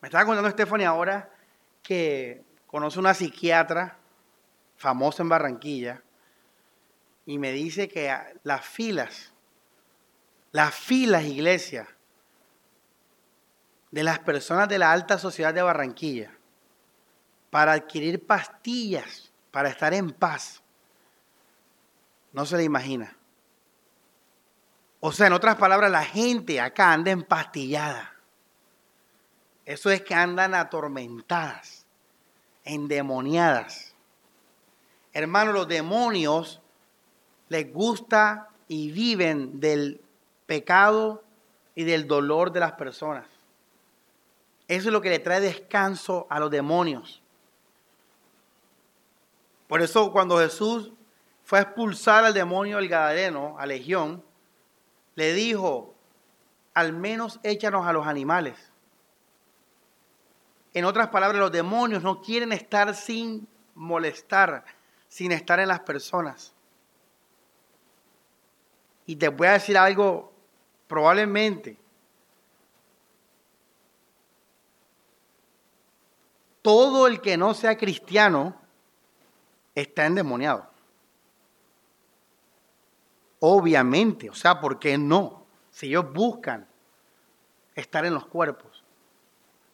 Me 0.00 0.06
estaba 0.06 0.24
contando 0.24 0.48
Stephanie 0.48 0.86
ahora 0.86 1.29
que 1.90 2.44
conoce 2.68 3.00
una 3.00 3.14
psiquiatra 3.14 3.96
famosa 4.76 5.24
en 5.24 5.28
Barranquilla 5.28 6.00
y 7.26 7.36
me 7.36 7.50
dice 7.50 7.88
que 7.88 8.16
las 8.44 8.64
filas, 8.64 9.32
las 10.52 10.72
filas, 10.72 11.24
iglesia, 11.24 11.88
de 13.90 14.04
las 14.04 14.20
personas 14.20 14.68
de 14.68 14.78
la 14.78 14.92
alta 14.92 15.18
sociedad 15.18 15.52
de 15.52 15.62
Barranquilla 15.62 16.30
para 17.50 17.72
adquirir 17.72 18.24
pastillas 18.24 19.32
para 19.50 19.68
estar 19.68 19.92
en 19.92 20.12
paz, 20.12 20.62
no 22.32 22.46
se 22.46 22.56
le 22.56 22.62
imagina. 22.62 23.16
O 25.00 25.10
sea, 25.10 25.26
en 25.26 25.32
otras 25.32 25.56
palabras, 25.56 25.90
la 25.90 26.04
gente 26.04 26.60
acá 26.60 26.92
anda 26.92 27.10
empastillada. 27.10 28.14
Eso 29.70 29.88
es 29.90 30.02
que 30.02 30.16
andan 30.16 30.54
atormentadas, 30.56 31.79
endemoniadas. 32.64 33.94
Hermanos, 35.12 35.54
los 35.54 35.68
demonios 35.68 36.60
les 37.48 37.72
gusta 37.72 38.48
y 38.68 38.92
viven 38.92 39.60
del 39.60 40.00
pecado 40.46 41.24
y 41.74 41.84
del 41.84 42.06
dolor 42.06 42.52
de 42.52 42.60
las 42.60 42.72
personas. 42.72 43.26
Eso 44.68 44.88
es 44.88 44.92
lo 44.92 45.00
que 45.00 45.10
le 45.10 45.18
trae 45.18 45.40
descanso 45.40 46.26
a 46.30 46.38
los 46.38 46.50
demonios. 46.50 47.20
Por 49.66 49.82
eso 49.82 50.12
cuando 50.12 50.38
Jesús 50.38 50.92
fue 51.44 51.58
a 51.58 51.62
expulsar 51.62 52.24
al 52.24 52.34
demonio 52.34 52.76
del 52.76 52.88
Gadareno, 52.88 53.56
a 53.58 53.66
Legión, 53.66 54.22
le 55.16 55.32
dijo, 55.32 55.94
al 56.74 56.92
menos 56.92 57.40
échanos 57.42 57.86
a 57.86 57.92
los 57.92 58.06
animales. 58.06 58.69
En 60.72 60.84
otras 60.84 61.08
palabras, 61.08 61.40
los 61.40 61.52
demonios 61.52 62.02
no 62.02 62.20
quieren 62.20 62.52
estar 62.52 62.94
sin 62.94 63.48
molestar, 63.74 64.64
sin 65.08 65.32
estar 65.32 65.58
en 65.60 65.68
las 65.68 65.80
personas. 65.80 66.52
Y 69.06 69.16
te 69.16 69.28
voy 69.28 69.48
a 69.48 69.52
decir 69.52 69.76
algo, 69.76 70.32
probablemente 70.86 71.76
todo 76.62 77.06
el 77.06 77.20
que 77.20 77.36
no 77.36 77.54
sea 77.54 77.76
cristiano 77.76 78.54
está 79.74 80.06
endemoniado. 80.06 80.68
Obviamente, 83.40 84.28
o 84.28 84.34
sea, 84.34 84.60
¿por 84.60 84.78
qué 84.78 84.98
no? 84.98 85.46
Si 85.70 85.86
ellos 85.86 86.12
buscan 86.12 86.68
estar 87.74 88.04
en 88.04 88.12
los 88.12 88.26
cuerpos. 88.26 88.69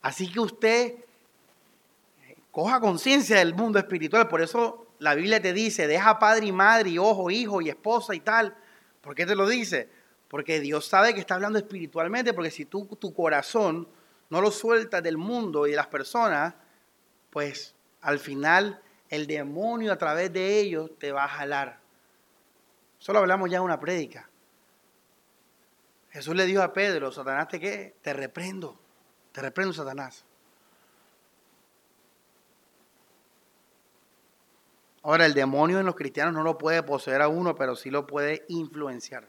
Así 0.07 0.31
que 0.31 0.39
usted 0.39 0.95
coja 2.53 2.79
conciencia 2.79 3.39
del 3.39 3.55
mundo 3.55 3.81
espiritual. 3.81 4.29
Por 4.29 4.41
eso 4.41 4.87
la 5.01 5.17
Biblia 5.17 5.43
te 5.43 5.53
dice, 5.53 5.89
deja 5.89 6.21
padre 6.21 6.47
y 6.47 6.53
madre 6.53 6.91
y 6.91 6.99
ojo, 6.99 7.29
hijo 7.29 7.61
y 7.61 7.71
esposa 7.71 8.15
y 8.15 8.21
tal. 8.21 8.57
¿Por 9.01 9.17
qué 9.17 9.27
te 9.27 9.35
lo 9.35 9.49
dice? 9.49 9.89
Porque 10.29 10.61
Dios 10.61 10.87
sabe 10.87 11.13
que 11.13 11.19
está 11.19 11.35
hablando 11.35 11.59
espiritualmente, 11.59 12.33
porque 12.35 12.53
si 12.53 12.67
tú 12.67 12.87
tu 13.01 13.13
corazón 13.13 13.89
no 14.31 14.41
lo 14.41 14.53
sueltas 14.53 15.03
del 15.03 15.17
mundo 15.17 15.67
y 15.67 15.73
de 15.73 15.77
las 15.77 15.89
personas, 15.89 16.55
pues 17.31 17.75
al 18.01 18.21
final 18.21 18.81
el 19.09 19.27
demonio 19.27 19.93
a 19.93 19.99
través 19.99 20.33
de 20.33 20.61
ellos 20.61 20.93
te 21.01 21.11
va 21.11 21.25
a 21.25 21.29
jalar. 21.29 21.81
Solo 23.01 23.19
hablamos 23.19 23.51
ya 23.51 23.59
de 23.59 23.65
una 23.65 23.81
prédica. 23.81 24.31
Jesús 26.11 26.37
le 26.37 26.47
dijo 26.47 26.63
a 26.63 26.73
Pedro, 26.73 27.11
Satanás 27.11 27.49
te 27.49 27.59
qué? 27.59 27.97
Te 28.03 28.13
reprendo. 28.13 28.86
Te 29.37 29.43
reprendo, 29.43 29.75
Satanás. 29.75 30.25
Ahora, 35.03 35.27
el 35.27 35.35
demonio 35.35 35.79
en 35.79 35.85
los 35.85 35.95
cristianos 35.95 36.33
no 36.33 36.43
lo 36.43 36.57
puede 36.57 36.83
poseer 36.83 37.21
a 37.21 37.29
uno, 37.29 37.55
pero 37.55 37.77
sí 37.77 37.91
lo 37.91 38.07
puede 38.07 38.47
influenciar 38.49 39.29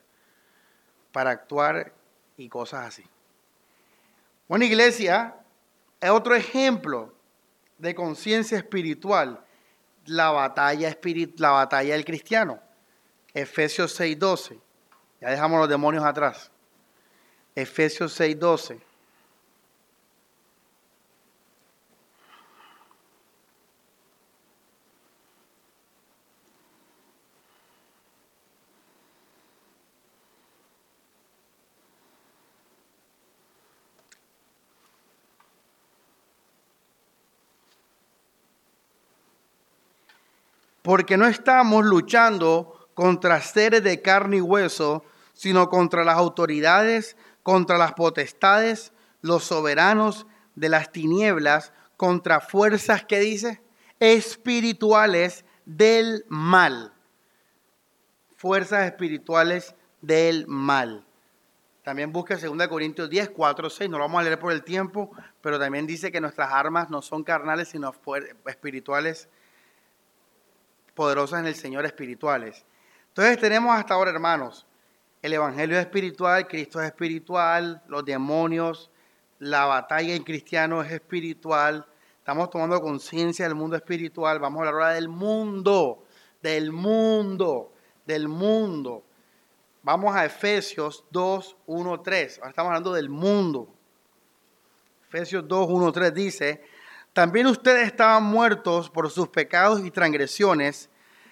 para 1.12 1.32
actuar 1.32 1.92
y 2.38 2.48
cosas 2.48 2.88
así. 2.88 3.04
Bueno, 4.48 4.64
iglesia, 4.64 5.36
es 6.00 6.10
otro 6.10 6.36
ejemplo 6.36 7.14
de 7.78 7.94
conciencia 7.94 8.58
espiritual, 8.58 9.44
la 10.06 10.32
batalla, 10.32 10.98
la 11.36 11.50
batalla 11.50 11.96
del 11.96 12.06
cristiano. 12.06 12.62
Efesios 13.34 14.00
6:12. 14.00 14.58
Ya 15.20 15.32
dejamos 15.32 15.60
los 15.60 15.68
demonios 15.68 16.06
atrás. 16.06 16.50
Efesios 17.56 18.18
6:12. 18.18 18.87
Porque 40.88 41.18
no 41.18 41.28
estamos 41.28 41.84
luchando 41.84 42.88
contra 42.94 43.42
seres 43.42 43.84
de 43.84 44.02
carne 44.02 44.38
y 44.38 44.42
hueso, 44.42 45.04
sino 45.34 45.68
contra 45.68 46.06
las 46.06 46.16
autoridades, 46.16 47.18
contra 47.44 47.78
las 47.78 47.92
potestades, 47.92 48.94
los 49.20 49.44
soberanos 49.44 50.28
de 50.56 50.70
las 50.70 50.94
tinieblas, 50.94 51.74
contra 51.98 52.40
fuerzas 52.40 53.04
que 53.04 53.20
dice 53.20 53.62
espirituales 54.00 55.44
del 55.66 56.24
mal. 56.30 56.94
Fuerzas 58.38 58.86
espirituales 58.86 59.76
del 60.00 60.48
mal. 60.48 61.06
También 61.84 62.14
busque 62.14 62.38
2 62.38 62.66
Corintios 62.70 63.10
10, 63.10 63.32
4, 63.32 63.70
6. 63.70 63.90
No 63.90 63.98
lo 63.98 64.06
vamos 64.06 64.22
a 64.22 64.24
leer 64.24 64.40
por 64.40 64.54
el 64.54 64.64
tiempo, 64.64 65.12
pero 65.42 65.60
también 65.60 65.86
dice 65.86 66.14
que 66.14 66.22
nuestras 66.22 66.54
armas 66.54 66.90
no 66.90 67.02
son 67.02 67.26
carnales, 67.26 67.68
sino 67.68 67.94
espirituales, 68.46 69.28
poderosas 70.98 71.42
en 71.42 71.46
el 71.46 71.54
Señor 71.54 71.86
espirituales. 71.86 72.66
Entonces 73.10 73.38
tenemos 73.38 73.78
hasta 73.78 73.94
ahora, 73.94 74.10
hermanos, 74.10 74.66
el 75.22 75.32
Evangelio 75.32 75.78
es 75.78 75.86
espiritual, 75.86 76.48
Cristo 76.48 76.82
es 76.82 76.88
espiritual, 76.88 77.84
los 77.88 78.04
demonios, 78.04 78.90
la 79.38 79.66
batalla 79.66 80.16
en 80.16 80.24
cristiano 80.24 80.82
es 80.82 80.92
espiritual. 80.92 81.86
Estamos 82.18 82.50
tomando 82.50 82.82
conciencia 82.82 83.46
del 83.46 83.54
mundo 83.54 83.76
espiritual. 83.76 84.40
Vamos 84.40 84.58
a 84.58 84.70
hablar 84.70 84.74
ahora 84.74 84.94
del 84.96 85.08
mundo, 85.08 86.04
del 86.42 86.72
mundo, 86.72 87.72
del 88.04 88.28
mundo. 88.28 89.04
Vamos 89.84 90.16
a 90.16 90.26
Efesios 90.26 91.06
2, 91.12 91.58
1, 91.68 92.02
3. 92.02 92.38
Ahora 92.40 92.50
estamos 92.50 92.70
hablando 92.70 92.94
del 92.94 93.10
mundo. 93.10 93.70
Efesios 95.08 95.48
2, 95.48 95.68
1, 95.70 95.92
3 95.92 96.14
dice, 96.14 96.62
también 97.18 97.48
ustedes 97.48 97.88
estaban 97.88 98.22
muertos 98.26 98.92
por 98.92 99.10
sus 99.10 99.30
pecados 99.30 99.84
y 99.84 99.90
transgresiones, 99.90 100.92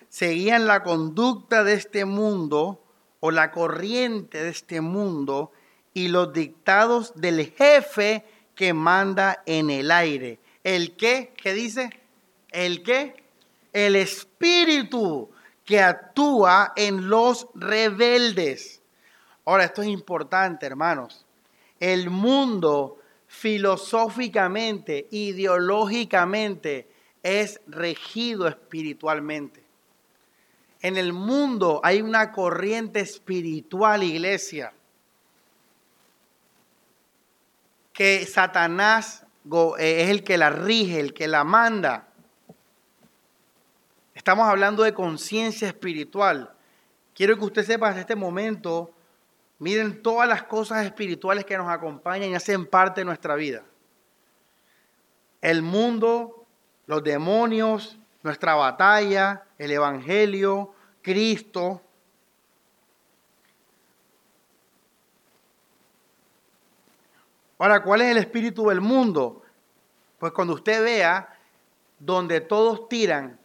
seguían 0.10 0.66
la 0.66 0.82
conducta 0.82 1.64
de 1.64 1.74
este 1.74 2.06
mundo 2.06 2.84
o 3.20 3.30
la 3.30 3.52
corriente 3.52 4.42
de 4.42 4.50
este 4.50 4.82
mundo 4.82 5.52
y 5.94 6.08
los 6.08 6.34
dictados 6.34 7.14
del 7.14 7.54
jefe 7.56 8.26
que 8.56 8.74
manda 8.74 9.44
en 9.46 9.70
el 9.70 9.92
aire. 9.92 10.40
¿El 10.64 10.96
qué? 10.96 11.36
¿Qué 11.38 11.54
dice? 11.54 11.92
¿El 12.50 12.82
qué? 12.82 13.24
El 13.72 13.96
espíritu 13.96 15.30
que 15.66 15.82
actúa 15.84 16.74
en 16.76 17.10
los 17.10 17.48
rebeldes. 17.54 18.82
Ahora, 19.46 19.66
esto 19.66 19.84
es 19.84 19.90
importante, 19.90 20.66
hermanos. 20.66 21.28
El 21.80 22.10
mundo 22.10 22.98
filosóficamente, 23.36 25.08
ideológicamente, 25.12 26.88
es 27.22 27.60
regido 27.68 28.48
espiritualmente. 28.48 29.62
En 30.82 30.96
el 30.96 31.12
mundo 31.12 31.82
hay 31.84 32.02
una 32.02 32.32
corriente 32.32 33.02
espiritual, 33.02 34.04
iglesia, 34.04 34.72
que 37.92 38.26
Satanás 38.26 39.26
eh, 39.80 40.04
es 40.04 40.10
el 40.10 40.24
que 40.24 40.38
la 40.38 40.50
rige, 40.50 41.00
el 41.00 41.14
que 41.14 41.28
la 41.28 41.44
manda. 41.44 42.08
Estamos 44.14 44.48
hablando 44.48 44.84
de 44.84 44.94
conciencia 44.94 45.68
espiritual. 45.68 46.54
Quiero 47.14 47.38
que 47.38 47.46
usted 47.46 47.66
sepa 47.66 47.92
en 47.92 47.98
este 47.98 48.16
momento, 48.16 48.95
miren 49.60 50.02
todas 50.02 50.28
las 50.28 50.44
cosas 50.44 50.86
espirituales 50.86 51.46
que 51.46 51.58
nos 51.58 51.70
acompañan 51.70 52.30
y 52.30 52.36
hacen 52.36 52.66
parte 52.66 53.02
de 53.02 53.06
nuestra 53.06 53.36
vida. 53.36 53.64
El 55.42 55.62
mundo, 55.62 56.46
los 56.88 57.04
demonios, 57.04 57.98
nuestra 58.24 58.56
batalla, 58.56 59.46
el 59.58 59.72
Evangelio, 59.72 60.74
Cristo. 61.02 61.82
Ahora, 67.58 67.82
¿cuál 67.84 68.02
es 68.02 68.12
el 68.12 68.18
espíritu 68.18 68.70
del 68.70 68.82
mundo? 68.82 69.44
Pues 70.20 70.32
cuando 70.34 70.54
usted 70.56 70.84
vea 70.84 71.38
donde 72.00 72.42
todos 72.42 72.90
tiran 72.90 73.40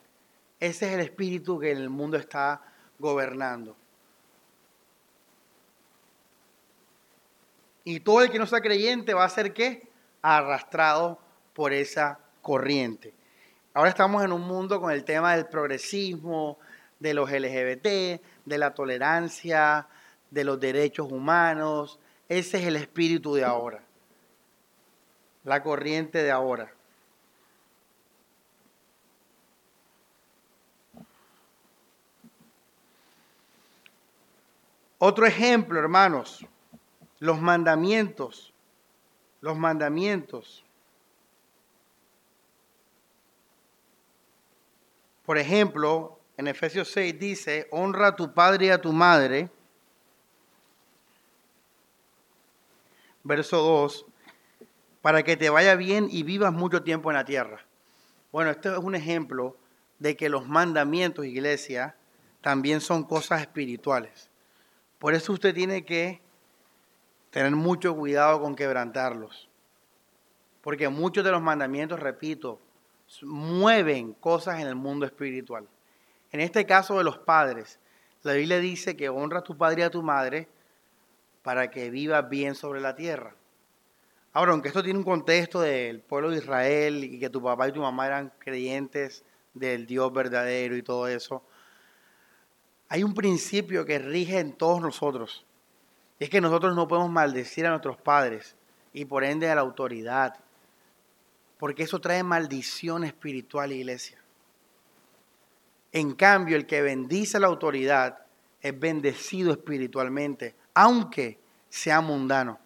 ese 0.61 0.89
es 0.89 0.93
el 0.93 1.01
espíritu 1.01 1.59
que 1.59 1.73
el 1.73 1.89
mundo 1.89 2.19
está 2.19 2.61
gobernando. 2.99 3.75
Y 7.85 8.01
todo 8.01 8.23
el 8.23 8.31
que 8.31 8.39
no 8.39 8.47
sea 8.47 8.61
creyente 8.61 9.15
va 9.15 9.25
a 9.25 9.29
ser 9.29 9.53
qué? 9.53 9.89
Arrastrado 10.23 11.19
por 11.55 11.73
esa 11.73 12.19
corriente. 12.43 13.15
Ahora 13.73 13.91
estamos 13.91 14.25
en 14.25 14.33
un 14.33 14.43
mundo 14.43 14.81
con 14.81 14.93
el 14.93 15.05
tema 15.05 15.37
del 15.37 15.47
progresismo, 15.47 16.59
de 16.99 17.15
los 17.15 17.31
LGBT, 17.31 18.21
de 18.45 18.59
la 18.59 18.75
tolerancia, 18.75 19.87
de 20.31 20.45
los 20.45 20.61
derechos 20.61 21.11
humanos. 21.11 21.99
Ese 22.29 22.59
es 22.59 22.67
el 22.67 22.77
espíritu 22.77 23.35
de 23.35 23.45
ahora. 23.45 23.83
La 25.45 25.63
corriente 25.63 26.23
de 26.23 26.31
ahora. 26.31 26.73
Otro 34.99 35.25
ejemplo, 35.25 35.81
hermanos, 35.81 36.47
los 37.21 37.41
mandamientos, 37.41 38.53
los 39.41 39.57
mandamientos. 39.57 40.65
Por 45.25 45.39
ejemplo, 45.39 46.19
en 46.39 46.49
Efesios 46.49 46.91
6 46.91 47.19
dice, 47.21 47.69
honra 47.71 48.09
a 48.09 48.17
tu 48.17 48.33
padre 48.35 48.67
y 48.67 48.71
a 48.71 48.81
tu 48.81 48.93
madre. 48.93 49.51
Verso 53.23 53.59
2, 53.59 54.07
para 55.03 55.23
que 55.23 55.37
te 55.37 55.51
vaya 55.51 55.77
bien 55.77 56.09
y 56.11 56.23
vivas 56.23 56.55
mucho 56.55 56.83
tiempo 56.83 57.11
en 57.11 57.17
la 57.17 57.27
tierra. 57.27 57.65
Bueno, 58.33 58.51
este 58.51 58.71
es 58.71 58.79
un 58.79 58.95
ejemplo 58.95 59.57
de 59.99 60.17
que 60.17 60.31
los 60.31 60.49
mandamientos, 60.49 61.27
iglesia, 61.27 61.97
también 62.41 62.81
son 62.81 63.05
cosas 63.05 63.43
espirituales. 63.43 64.31
Por 64.99 65.15
eso 65.15 65.35
usted 65.35 65.55
tiene 65.55 65.85
que 65.85 66.23
tener 67.31 67.53
mucho 67.53 67.97
cuidado 67.97 68.41
con 68.41 68.55
quebrantarlos. 68.55 69.49
Porque 70.63 70.89
muchos 70.89 71.25
de 71.25 71.31
los 71.31 71.41
mandamientos, 71.41 71.99
repito, 71.99 72.61
mueven 73.23 74.13
cosas 74.15 74.61
en 74.61 74.67
el 74.67 74.75
mundo 74.75 75.07
espiritual. 75.07 75.67
En 76.33 76.41
este 76.41 76.67
caso 76.67 76.99
de 76.99 77.05
los 77.05 77.19
padres, 77.19 77.79
la 78.23 78.35
Biblia 78.35 78.59
dice 78.59 78.97
que 78.97 79.09
honra 79.09 79.41
a 79.41 79.45
tu 79.45 79.57
padre 79.57 79.83
y 79.83 79.85
a 79.85 79.91
tu 79.91 80.03
madre 80.03 80.49
para 81.43 81.71
que 81.71 81.91
vivas 81.91 82.29
bien 82.29 82.55
sobre 82.55 82.81
la 82.81 82.95
tierra. 82.95 83.35
Ahora, 84.33 84.53
aunque 84.53 84.69
esto 84.69 84.83
tiene 84.83 84.99
un 84.99 85.05
contexto 85.05 85.61
del 85.61 86.01
pueblo 86.01 86.31
de 86.31 86.39
Israel 86.39 87.03
y 87.03 87.19
que 87.19 87.31
tu 87.31 87.43
papá 87.43 87.69
y 87.69 87.73
tu 87.73 87.81
mamá 87.81 88.07
eran 88.07 88.33
creyentes 88.39 89.25
del 89.55 89.87
Dios 89.87 90.13
verdadero 90.13 90.77
y 90.77 90.83
todo 90.83 91.09
eso, 91.09 91.43
hay 92.89 93.03
un 93.03 93.15
principio 93.15 93.85
que 93.85 93.99
rige 93.99 94.39
en 94.39 94.53
todos 94.53 94.81
nosotros. 94.81 95.45
Es 96.21 96.29
que 96.29 96.43
nosotros 96.43 96.77
no 96.77 96.87
podemos 96.87 97.11
maldecir 97.11 97.67
a 97.67 97.71
nuestros 97.71 97.97
padres 97.97 98.55
y 98.93 99.07
por 99.07 99.25
ende 99.25 99.51
a 99.51 99.55
la 99.55 99.63
autoridad. 99.63 100.37
Porque 101.59 101.85
eso 101.85 101.99
trae 101.99 102.23
maldición 102.23 103.05
espiritual, 103.05 103.73
iglesia. 103.73 104.19
En 105.93 106.15
cambio, 106.15 106.57
el 106.57 106.67
que 106.67 106.83
bendice 106.83 107.39
a 107.39 107.41
la 107.41 107.47
autoridad 107.47 108.27
es 108.61 108.79
bendecido 108.79 109.51
espiritualmente, 109.51 110.55
aunque 110.75 111.39
sea 111.71 112.03
mundano. 112.03 112.61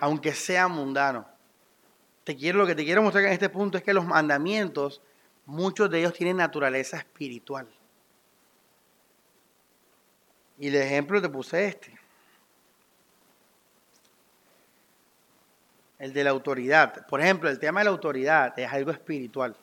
Aunque 0.00 0.32
sea 0.32 0.68
mundano. 0.68 1.28
Te 2.24 2.34
quiero, 2.34 2.58
lo 2.58 2.66
que 2.66 2.74
te 2.74 2.84
quiero 2.84 3.02
mostrar 3.02 3.26
en 3.26 3.32
este 3.32 3.50
punto 3.50 3.76
es 3.76 3.84
que 3.84 3.92
los 3.92 4.06
mandamientos 4.06 5.02
muchos 5.44 5.90
de 5.90 5.98
ellos 6.00 6.14
tienen 6.14 6.38
naturaleza 6.38 6.96
espiritual. 6.96 7.68
Y 10.62 10.70
de 10.70 10.86
ejemplo 10.86 11.20
te 11.20 11.28
puse 11.28 11.66
este. 11.66 11.92
El 15.98 16.12
de 16.12 16.22
la 16.22 16.30
autoridad. 16.30 17.04
Por 17.08 17.20
ejemplo, 17.20 17.50
el 17.50 17.58
tema 17.58 17.80
de 17.80 17.86
la 17.86 17.90
autoridad 17.90 18.56
es 18.56 18.72
algo 18.72 18.92
espiritual. 18.92 19.56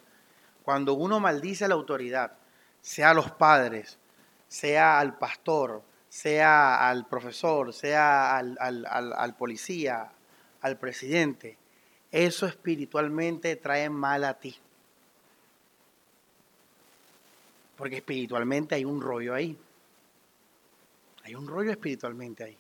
Cuando 0.62 0.96
uno 0.96 1.22
maldice 1.22 1.64
a 1.64 1.70
la 1.70 1.76
autoridad, 1.76 2.34
sea 2.82 3.12
a 3.12 3.14
los 3.14 3.32
padres, 3.32 3.98
sea 4.50 5.00
al 5.00 5.18
pastor, 5.18 5.82
sea 6.10 6.90
al 6.90 7.08
profesor, 7.08 7.74
sea 7.74 8.38
al, 8.38 8.58
al 8.60 9.36
policía, 9.38 10.12
al 10.60 10.78
presidente, 10.78 11.58
eso 12.12 12.46
espiritualmente 12.46 13.56
trae 13.56 13.90
mal 13.90 14.26
a 14.26 14.34
ti. 14.34 14.54
Porque 17.78 17.96
espiritualmente 17.96 18.76
hay 18.76 18.84
un 18.84 19.00
rollo 19.02 19.34
ahí. 19.34 19.58
Hay 21.30 21.36
un 21.36 21.48
rollo 21.48 21.70
espiritualmente 21.70 22.44
ahí. 22.44 22.58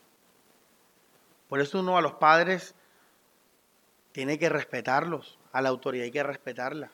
Por 1.47 1.59
eso 1.59 1.80
uno 1.80 1.97
a 1.97 2.01
los 2.03 2.13
padres 2.13 2.76
tiene 4.11 4.38
que 4.38 4.47
respetarlos, 4.47 5.39
a 5.51 5.63
la 5.63 5.70
autoridad 5.70 6.03
hay 6.03 6.11
que 6.11 6.22
respetarla. 6.22 6.91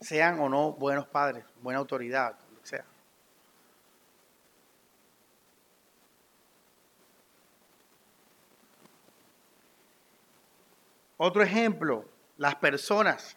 Sean 0.00 0.40
o 0.40 0.48
no 0.48 0.72
buenos 0.72 1.06
padres, 1.06 1.44
buena 1.62 1.78
autoridad, 1.78 2.36
lo 2.52 2.60
que 2.60 2.66
sea. 2.66 2.84
Otro 11.16 11.44
ejemplo, 11.44 12.08
las 12.38 12.56
personas. 12.56 13.36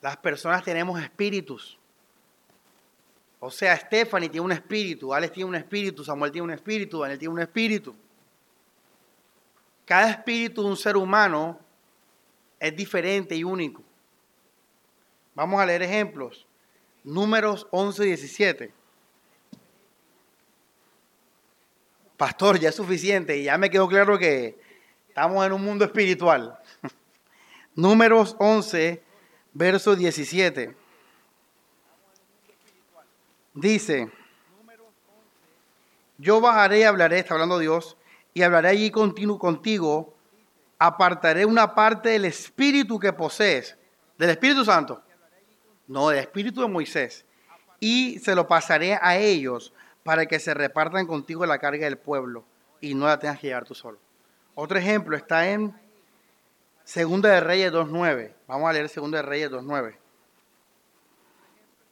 Las 0.00 0.16
personas 0.18 0.62
tenemos 0.62 1.02
espíritus. 1.02 1.76
O 3.46 3.50
sea, 3.50 3.76
Stephanie 3.76 4.30
tiene 4.30 4.46
un 4.46 4.52
espíritu, 4.52 5.12
Alex 5.12 5.34
tiene 5.34 5.50
un 5.50 5.54
espíritu, 5.54 6.02
Samuel 6.02 6.32
tiene 6.32 6.46
un 6.46 6.50
espíritu, 6.52 7.00
Daniel 7.00 7.18
tiene 7.18 7.34
un 7.34 7.40
espíritu. 7.40 7.94
Cada 9.84 10.12
espíritu 10.12 10.62
de 10.62 10.68
un 10.70 10.78
ser 10.78 10.96
humano 10.96 11.60
es 12.58 12.74
diferente 12.74 13.36
y 13.36 13.44
único. 13.44 13.82
Vamos 15.34 15.60
a 15.60 15.66
leer 15.66 15.82
ejemplos. 15.82 16.46
Números 17.02 17.66
11, 17.70 18.04
17. 18.04 18.72
Pastor, 22.16 22.58
ya 22.58 22.70
es 22.70 22.74
suficiente 22.74 23.36
y 23.36 23.44
ya 23.44 23.58
me 23.58 23.68
quedó 23.68 23.86
claro 23.88 24.18
que 24.18 24.58
estamos 25.06 25.44
en 25.44 25.52
un 25.52 25.62
mundo 25.62 25.84
espiritual. 25.84 26.58
Números 27.74 28.36
11, 28.38 29.02
verso 29.52 29.94
17. 29.94 30.83
Dice, 33.54 34.10
yo 36.18 36.40
bajaré 36.40 36.80
y 36.80 36.82
hablaré, 36.82 37.20
está 37.20 37.34
hablando 37.34 37.58
Dios, 37.58 37.96
y 38.34 38.42
hablaré 38.42 38.68
allí 38.68 38.90
continuo 38.90 39.38
contigo, 39.38 40.14
apartaré 40.78 41.46
una 41.46 41.74
parte 41.74 42.10
del 42.10 42.24
espíritu 42.24 42.98
que 42.98 43.12
posees, 43.12 43.76
del 44.18 44.30
Espíritu 44.30 44.64
Santo, 44.64 45.02
no, 45.86 46.08
del 46.08 46.18
espíritu 46.18 46.62
de 46.62 46.68
Moisés, 46.68 47.24
y 47.78 48.18
se 48.18 48.34
lo 48.34 48.48
pasaré 48.48 48.98
a 49.00 49.16
ellos 49.18 49.72
para 50.02 50.26
que 50.26 50.40
se 50.40 50.52
repartan 50.52 51.06
contigo 51.06 51.46
la 51.46 51.58
carga 51.58 51.84
del 51.84 51.98
pueblo 51.98 52.44
y 52.80 52.94
no 52.94 53.06
la 53.06 53.18
tengas 53.18 53.38
que 53.38 53.48
llevar 53.48 53.64
tú 53.64 53.74
solo. 53.74 53.98
Otro 54.54 54.78
ejemplo 54.78 55.16
está 55.16 55.48
en 55.48 55.74
Segunda 56.84 57.30
de 57.30 57.40
Reyes 57.40 57.72
2.9. 57.72 58.34
Vamos 58.46 58.68
a 58.68 58.72
leer 58.72 58.88
Segunda 58.88 59.18
de 59.18 59.22
Reyes 59.22 59.50
2.9. 59.50 59.96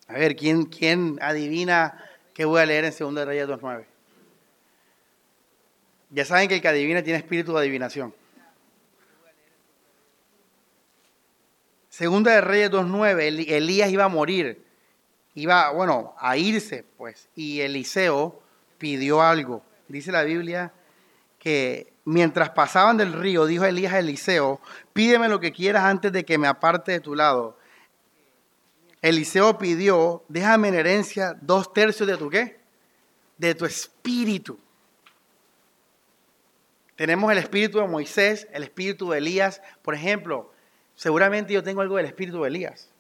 A 0.09 0.15
ver, 0.15 0.37
¿quién, 0.37 0.65
¿quién 0.67 1.19
adivina 1.23 2.03
qué 2.35 2.45
voy 2.45 2.61
a 2.61 2.67
leer 2.67 2.85
en 2.85 2.93
Segunda 2.93 3.23
de 3.23 3.27
Reyes 3.27 3.49
2.9? 3.49 3.85
Ya 6.11 6.25
saben 6.25 6.49
que 6.49 6.57
el 6.57 6.61
que 6.61 6.69
adivina 6.69 7.03
tiene 7.03 7.19
espíritu 7.19 7.53
de 7.53 7.61
adivinación. 7.61 8.15
Segunda 11.89 12.33
de 12.33 12.41
Reyes 12.41 12.71
2.9, 12.71 13.49
Elías 13.49 13.91
iba 13.91 14.05
a 14.05 14.09
morir, 14.09 14.65
iba, 15.35 15.71
bueno, 15.71 16.15
a 16.19 16.37
irse, 16.37 16.85
pues, 16.97 17.29
y 17.35 17.61
Eliseo 17.61 18.43
pidió 18.79 19.23
algo. 19.23 19.63
Dice 19.89 20.11
la 20.11 20.23
Biblia 20.23 20.73
que 21.39 21.93
mientras 22.05 22.51
pasaban 22.51 22.97
del 22.97 23.13
río, 23.13 23.47
dijo 23.47 23.65
Elías 23.65 23.93
a 23.93 23.99
Eliseo, 23.99 24.61
pídeme 24.93 25.29
lo 25.29 25.41
que 25.41 25.53
quieras 25.53 25.85
antes 25.85 26.13
de 26.13 26.25
que 26.25 26.39
me 26.39 26.47
aparte 26.47 26.93
de 26.93 27.01
tu 27.01 27.15
lado. 27.15 27.59
Eliseo 29.03 29.59
pidió, 29.59 30.23
déjame 30.29 30.69
en 30.69 30.75
herencia 30.77 31.37
dos 31.41 31.73
tercios 31.73 32.09
de 32.09 32.17
tu 32.17 32.31
qué? 32.31 32.61
De 33.37 33.55
tu 33.57 33.65
espíritu. 33.65 34.59
Tenemos 36.95 37.33
el 37.33 37.39
espíritu 37.39 37.79
de 37.79 37.89
Moisés, 37.89 38.47
el 38.53 38.63
espíritu 38.63 39.11
de 39.11 39.19
Elías. 39.19 39.61
Por 39.83 39.97
ejemplo, 39.97 40.53
seguramente 40.95 41.53
yo 41.53 41.65
tengo 41.65 41.81
algo 41.81 41.97
del 41.97 42.07
espíritu 42.07 42.43
de 42.43 42.49
Elías. 42.49 42.91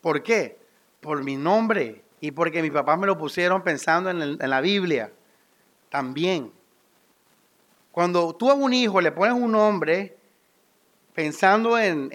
¿Por 0.00 0.24
qué? 0.24 0.58
Por 1.00 1.22
mi 1.22 1.36
nombre 1.36 2.02
y 2.20 2.32
porque 2.32 2.60
mis 2.60 2.72
papás 2.72 2.98
me 2.98 3.06
lo 3.06 3.16
pusieron 3.16 3.62
pensando 3.62 4.10
en, 4.10 4.22
en 4.22 4.50
la 4.50 4.60
Biblia. 4.60 5.12
También. 5.88 6.52
Cuando 7.92 8.34
tú 8.34 8.50
a 8.50 8.54
un 8.54 8.72
hijo 8.72 9.00
le 9.00 9.12
pones 9.12 9.34
un 9.34 9.52
nombre, 9.52 10.16
pensando 11.14 11.78
en, 11.78 12.10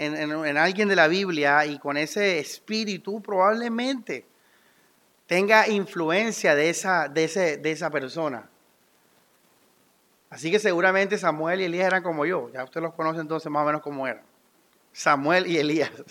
alguien 0.57 0.89
de 0.89 0.95
la 0.95 1.07
Biblia 1.07 1.65
y 1.65 1.79
con 1.79 1.97
ese 1.97 2.39
espíritu, 2.39 3.21
probablemente 3.21 4.25
tenga 5.27 5.67
influencia 5.67 6.55
de 6.55 6.69
esa, 6.69 7.07
de, 7.07 7.25
ese, 7.25 7.57
de 7.57 7.71
esa 7.71 7.89
persona. 7.89 8.49
Así 10.29 10.51
que 10.51 10.59
seguramente 10.59 11.17
Samuel 11.17 11.61
y 11.61 11.65
Elías 11.65 11.87
eran 11.87 12.03
como 12.03 12.25
yo. 12.25 12.49
Ya 12.51 12.63
usted 12.63 12.81
los 12.81 12.93
conoce 12.93 13.21
entonces 13.21 13.51
más 13.51 13.63
o 13.63 13.65
menos 13.65 13.81
como 13.81 14.07
eran. 14.07 14.23
Samuel 14.91 15.47
y 15.47 15.57
Elías. 15.57 15.91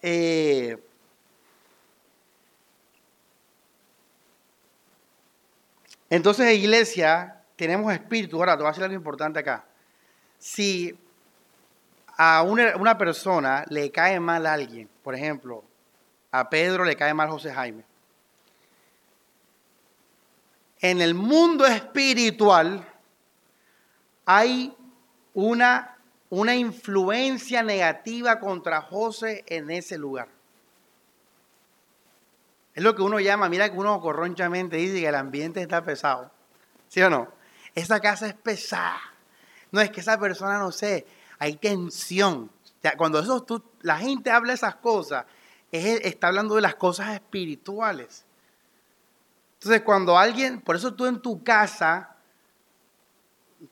Eh, 0.00 0.78
entonces, 6.08 6.56
iglesia, 6.56 7.42
tenemos 7.56 7.92
espíritu. 7.92 8.36
Ahora, 8.36 8.52
te 8.52 8.62
voy 8.62 8.68
a 8.68 8.70
decir 8.70 8.84
algo 8.84 8.94
importante 8.94 9.40
acá 9.40 9.67
si 10.38 10.96
a 12.16 12.42
una, 12.42 12.98
persona 12.98 13.64
le 13.68 13.90
cae 13.90 14.18
mal 14.20 14.46
a 14.46 14.54
alguien, 14.54 14.88
por 15.02 15.14
ejemplo, 15.14 15.64
a 16.30 16.48
Pedro 16.50 16.84
le 16.84 16.96
cae 16.96 17.14
mal 17.14 17.28
José 17.28 17.52
Jaime, 17.52 17.84
en 20.80 21.00
el 21.00 21.14
mundo 21.14 21.66
espiritual 21.66 22.86
hay 24.24 24.76
una, 25.34 25.96
una 26.30 26.54
influencia 26.54 27.62
negativa 27.62 28.38
contra 28.38 28.82
José 28.82 29.44
en 29.48 29.70
ese 29.70 29.98
lugar. 29.98 30.28
Es 32.74 32.84
lo 32.84 32.94
que 32.94 33.02
uno 33.02 33.18
llama, 33.18 33.48
mira 33.48 33.72
que 33.72 33.76
uno 33.76 34.00
corronchamente 34.00 34.76
dice 34.76 35.00
que 35.00 35.08
el 35.08 35.16
ambiente 35.16 35.60
está 35.60 35.82
pesado. 35.82 36.30
¿Sí 36.86 37.02
o 37.02 37.10
no? 37.10 37.28
Esa 37.74 37.98
casa 37.98 38.28
es 38.28 38.34
pesada. 38.34 39.00
No 39.70 39.80
es 39.80 39.90
que 39.90 40.00
esa 40.00 40.18
persona, 40.18 40.58
no 40.58 40.72
sé, 40.72 41.06
hay 41.38 41.56
tensión. 41.56 42.50
cuando 42.96 43.18
eso, 43.20 43.44
la 43.82 43.98
gente 43.98 44.30
habla 44.30 44.52
esas 44.52 44.76
cosas, 44.76 45.26
está 45.70 46.28
hablando 46.28 46.54
de 46.54 46.62
las 46.62 46.74
cosas 46.74 47.14
espirituales. 47.14 48.24
Entonces, 49.54 49.82
cuando 49.82 50.16
alguien, 50.16 50.60
por 50.60 50.76
eso 50.76 50.94
tú 50.94 51.06
en 51.06 51.20
tu 51.20 51.42
casa, 51.42 52.16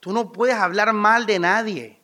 tú 0.00 0.12
no 0.12 0.32
puedes 0.32 0.56
hablar 0.56 0.92
mal 0.92 1.26
de 1.26 1.38
nadie, 1.38 2.00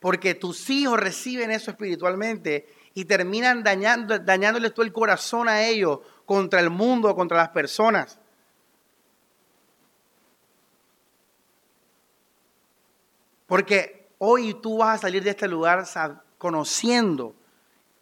porque 0.00 0.34
tus 0.34 0.70
hijos 0.70 0.98
reciben 1.00 1.50
eso 1.50 1.70
espiritualmente 1.70 2.66
y 2.94 3.06
terminan 3.06 3.62
dañando, 3.62 4.18
dañándoles 4.18 4.72
todo 4.72 4.84
el 4.86 4.92
corazón 4.92 5.48
a 5.48 5.62
ellos 5.62 6.00
contra 6.26 6.60
el 6.60 6.70
mundo, 6.70 7.14
contra 7.16 7.38
las 7.38 7.48
personas. 7.48 8.18
Porque 13.54 14.08
hoy 14.18 14.54
tú 14.54 14.78
vas 14.78 14.96
a 14.96 15.02
salir 15.02 15.22
de 15.22 15.30
este 15.30 15.46
lugar 15.46 15.84
conociendo 16.38 17.36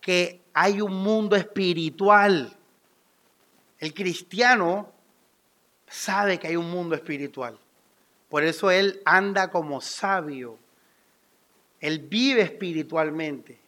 que 0.01 0.41
hay 0.55 0.81
un 0.81 0.95
mundo 0.95 1.37
espiritual. 1.37 2.57
El 3.79 3.93
cristiano 3.93 4.91
sabe 5.87 6.39
que 6.39 6.47
hay 6.47 6.57
un 6.57 6.71
mundo 6.71 6.95
espiritual. 6.95 7.59
Por 8.31 8.45
eso 8.45 8.71
él 8.71 9.03
anda 9.05 9.51
como 9.51 9.83
sabio. 9.83 10.59
Él 11.81 11.99
vive 11.99 12.41
espiritualmente. 12.41 13.61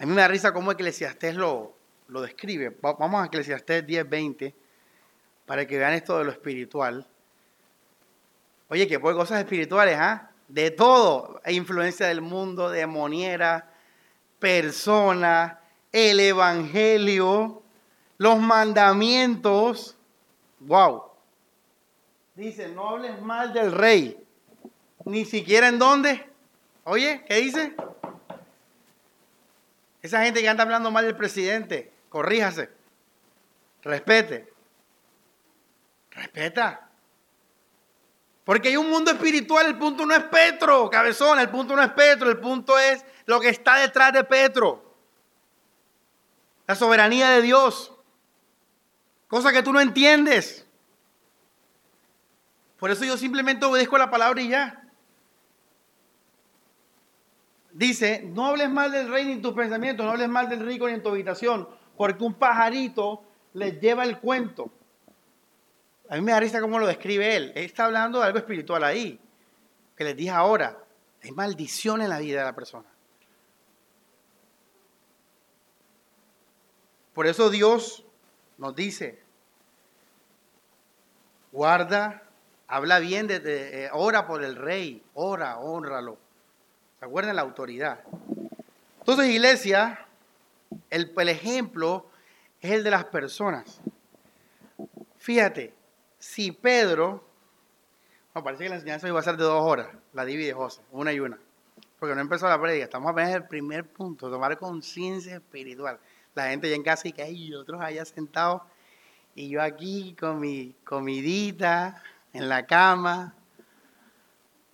A 0.00 0.04
mí 0.04 0.12
me 0.12 0.20
da 0.20 0.28
risa 0.28 0.52
cómo 0.52 0.70
Eclesiastés 0.72 1.34
lo, 1.34 1.74
lo 2.08 2.20
describe. 2.20 2.76
Vamos 2.82 3.22
a 3.22 3.24
Eclesiastés 3.28 3.86
10:20 3.86 4.65
para 5.46 5.66
que 5.66 5.78
vean 5.78 5.94
esto 5.94 6.18
de 6.18 6.24
lo 6.24 6.32
espiritual. 6.32 7.06
Oye, 8.68 8.88
que 8.88 8.98
pues 8.98 9.14
cosas 9.14 9.38
espirituales, 9.38 9.96
¿ah? 9.98 10.30
De 10.48 10.70
todo. 10.70 11.40
Influencia 11.46 12.08
del 12.08 12.20
mundo, 12.20 12.68
demoniera, 12.68 13.70
persona, 14.38 15.60
el 15.92 16.20
evangelio, 16.20 17.62
los 18.18 18.38
mandamientos. 18.38 19.96
¡Wow! 20.60 21.04
Dice, 22.34 22.68
no 22.68 22.90
hables 22.90 23.20
mal 23.22 23.52
del 23.52 23.72
rey. 23.72 24.16
Ni 25.04 25.24
siquiera 25.24 25.68
en 25.68 25.78
dónde. 25.78 26.28
Oye, 26.84 27.24
¿qué 27.28 27.36
dice? 27.36 27.74
Esa 30.02 30.24
gente 30.24 30.40
que 30.40 30.48
anda 30.48 30.64
hablando 30.64 30.90
mal 30.90 31.04
del 31.04 31.16
presidente, 31.16 31.92
corríjase. 32.08 32.70
Respete. 33.82 34.55
Respeta. 36.16 36.88
Porque 38.44 38.68
hay 38.68 38.76
un 38.76 38.88
mundo 38.88 39.10
espiritual, 39.10 39.66
el 39.66 39.76
punto 39.76 40.06
no 40.06 40.14
es 40.14 40.24
Petro, 40.24 40.88
cabezón, 40.88 41.38
el 41.38 41.50
punto 41.50 41.76
no 41.76 41.82
es 41.82 41.90
Petro, 41.92 42.30
el 42.30 42.38
punto 42.38 42.78
es 42.78 43.04
lo 43.26 43.40
que 43.40 43.48
está 43.48 43.76
detrás 43.76 44.12
de 44.12 44.24
Petro. 44.24 44.94
La 46.66 46.74
soberanía 46.74 47.30
de 47.30 47.42
Dios. 47.42 47.92
Cosa 49.28 49.52
que 49.52 49.62
tú 49.62 49.72
no 49.72 49.80
entiendes. 49.80 50.66
Por 52.78 52.90
eso 52.90 53.04
yo 53.04 53.16
simplemente 53.16 53.66
obedezco 53.66 53.98
la 53.98 54.10
palabra 54.10 54.40
y 54.40 54.48
ya. 54.48 54.82
Dice, 57.72 58.22
no 58.24 58.46
hables 58.46 58.70
mal 58.70 58.90
del 58.90 59.10
rey 59.10 59.26
ni 59.26 59.32
en 59.32 59.42
tus 59.42 59.52
pensamientos, 59.54 60.06
no 60.06 60.12
hables 60.12 60.28
mal 60.28 60.48
del 60.48 60.64
rico 60.64 60.86
ni 60.86 60.94
en 60.94 61.02
tu 61.02 61.10
habitación, 61.10 61.68
porque 61.96 62.24
un 62.24 62.34
pajarito 62.34 63.22
les 63.52 63.78
lleva 63.80 64.04
el 64.04 64.18
cuento. 64.18 64.70
A 66.08 66.14
mí 66.14 66.20
me 66.20 66.32
da 66.32 66.40
risa 66.40 66.60
cómo 66.60 66.78
lo 66.78 66.86
describe 66.86 67.36
él. 67.36 67.52
Él 67.54 67.64
está 67.64 67.86
hablando 67.86 68.20
de 68.20 68.26
algo 68.26 68.38
espiritual 68.38 68.84
ahí, 68.84 69.20
que 69.96 70.04
les 70.04 70.16
dije 70.16 70.30
ahora. 70.30 70.78
Hay 71.22 71.32
maldición 71.32 72.00
en 72.02 72.10
la 72.10 72.18
vida 72.18 72.40
de 72.40 72.44
la 72.44 72.54
persona. 72.54 72.86
Por 77.12 77.26
eso 77.26 77.50
Dios 77.50 78.04
nos 78.58 78.76
dice, 78.76 79.22
guarda, 81.50 82.22
habla 82.68 82.98
bien, 82.98 83.26
de, 83.26 83.40
de, 83.40 83.86
eh, 83.86 83.90
ora 83.92 84.26
por 84.26 84.44
el 84.44 84.54
rey, 84.54 85.02
ora, 85.14 85.58
honralo. 85.58 86.18
¿Se 86.98 87.06
acuerdan? 87.06 87.36
La 87.36 87.42
autoridad. 87.42 88.00
Entonces, 88.98 89.28
iglesia, 89.28 90.06
el 90.90 91.10
ejemplo 91.28 92.06
es 92.60 92.72
el 92.72 92.84
de 92.84 92.90
las 92.90 93.04
personas. 93.06 93.80
Fíjate, 95.18 95.75
si 96.26 96.50
Pedro, 96.50 97.24
me 98.34 98.42
parece 98.42 98.64
que 98.64 98.68
la 98.68 98.74
enseñanza 98.74 99.08
iba 99.08 99.20
a 99.20 99.22
ser 99.22 99.36
de 99.36 99.44
dos 99.44 99.62
horas, 99.62 99.88
la 100.12 100.24
divide 100.24 100.52
José, 100.52 100.82
una 100.90 101.12
y 101.12 101.20
una, 101.20 101.38
porque 101.98 102.14
no 102.14 102.20
empezó 102.20 102.48
la 102.48 102.60
predica, 102.60 102.84
estamos 102.84 103.10
apenas 103.10 103.30
en 103.30 103.36
el 103.36 103.48
primer 103.48 103.84
punto, 103.86 104.28
tomar 104.28 104.58
conciencia 104.58 105.36
espiritual. 105.36 105.98
La 106.34 106.48
gente 106.48 106.68
ya 106.68 106.74
en 106.76 106.82
casa 106.82 107.08
y 107.08 107.12
que 107.12 107.22
hay 107.22 107.54
otros 107.54 107.80
allá 107.80 108.04
sentados 108.04 108.62
y 109.34 109.48
yo 109.48 109.62
aquí 109.62 110.14
con 110.18 110.40
mi 110.40 110.74
comidita 110.84 112.02
en 112.32 112.48
la 112.48 112.66
cama. 112.66 113.34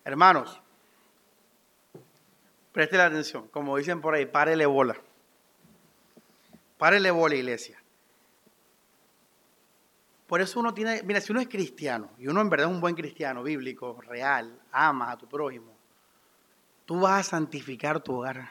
Hermanos, 0.05 0.61
preste 2.73 2.97
la 2.97 3.07
atención, 3.07 3.47
como 3.49 3.77
dicen 3.77 4.01
por 4.01 4.15
ahí, 4.15 4.27
párele 4.27 4.67
bola. 4.67 4.97
Párele 6.79 7.11
bola, 7.13 7.37
iglesia. 7.37 7.82
Por 10.33 10.41
eso 10.41 10.61
uno 10.61 10.73
tiene, 10.73 11.03
mira, 11.03 11.21
si 11.21 11.31
uno 11.31 11.43
es 11.43 11.49
cristiano, 11.49 12.09
y 12.17 12.27
uno 12.27 12.41
en 12.41 12.49
verdad 12.49 12.67
es 12.67 12.73
un 12.73 12.81
buen 12.81 12.95
cristiano, 12.95 13.43
bíblico, 13.43 14.01
real, 14.01 14.59
amas 14.73 15.11
a 15.11 15.19
tu 15.19 15.29
prójimo, 15.29 15.77
tú 16.87 17.01
vas 17.01 17.21
a 17.21 17.31
santificar 17.33 18.01
tu 18.01 18.15
hogar. 18.15 18.49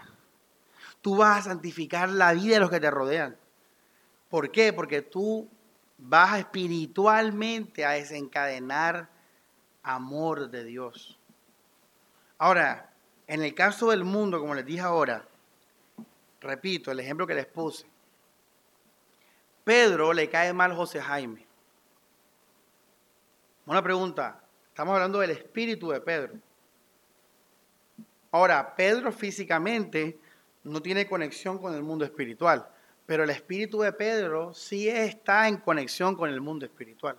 Tú 1.02 1.16
vas 1.18 1.40
a 1.40 1.50
santificar 1.50 2.08
la 2.10 2.34
vida 2.34 2.54
de 2.54 2.60
los 2.60 2.70
que 2.70 2.80
te 2.80 2.92
rodean. 2.92 3.36
¿Por 4.30 4.52
qué? 4.52 4.74
Porque 4.74 5.02
tú 5.02 5.50
vas 5.98 6.38
espiritualmente 6.38 7.84
a 7.84 7.94
desencadenar 7.94 9.10
amor 9.82 10.52
de 10.52 10.64
Dios. 10.64 11.18
Ahora, 12.38 12.94
en 13.26 13.42
el 13.42 13.56
caso 13.56 13.90
del 13.90 14.04
mundo, 14.04 14.40
como 14.40 14.54
les 14.54 14.68
dije 14.68 14.82
ahora, 14.82 15.28
repito 16.42 16.92
el 16.92 17.00
ejemplo 17.00 17.26
que 17.26 17.34
les 17.34 17.48
puse, 17.48 17.88
Pedro 19.64 20.14
le 20.14 20.30
cae 20.30 20.54
mal 20.54 20.76
José 20.76 21.02
Jaime. 21.02 21.50
Una 23.66 23.84
pregunta, 23.84 24.42
estamos 24.70 24.96
hablando 24.96 25.20
del 25.20 25.30
espíritu 25.30 25.92
de 25.92 26.02
Pedro. 26.02 26.34
Ahora, 28.32 28.76
Pedro 28.76 29.12
físicamente 29.12 30.18
no 30.64 30.82
tiene 30.82 31.08
conexión 31.08 31.60
con 31.60 31.76
el 31.76 31.84
mundo 31.84 32.04
espiritual, 32.04 32.68
pero 33.06 33.24
el 33.24 33.30
espíritu 33.30 33.82
de 33.82 33.94
Pedro 33.94 34.52
sí 34.54 34.90
está 34.90 35.48
en 35.48 35.58
conexión 35.58 36.16
con 36.16 36.32
el 36.32 36.42
mundo 36.42 36.66
espiritual. 36.66 37.18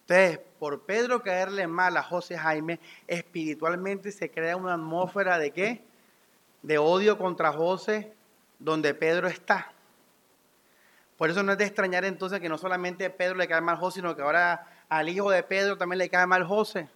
Entonces, 0.00 0.40
por 0.58 0.82
Pedro 0.82 1.22
caerle 1.22 1.66
mal 1.66 1.96
a 1.96 2.02
José 2.02 2.36
Jaime, 2.36 2.78
espiritualmente 3.06 4.12
se 4.12 4.30
crea 4.30 4.56
una 4.56 4.74
atmósfera 4.74 5.38
de 5.38 5.50
qué? 5.50 5.84
De 6.62 6.76
odio 6.76 7.16
contra 7.16 7.52
José, 7.52 8.12
donde 8.58 8.92
Pedro 8.92 9.28
está. 9.28 9.72
Por 11.16 11.30
eso 11.30 11.42
no 11.42 11.52
es 11.52 11.58
de 11.58 11.64
extrañar 11.64 12.04
entonces 12.04 12.38
que 12.40 12.48
no 12.50 12.58
solamente 12.58 13.08
Pedro 13.08 13.36
le 13.36 13.48
cae 13.48 13.60
mal 13.62 13.76
a 13.76 13.78
José, 13.78 14.00
sino 14.00 14.14
que 14.14 14.22
ahora 14.22 14.66
al 14.90 15.08
hijo 15.08 15.30
de 15.30 15.42
Pedro 15.44 15.78
también 15.78 15.98
le 15.98 16.10
cae 16.10 16.26
mal 16.26 16.44
José. 16.44 16.88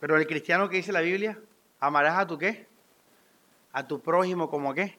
Pero 0.00 0.16
el 0.16 0.26
cristiano 0.26 0.68
que 0.68 0.78
dice 0.78 0.90
la 0.90 1.00
Biblia, 1.00 1.38
amarás 1.78 2.18
a 2.18 2.26
tu 2.26 2.36
qué? 2.36 2.66
A 3.72 3.86
tu 3.86 4.00
prójimo 4.00 4.50
como 4.50 4.74
qué? 4.74 4.98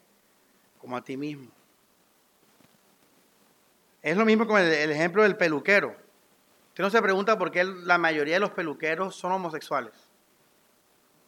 Como 0.79 0.95
a 0.95 1.03
ti 1.03 1.17
mismo. 1.17 1.49
Es 4.03 4.17
lo 4.17 4.25
mismo 4.25 4.45
con 4.45 4.59
el, 4.59 4.91
ejemplo 4.91 5.23
del 5.23 5.37
peluquero. 5.37 5.95
Usted 6.69 6.83
no 6.83 6.89
se 6.89 7.01
pregunta 7.01 7.37
por 7.37 7.51
qué 7.51 7.63
la 7.63 7.97
mayoría 7.97 8.33
de 8.33 8.41
los 8.41 8.51
peluqueros 8.51 9.15
son 9.15 9.31
homosexuales. 9.31 9.93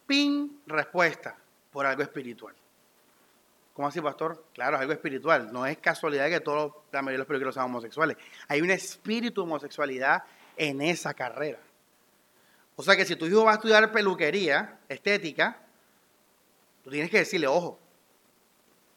Pin, 0.06 0.60
respuesta, 0.66 1.36
por 1.72 1.86
algo 1.86 2.02
espiritual. 2.02 2.54
¿Cómo 3.72 3.88
así, 3.88 4.00
pastor? 4.00 4.44
Claro, 4.52 4.76
es 4.76 4.82
algo 4.82 4.92
espiritual. 4.92 5.50
No 5.52 5.64
es 5.64 5.78
casualidad 5.78 6.28
que 6.28 6.40
todos, 6.40 6.72
la 6.92 7.00
mayoría 7.00 7.14
de 7.14 7.18
los 7.18 7.26
peluqueros 7.26 7.54
sean 7.54 7.66
homosexuales. 7.66 8.18
Hay 8.46 8.60
un 8.60 8.70
espíritu 8.70 9.40
de 9.40 9.46
homosexualidad 9.46 10.24
en 10.56 10.82
esa 10.82 11.14
carrera. 11.14 11.58
O 12.76 12.82
sea 12.82 12.94
que 12.94 13.06
si 13.06 13.16
tu 13.16 13.24
hijo 13.24 13.44
va 13.44 13.52
a 13.52 13.54
estudiar 13.54 13.90
peluquería, 13.90 14.80
estética, 14.88 15.62
tú 16.84 16.90
tienes 16.90 17.10
que 17.10 17.18
decirle, 17.18 17.46
ojo, 17.46 17.78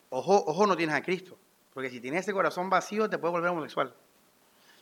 ojo, 0.09 0.43
ojo, 0.47 0.67
no 0.67 0.75
tienes 0.75 0.95
a 0.95 1.01
Cristo. 1.01 1.37
Porque 1.79 1.91
si 1.91 2.01
tienes 2.01 2.23
ese 2.25 2.33
corazón 2.33 2.69
vacío, 2.69 3.09
te 3.09 3.17
puede 3.17 3.31
volver 3.31 3.51
homosexual. 3.51 3.95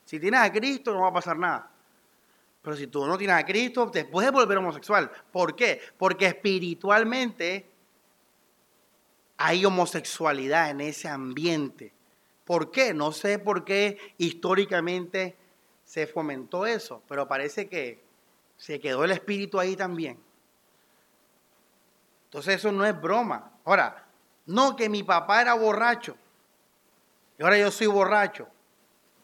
Si 0.03 0.19
tienes 0.19 0.39
a 0.39 0.51
Cristo, 0.51 0.91
no 0.95 1.01
va 1.01 1.09
a 1.09 1.13
pasar 1.13 1.37
nada. 1.37 1.69
Pero 2.59 2.75
si 2.75 2.87
tú 2.87 3.05
no 3.05 3.19
tienes 3.19 3.35
a 3.35 3.45
Cristo, 3.45 3.91
te 3.91 4.05
puedes 4.05 4.31
volver 4.31 4.57
homosexual. 4.57 5.11
¿Por 5.31 5.55
qué? 5.55 5.79
Porque 5.95 6.25
espiritualmente 6.25 7.69
hay 9.37 9.63
homosexualidad 9.63 10.71
en 10.71 10.81
ese 10.81 11.07
ambiente. 11.07 11.93
¿Por 12.43 12.71
qué? 12.71 12.95
No 12.95 13.11
sé 13.11 13.37
por 13.37 13.63
qué 13.63 14.15
históricamente 14.17 15.37
se 15.83 16.07
fomentó 16.07 16.65
eso, 16.65 17.03
pero 17.07 17.27
parece 17.27 17.69
que 17.69 18.03
se 18.55 18.79
quedó 18.79 19.03
el 19.03 19.11
espíritu 19.11 19.59
ahí 19.59 19.75
también. 19.75 20.17
Entonces 22.23 22.55
eso 22.55 22.71
no 22.71 22.83
es 22.83 22.99
broma. 22.99 23.51
Ahora, 23.65 24.07
no 24.47 24.75
que 24.75 24.89
mi 24.89 25.03
papá 25.03 25.43
era 25.43 25.53
borracho. 25.53 26.17
Y 27.37 27.43
ahora 27.43 27.57
yo 27.57 27.71
soy 27.71 27.87
borracho. 27.87 28.47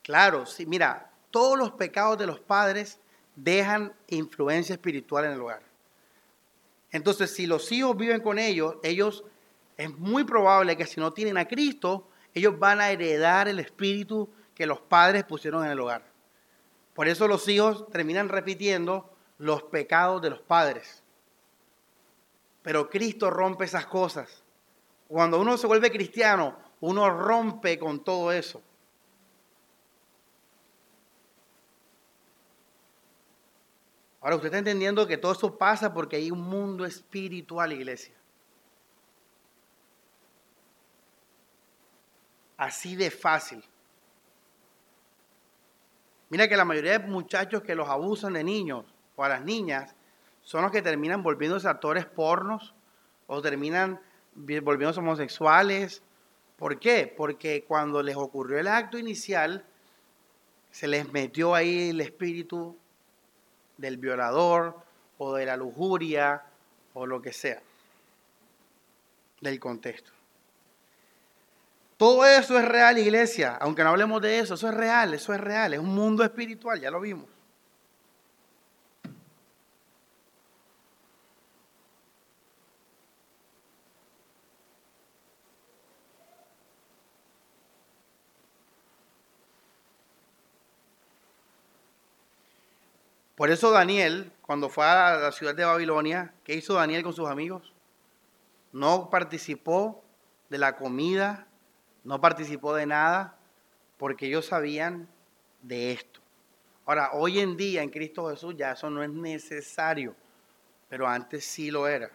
Claro, 0.01 0.45
sí, 0.45 0.65
mira, 0.65 1.11
todos 1.31 1.57
los 1.57 1.71
pecados 1.71 2.17
de 2.17 2.27
los 2.27 2.39
padres 2.39 2.99
dejan 3.35 3.93
influencia 4.07 4.73
espiritual 4.73 5.25
en 5.25 5.31
el 5.31 5.41
hogar. 5.41 5.63
Entonces, 6.91 7.33
si 7.33 7.47
los 7.47 7.71
hijos 7.71 7.97
viven 7.97 8.21
con 8.21 8.37
ellos, 8.37 8.75
ellos 8.83 9.23
es 9.77 9.97
muy 9.97 10.23
probable 10.23 10.77
que 10.77 10.85
si 10.85 10.99
no 10.99 11.11
tienen 11.11 11.37
a 11.37 11.47
Cristo, 11.47 12.07
ellos 12.33 12.59
van 12.59 12.81
a 12.81 12.91
heredar 12.91 13.47
el 13.47 13.59
espíritu 13.59 14.29
que 14.53 14.67
los 14.67 14.79
padres 14.79 15.23
pusieron 15.23 15.65
en 15.65 15.71
el 15.71 15.79
hogar. 15.79 16.03
Por 16.93 17.07
eso 17.07 17.27
los 17.27 17.47
hijos 17.47 17.89
terminan 17.89 18.29
repitiendo 18.29 19.11
los 19.39 19.63
pecados 19.63 20.21
de 20.21 20.29
los 20.29 20.41
padres. 20.41 21.01
Pero 22.61 22.89
Cristo 22.89 23.29
rompe 23.29 23.65
esas 23.65 23.87
cosas. 23.87 24.43
Cuando 25.07 25.39
uno 25.39 25.57
se 25.57 25.67
vuelve 25.67 25.91
cristiano, 25.91 26.57
uno 26.85 27.09
rompe 27.09 27.79
con 27.79 28.03
todo 28.03 28.29
eso. 28.33 28.61
Ahora 34.19 34.35
usted 34.35 34.47
está 34.47 34.57
entendiendo 34.57 35.07
que 35.07 35.15
todo 35.15 35.31
eso 35.31 35.57
pasa 35.57 35.93
porque 35.93 36.17
hay 36.17 36.29
un 36.29 36.41
mundo 36.41 36.85
espiritual, 36.85 37.71
iglesia. 37.71 38.13
Así 42.57 42.97
de 42.97 43.09
fácil. 43.09 43.63
Mira 46.27 46.49
que 46.49 46.57
la 46.57 46.65
mayoría 46.65 46.99
de 46.99 47.07
muchachos 47.07 47.63
que 47.63 47.75
los 47.75 47.87
abusan 47.87 48.33
de 48.33 48.43
niños 48.43 48.83
o 49.15 49.23
a 49.23 49.29
las 49.29 49.41
niñas 49.41 49.95
son 50.41 50.63
los 50.63 50.71
que 50.73 50.81
terminan 50.81 51.23
volviéndose 51.23 51.65
actores 51.69 52.05
pornos 52.05 52.75
o 53.27 53.41
terminan 53.41 54.01
volviéndose 54.35 54.99
homosexuales 54.99 56.03
¿Por 56.63 56.79
qué? 56.79 57.13
Porque 57.17 57.65
cuando 57.67 58.01
les 58.01 58.15
ocurrió 58.15 58.57
el 58.57 58.69
acto 58.69 58.97
inicial, 58.97 59.65
se 60.71 60.87
les 60.87 61.11
metió 61.11 61.53
ahí 61.55 61.89
el 61.89 61.99
espíritu 61.99 62.77
del 63.75 63.97
violador 63.97 64.77
o 65.17 65.35
de 65.35 65.45
la 65.45 65.57
lujuria 65.57 66.41
o 66.93 67.05
lo 67.05 67.21
que 67.21 67.33
sea 67.33 67.61
del 69.41 69.59
contexto. 69.59 70.13
Todo 71.97 72.25
eso 72.25 72.57
es 72.57 72.63
real, 72.63 72.97
iglesia. 72.97 73.57
Aunque 73.59 73.83
no 73.83 73.89
hablemos 73.89 74.21
de 74.21 74.39
eso, 74.39 74.53
eso 74.53 74.69
es 74.69 74.73
real, 74.73 75.13
eso 75.13 75.33
es 75.33 75.41
real. 75.41 75.73
Es 75.73 75.81
un 75.81 75.93
mundo 75.93 76.23
espiritual, 76.23 76.79
ya 76.79 76.89
lo 76.89 77.01
vimos. 77.01 77.27
Por 93.43 93.51
eso 93.51 93.71
Daniel, 93.71 94.31
cuando 94.41 94.69
fue 94.69 94.85
a 94.85 95.17
la 95.17 95.33
ciudad 95.33 95.53
de 95.53 95.65
Babilonia, 95.65 96.33
¿qué 96.45 96.53
hizo 96.53 96.75
Daniel 96.75 97.03
con 97.03 97.11
sus 97.11 97.27
amigos? 97.27 97.73
No 98.71 99.09
participó 99.09 100.01
de 100.49 100.57
la 100.57 100.77
comida 100.77 101.45
no 102.05 102.21
participó 102.21 102.73
de 102.73 102.85
nada 102.85 103.35
porque 103.97 104.27
ellos 104.27 104.45
sabían 104.45 105.09
de 105.61 105.91
esto. 105.91 106.21
Ahora, 106.85 107.09
hoy 107.11 107.41
en 107.41 107.57
día 107.57 107.83
en 107.83 107.89
Cristo 107.89 108.29
Jesús 108.29 108.55
ya 108.55 108.71
eso 108.71 108.89
no 108.89 109.03
es 109.03 109.09
necesario, 109.09 110.15
pero 110.87 111.05
antes 111.05 111.43
sí 111.43 111.69
lo 111.69 111.85
era. 111.85 112.09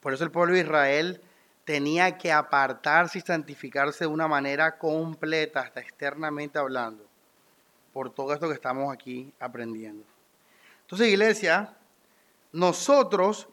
Por 0.00 0.12
eso 0.12 0.24
el 0.24 0.32
pueblo 0.32 0.54
de 0.54 0.62
Israel 0.62 1.20
tenía 1.64 2.18
que 2.18 2.32
apartarse 2.32 3.18
y 3.18 3.22
santificarse 3.22 4.06
de 4.06 4.08
una 4.08 4.26
manera 4.26 4.76
completa, 4.76 5.60
hasta 5.60 5.78
externamente 5.78 6.58
hablando, 6.58 7.06
por 7.92 8.10
todo 8.12 8.32
esto 8.32 8.48
que 8.48 8.54
estamos 8.54 8.92
aquí 8.92 9.32
aprendiendo. 9.38 10.04
Entonces, 10.82 11.08
iglesia, 11.08 11.76
nosotros, 12.52 13.48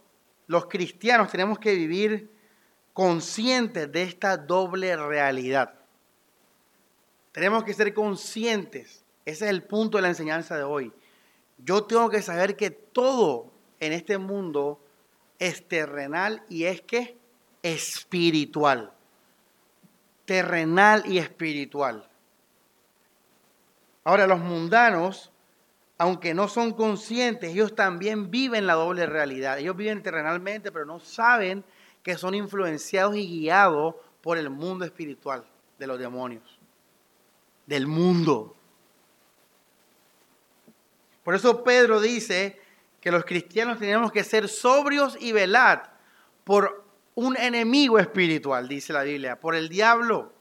los 0.47 0.65
cristianos, 0.65 1.29
tenemos 1.29 1.59
que 1.59 1.75
vivir 1.75 2.29
conscientes 2.93 3.91
de 3.91 4.03
esta 4.03 4.37
doble 4.37 4.95
realidad. 4.95 5.73
Tenemos 7.31 7.63
que 7.63 7.73
ser 7.73 7.93
conscientes. 7.93 9.03
Ese 9.23 9.45
es 9.45 9.51
el 9.51 9.63
punto 9.63 9.97
de 9.97 10.01
la 10.01 10.07
enseñanza 10.07 10.57
de 10.57 10.63
hoy. 10.63 10.91
Yo 11.59 11.83
tengo 11.83 12.09
que 12.09 12.21
saber 12.21 12.55
que 12.55 12.71
todo 12.71 13.51
en 13.79 13.93
este 13.93 14.17
mundo 14.17 14.79
es 15.37 15.67
terrenal 15.67 16.43
y 16.49 16.63
es 16.63 16.81
que 16.81 17.17
espiritual. 17.61 18.91
Terrenal 20.25 21.03
y 21.05 21.19
espiritual. 21.19 22.06
Ahora, 24.07 24.25
los 24.25 24.39
mundanos, 24.39 25.33
aunque 25.97 26.33
no 26.33 26.47
son 26.47 26.71
conscientes, 26.71 27.51
ellos 27.51 27.75
también 27.75 28.31
viven 28.31 28.65
la 28.65 28.75
doble 28.75 29.05
realidad. 29.05 29.59
Ellos 29.59 29.75
viven 29.75 30.01
terrenalmente, 30.01 30.71
pero 30.71 30.85
no 30.85 31.01
saben 31.01 31.65
que 32.03 32.17
son 32.17 32.33
influenciados 32.33 33.17
y 33.17 33.27
guiados 33.27 33.95
por 34.21 34.37
el 34.37 34.49
mundo 34.49 34.85
espiritual 34.85 35.45
de 35.77 35.87
los 35.87 35.99
demonios 35.99 36.57
del 37.65 37.85
mundo. 37.85 38.55
Por 41.21 41.35
eso 41.35 41.61
Pedro 41.61 41.99
dice 41.99 42.61
que 43.01 43.11
los 43.11 43.25
cristianos 43.25 43.77
tenemos 43.77 44.13
que 44.13 44.23
ser 44.23 44.47
sobrios 44.47 45.17
y 45.19 45.33
velar 45.33 45.97
por 46.45 46.85
un 47.15 47.35
enemigo 47.35 47.99
espiritual, 47.99 48.69
dice 48.69 48.93
la 48.93 49.03
Biblia, 49.03 49.37
por 49.37 49.53
el 49.53 49.67
diablo. 49.67 50.36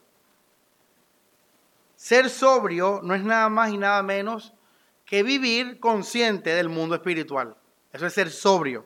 Ser 1.96 2.28
sobrio 2.30 3.00
no 3.02 3.14
es 3.14 3.24
nada 3.24 3.48
más 3.48 3.70
y 3.72 3.78
nada 3.78 4.02
menos 4.02 4.52
que 5.06 5.22
vivir 5.22 5.80
consciente 5.80 6.50
del 6.54 6.68
mundo 6.68 6.94
espiritual. 6.94 7.56
Eso 7.92 8.06
es 8.06 8.12
ser 8.12 8.30
sobrio. 8.30 8.84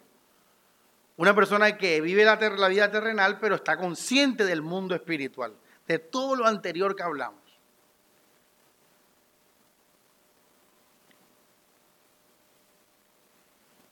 Una 1.17 1.35
persona 1.35 1.77
que 1.77 2.01
vive 2.01 2.25
la, 2.25 2.37
vida 2.69 2.91
terrenal, 2.91 3.39
pero 3.41 3.57
está 3.57 3.77
consciente 3.77 4.45
del 4.45 4.63
mundo 4.63 4.95
espiritual, 4.95 5.55
de 5.87 5.99
todo 5.99 6.37
lo 6.37 6.47
anterior 6.47 6.95
que 6.95 7.03
hablamos. 7.03 7.41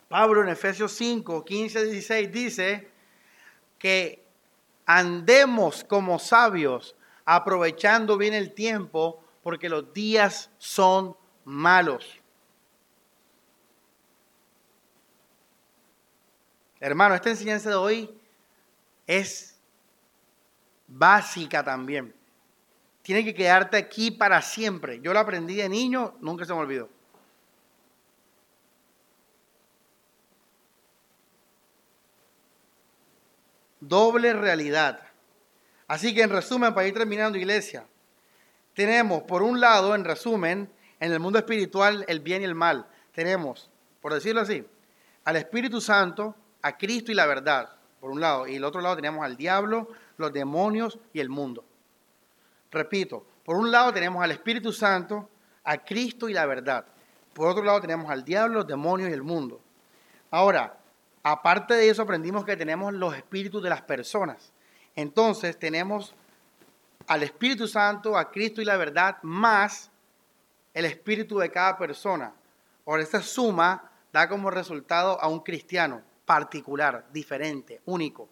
Pablo 0.08 0.42
en 0.42 0.48
Efesios 0.48 0.92
5, 0.92 1.44
15, 1.44 1.84
16 1.84 2.32
dice 2.32 2.90
que 3.78 4.24
andemos 4.86 5.84
como 5.84 6.18
sabios, 6.18 6.96
aprovechando 7.30 8.16
bien 8.16 8.32
el 8.32 8.54
tiempo, 8.54 9.22
porque 9.42 9.68
los 9.68 9.92
días 9.92 10.50
son 10.56 11.14
malos. 11.44 12.18
Hermano, 16.80 17.14
esta 17.14 17.28
enseñanza 17.28 17.68
de 17.68 17.74
hoy 17.74 18.20
es 19.06 19.58
básica 20.86 21.62
también. 21.62 22.14
Tiene 23.02 23.22
que 23.22 23.34
quedarte 23.34 23.76
aquí 23.76 24.10
para 24.10 24.40
siempre. 24.40 24.98
Yo 25.00 25.12
la 25.12 25.20
aprendí 25.20 25.56
de 25.56 25.68
niño, 25.68 26.14
nunca 26.20 26.46
se 26.46 26.54
me 26.54 26.60
olvidó. 26.60 26.88
doble 33.80 34.32
realidad. 34.32 35.07
Así 35.88 36.14
que 36.14 36.22
en 36.22 36.30
resumen, 36.30 36.72
para 36.72 36.86
ir 36.86 36.94
terminando, 36.94 37.36
iglesia, 37.36 37.84
tenemos 38.74 39.22
por 39.22 39.42
un 39.42 39.60
lado, 39.60 39.94
en 39.94 40.04
resumen, 40.04 40.70
en 41.00 41.12
el 41.12 41.18
mundo 41.18 41.38
espiritual 41.38 42.04
el 42.06 42.20
bien 42.20 42.42
y 42.42 42.44
el 42.44 42.54
mal. 42.54 42.86
Tenemos, 43.12 43.70
por 44.00 44.14
decirlo 44.14 44.42
así, 44.42 44.64
al 45.24 45.36
Espíritu 45.36 45.80
Santo, 45.80 46.36
a 46.62 46.76
Cristo 46.76 47.10
y 47.10 47.14
la 47.14 47.26
verdad, 47.26 47.70
por 48.00 48.10
un 48.10 48.20
lado, 48.20 48.46
y 48.46 48.56
el 48.56 48.64
otro 48.64 48.80
lado 48.80 48.94
tenemos 48.94 49.24
al 49.24 49.36
diablo, 49.36 49.88
los 50.16 50.32
demonios 50.32 50.98
y 51.12 51.20
el 51.20 51.28
mundo. 51.28 51.64
Repito, 52.70 53.26
por 53.44 53.56
un 53.56 53.72
lado 53.72 53.92
tenemos 53.92 54.22
al 54.22 54.30
Espíritu 54.30 54.72
Santo, 54.72 55.28
a 55.64 55.78
Cristo 55.78 56.28
y 56.28 56.34
la 56.34 56.46
verdad. 56.46 56.84
Por 57.32 57.48
otro 57.48 57.64
lado 57.64 57.80
tenemos 57.80 58.10
al 58.10 58.24
diablo, 58.24 58.56
los 58.56 58.66
demonios 58.66 59.10
y 59.10 59.12
el 59.12 59.22
mundo. 59.22 59.60
Ahora, 60.30 60.78
Aparte 61.22 61.74
de 61.74 61.90
eso, 61.90 62.02
aprendimos 62.02 62.44
que 62.44 62.56
tenemos 62.56 62.94
los 62.94 63.14
espíritus 63.14 63.62
de 63.62 63.68
las 63.68 63.82
personas. 63.82 64.50
Entonces, 64.98 65.56
tenemos 65.56 66.12
al 67.06 67.22
Espíritu 67.22 67.68
Santo, 67.68 68.18
a 68.18 68.32
Cristo 68.32 68.60
y 68.60 68.64
la 68.64 68.76
verdad, 68.76 69.18
más 69.22 69.92
el 70.74 70.86
espíritu 70.86 71.38
de 71.38 71.52
cada 71.52 71.78
persona. 71.78 72.32
Ahora, 72.84 73.04
esta 73.04 73.22
suma 73.22 73.92
da 74.12 74.28
como 74.28 74.50
resultado 74.50 75.16
a 75.22 75.28
un 75.28 75.38
cristiano 75.38 76.02
particular, 76.24 77.06
diferente, 77.12 77.80
único. 77.84 78.28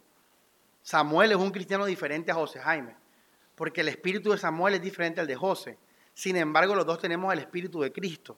Samuel 0.83 1.31
es 1.31 1.37
un 1.37 1.53
cristiano 1.53 1.85
diferente 1.85 2.33
a 2.33 2.35
José 2.35 2.59
Jaime, 2.59 2.97
porque 3.55 3.83
el 3.83 3.89
espíritu 3.89 4.33
de 4.33 4.39
Samuel 4.39 4.75
es 4.75 4.83
diferente 4.83 5.21
al 5.21 5.29
de 5.29 5.37
José. 5.37 5.79
Sin 6.15 6.35
embargo, 6.35 6.75
los 6.75 6.85
dos 6.85 6.99
tenemos 6.99 7.33
el 7.33 7.39
espíritu 7.39 7.81
de 7.81 7.93
Cristo. 7.93 8.37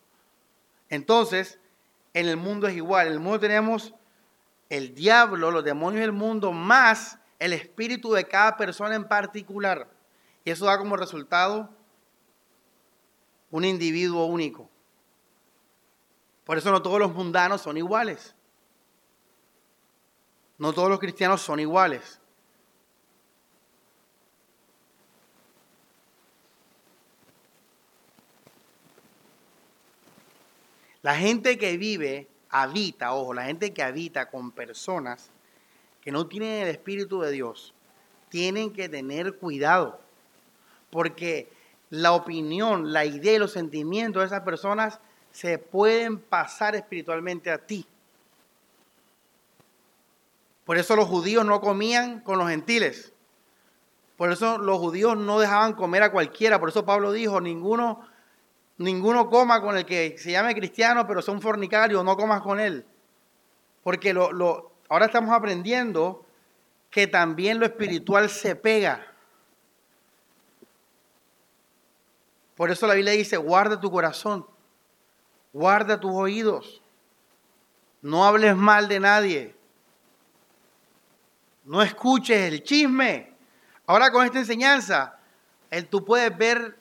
Entonces, 0.91 1.59
en 2.12 2.29
el 2.29 2.37
mundo 2.37 2.66
es 2.66 2.76
igual. 2.76 3.07
En 3.07 3.14
el 3.14 3.20
mundo 3.20 3.41
tenemos 3.41 3.95
el 4.68 4.95
diablo, 4.95 5.51
los 5.51 5.64
demonios 5.64 6.03
del 6.03 6.12
mundo, 6.12 6.53
más 6.53 7.18
el 7.39 7.53
espíritu 7.53 8.12
de 8.12 8.24
cada 8.24 8.57
persona 8.57 8.95
en 8.95 9.07
particular. 9.07 9.89
Y 10.45 10.51
eso 10.51 10.66
da 10.66 10.78
como 10.78 10.97
resultado 10.97 11.70
un 13.51 13.64
individuo 13.64 14.26
único. 14.26 14.68
Por 16.45 16.59
eso 16.59 16.70
no 16.70 16.82
todos 16.82 16.99
los 16.99 17.12
mundanos 17.12 17.61
son 17.62 17.76
iguales. 17.76 18.34
No 20.57 20.72
todos 20.72 20.89
los 20.89 20.99
cristianos 20.99 21.41
son 21.41 21.61
iguales. 21.61 22.20
La 31.03 31.14
gente 31.14 31.59
que 31.59 31.76
vive 31.76 32.28
habita, 32.51 33.14
ojo, 33.14 33.32
la 33.32 33.45
gente 33.45 33.72
que 33.72 33.82
habita 33.82 34.28
con 34.30 34.51
personas 34.51 35.30
que 36.09 36.13
no 36.13 36.27
tienen 36.27 36.63
el 36.63 36.69
Espíritu 36.69 37.21
de 37.21 37.31
Dios, 37.31 37.75
tienen 38.31 38.73
que 38.73 38.89
tener 38.89 39.37
cuidado, 39.37 40.01
porque 40.89 41.53
la 41.91 42.13
opinión, 42.13 42.95
la 42.95 43.05
idea 43.05 43.35
y 43.35 43.39
los 43.39 43.53
sentimientos 43.53 44.23
de 44.23 44.27
esas 44.29 44.41
personas 44.41 45.01
se 45.33 45.59
pueden 45.59 46.19
pasar 46.19 46.75
espiritualmente 46.75 47.51
a 47.51 47.59
ti. 47.59 47.87
Por 50.65 50.79
eso 50.79 50.97
los 50.97 51.09
judíos 51.09 51.45
no 51.45 51.61
comían 51.61 52.21
con 52.21 52.39
los 52.39 52.49
gentiles. 52.49 53.13
Por 54.17 54.33
eso 54.33 54.57
los 54.57 54.79
judíos 54.79 55.15
no 55.15 55.39
dejaban 55.39 55.75
comer 55.75 56.05
a 56.05 56.11
cualquiera. 56.11 56.59
Por 56.59 56.71
eso 56.71 56.87
Pablo 56.87 57.13
dijo, 57.13 57.39
ninguno 57.39 58.01
ninguno 58.79 59.29
coma 59.29 59.61
con 59.61 59.77
el 59.77 59.85
que 59.85 60.17
se 60.17 60.31
llame 60.31 60.55
cristiano, 60.55 61.07
pero 61.07 61.21
son 61.21 61.43
fornicarios, 61.43 62.03
no 62.03 62.17
comas 62.17 62.41
con 62.41 62.61
él. 62.61 62.87
Porque 63.83 64.15
lo, 64.15 64.68
ahora 64.89 65.07
estamos 65.07 65.34
aprendiendo 65.34 66.24
que 66.91 67.07
también 67.07 67.59
lo 67.59 67.66
espiritual 67.66 68.30
se 68.30 68.57
pega. 68.57 69.07
Por 72.57 72.70
eso 72.70 72.86
la 72.86 72.95
Biblia 72.95 73.12
dice, 73.12 73.36
guarda 73.36 73.78
tu 73.80 73.91
corazón, 73.91 74.47
guarda 75.53 76.01
tus 76.01 76.12
oídos, 76.12 76.82
no 78.03 78.24
hables 78.24 78.57
mal 78.57 78.89
de 78.89 79.01
nadie, 79.01 79.57
no 81.64 81.82
escuches 81.82 82.53
el 82.53 82.62
chisme. 82.62 83.32
Ahora 83.86 84.11
con 84.11 84.24
esta 84.24 84.39
enseñanza, 84.39 85.18
tú 85.89 86.05
puedes 86.05 86.36
ver 86.36 86.78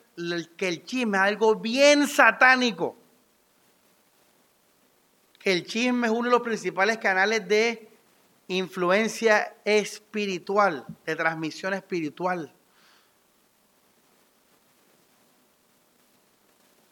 que 0.56 0.68
el 0.68 0.84
chisme 0.84 1.16
es 1.18 1.22
algo 1.22 1.54
bien 1.54 2.08
satánico. 2.08 2.96
Que 5.38 5.52
el 5.52 5.64
chisme 5.64 6.08
es 6.08 6.12
uno 6.12 6.24
de 6.24 6.30
los 6.30 6.42
principales 6.42 6.98
canales 6.98 7.46
de 7.46 7.88
influencia 8.48 9.54
espiritual, 9.64 10.86
de 11.04 11.16
transmisión 11.16 11.74
espiritual. 11.74 12.52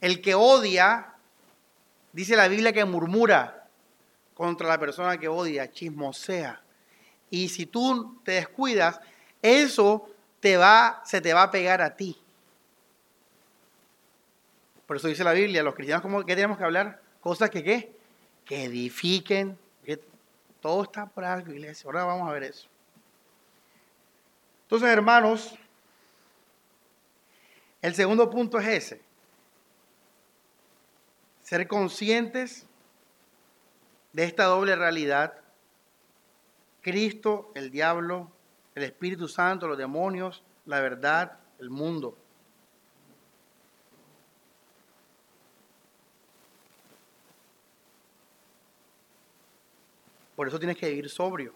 El 0.00 0.20
que 0.20 0.34
odia, 0.34 1.14
dice 2.12 2.36
la 2.36 2.48
Biblia 2.48 2.72
que 2.72 2.84
murmura 2.84 3.68
contra 4.34 4.68
la 4.68 4.78
persona 4.78 5.18
que 5.18 5.28
odia, 5.28 5.72
chismosea. 5.72 6.61
Y 7.30 7.48
si 7.48 7.66
tú 7.66 8.20
te 8.22 8.32
descuidas, 8.32 9.00
eso 9.40 10.09
te 10.40 10.59
va, 10.59 11.02
se 11.04 11.20
te 11.22 11.32
va 11.32 11.44
a 11.44 11.50
pegar 11.50 11.80
a 11.80 11.96
ti. 11.96 12.20
Por 14.86 14.98
eso 14.98 15.09
dice 15.09 15.24
la 15.24 15.32
Biblia, 15.32 15.62
los 15.62 15.74
cristianos, 15.74 16.02
¿cómo, 16.02 16.24
¿qué 16.24 16.34
tenemos 16.36 16.59
que 16.59 16.64
hablar? 16.64 17.00
Cosas 17.20 17.50
que, 17.50 17.64
¿qué? 17.64 17.96
Que 18.44 18.64
edifiquen. 18.64 19.59
Todo 20.66 20.82
está 20.82 21.06
por 21.06 21.24
algo, 21.24 21.52
iglesia. 21.52 21.86
Ahora 21.86 22.04
vamos 22.04 22.28
a 22.28 22.32
ver 22.32 22.42
eso. 22.42 22.66
Entonces, 24.62 24.88
hermanos, 24.88 25.56
el 27.80 27.94
segundo 27.94 28.28
punto 28.28 28.58
es 28.58 28.66
ese. 28.66 29.00
Ser 31.40 31.68
conscientes 31.68 32.66
de 34.12 34.24
esta 34.24 34.46
doble 34.46 34.74
realidad. 34.74 35.40
Cristo, 36.80 37.52
el 37.54 37.70
diablo, 37.70 38.32
el 38.74 38.82
Espíritu 38.82 39.28
Santo, 39.28 39.68
los 39.68 39.78
demonios, 39.78 40.42
la 40.64 40.80
verdad, 40.80 41.38
el 41.60 41.70
mundo. 41.70 42.18
Por 50.37 50.47
eso 50.47 50.59
tienes 50.59 50.76
que 50.76 50.91
vivir 50.91 51.09
sobrio. 51.09 51.55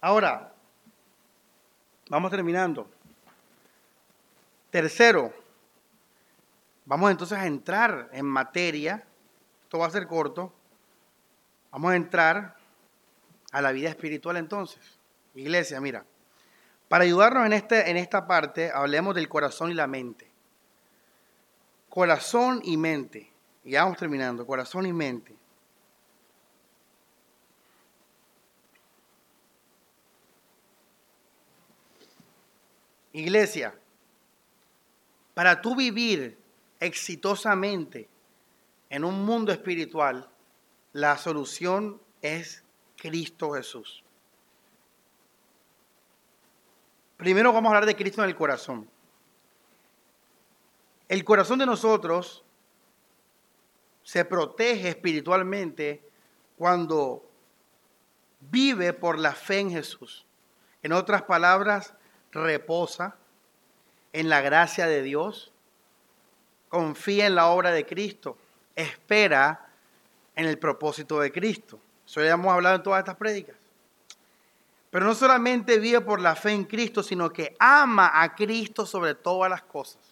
Ahora, 0.00 0.52
vamos 2.10 2.30
terminando. 2.30 2.88
Tercero, 4.70 5.32
vamos 6.84 7.10
entonces 7.10 7.38
a 7.38 7.46
entrar 7.46 8.10
en 8.12 8.26
materia. 8.26 9.02
Esto 9.62 9.78
va 9.78 9.86
a 9.86 9.90
ser 9.90 10.06
corto. 10.06 10.52
Vamos 11.70 11.92
a 11.92 11.96
entrar 11.96 12.56
a 13.52 13.62
la 13.62 13.72
vida 13.72 13.88
espiritual 13.88 14.36
entonces. 14.36 14.98
Iglesia, 15.34 15.80
mira, 15.80 16.04
para 16.88 17.04
ayudarnos 17.04 17.46
en, 17.46 17.54
este, 17.54 17.90
en 17.90 17.96
esta 17.96 18.26
parte, 18.26 18.70
hablemos 18.70 19.14
del 19.14 19.28
corazón 19.28 19.70
y 19.70 19.74
la 19.74 19.86
mente. 19.86 20.30
Corazón 21.88 22.60
y 22.64 22.76
mente. 22.76 23.30
Y 23.64 23.74
vamos 23.74 23.96
terminando. 23.96 24.46
Corazón 24.46 24.84
y 24.84 24.92
mente. 24.92 25.34
Iglesia, 33.12 33.74
para 35.34 35.60
tú 35.60 35.76
vivir 35.76 36.38
exitosamente 36.80 38.08
en 38.90 39.04
un 39.04 39.24
mundo 39.24 39.52
espiritual, 39.52 40.28
la 40.92 41.16
solución 41.16 42.00
es 42.20 42.64
Cristo 42.96 43.52
Jesús. 43.52 44.04
Primero 47.16 47.52
vamos 47.52 47.70
a 47.70 47.76
hablar 47.76 47.86
de 47.86 47.96
Cristo 47.96 48.22
en 48.22 48.28
el 48.28 48.36
corazón. 48.36 48.88
El 51.08 51.24
corazón 51.24 51.58
de 51.58 51.66
nosotros 51.66 52.44
se 54.02 54.24
protege 54.24 54.88
espiritualmente 54.88 56.02
cuando 56.56 57.28
vive 58.40 58.92
por 58.92 59.18
la 59.18 59.32
fe 59.32 59.60
en 59.60 59.70
Jesús. 59.70 60.26
En 60.82 60.92
otras 60.92 61.22
palabras, 61.22 61.94
reposa 62.32 63.16
en 64.12 64.28
la 64.28 64.40
gracia 64.40 64.86
de 64.86 65.02
Dios, 65.02 65.52
confía 66.68 67.26
en 67.26 67.34
la 67.34 67.48
obra 67.48 67.70
de 67.70 67.86
Cristo, 67.86 68.36
espera 68.74 69.68
en 70.34 70.46
el 70.46 70.58
propósito 70.58 71.20
de 71.20 71.30
Cristo. 71.30 71.78
Eso 72.06 72.22
ya 72.22 72.32
hemos 72.32 72.52
hablado 72.52 72.76
en 72.76 72.82
todas 72.82 73.00
estas 73.00 73.16
prédicas. 73.16 73.56
Pero 74.90 75.06
no 75.06 75.14
solamente 75.14 75.78
vive 75.78 76.02
por 76.02 76.20
la 76.20 76.34
fe 76.34 76.52
en 76.52 76.64
Cristo, 76.64 77.02
sino 77.02 77.32
que 77.32 77.56
ama 77.58 78.10
a 78.22 78.34
Cristo 78.34 78.84
sobre 78.84 79.14
todas 79.14 79.50
las 79.50 79.62
cosas. 79.62 80.02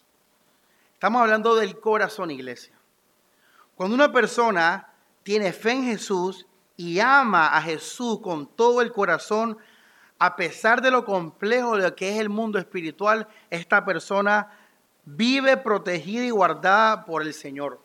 Estamos 0.95 1.21
hablando 1.21 1.55
del 1.55 1.79
corazón, 1.79 2.31
iglesia. 2.31 2.75
Cuando 3.75 3.95
una 3.95 4.13
persona 4.13 4.89
tiene 5.23 5.53
fe 5.53 5.73
en 5.73 5.85
Jesús 5.85 6.47
y 6.77 6.99
ama 7.01 7.57
a 7.57 7.63
Jesús 7.63 8.21
con 8.21 8.47
todo 8.47 8.81
el 8.81 8.93
corazón, 8.93 9.59
a 10.21 10.37
pesar 10.37 10.83
de 10.83 10.91
lo 10.91 11.07
complejo 11.07 11.79
de 11.79 11.95
que 11.95 12.11
es 12.11 12.21
el 12.21 12.29
mundo 12.29 12.59
espiritual, 12.59 13.27
esta 13.49 13.87
persona 13.87 14.53
vive 15.07 15.57
protegida 15.57 16.25
y 16.27 16.31
guardada 16.31 17.07
por 17.07 17.23
el 17.23 17.33
Señor. 17.33 17.81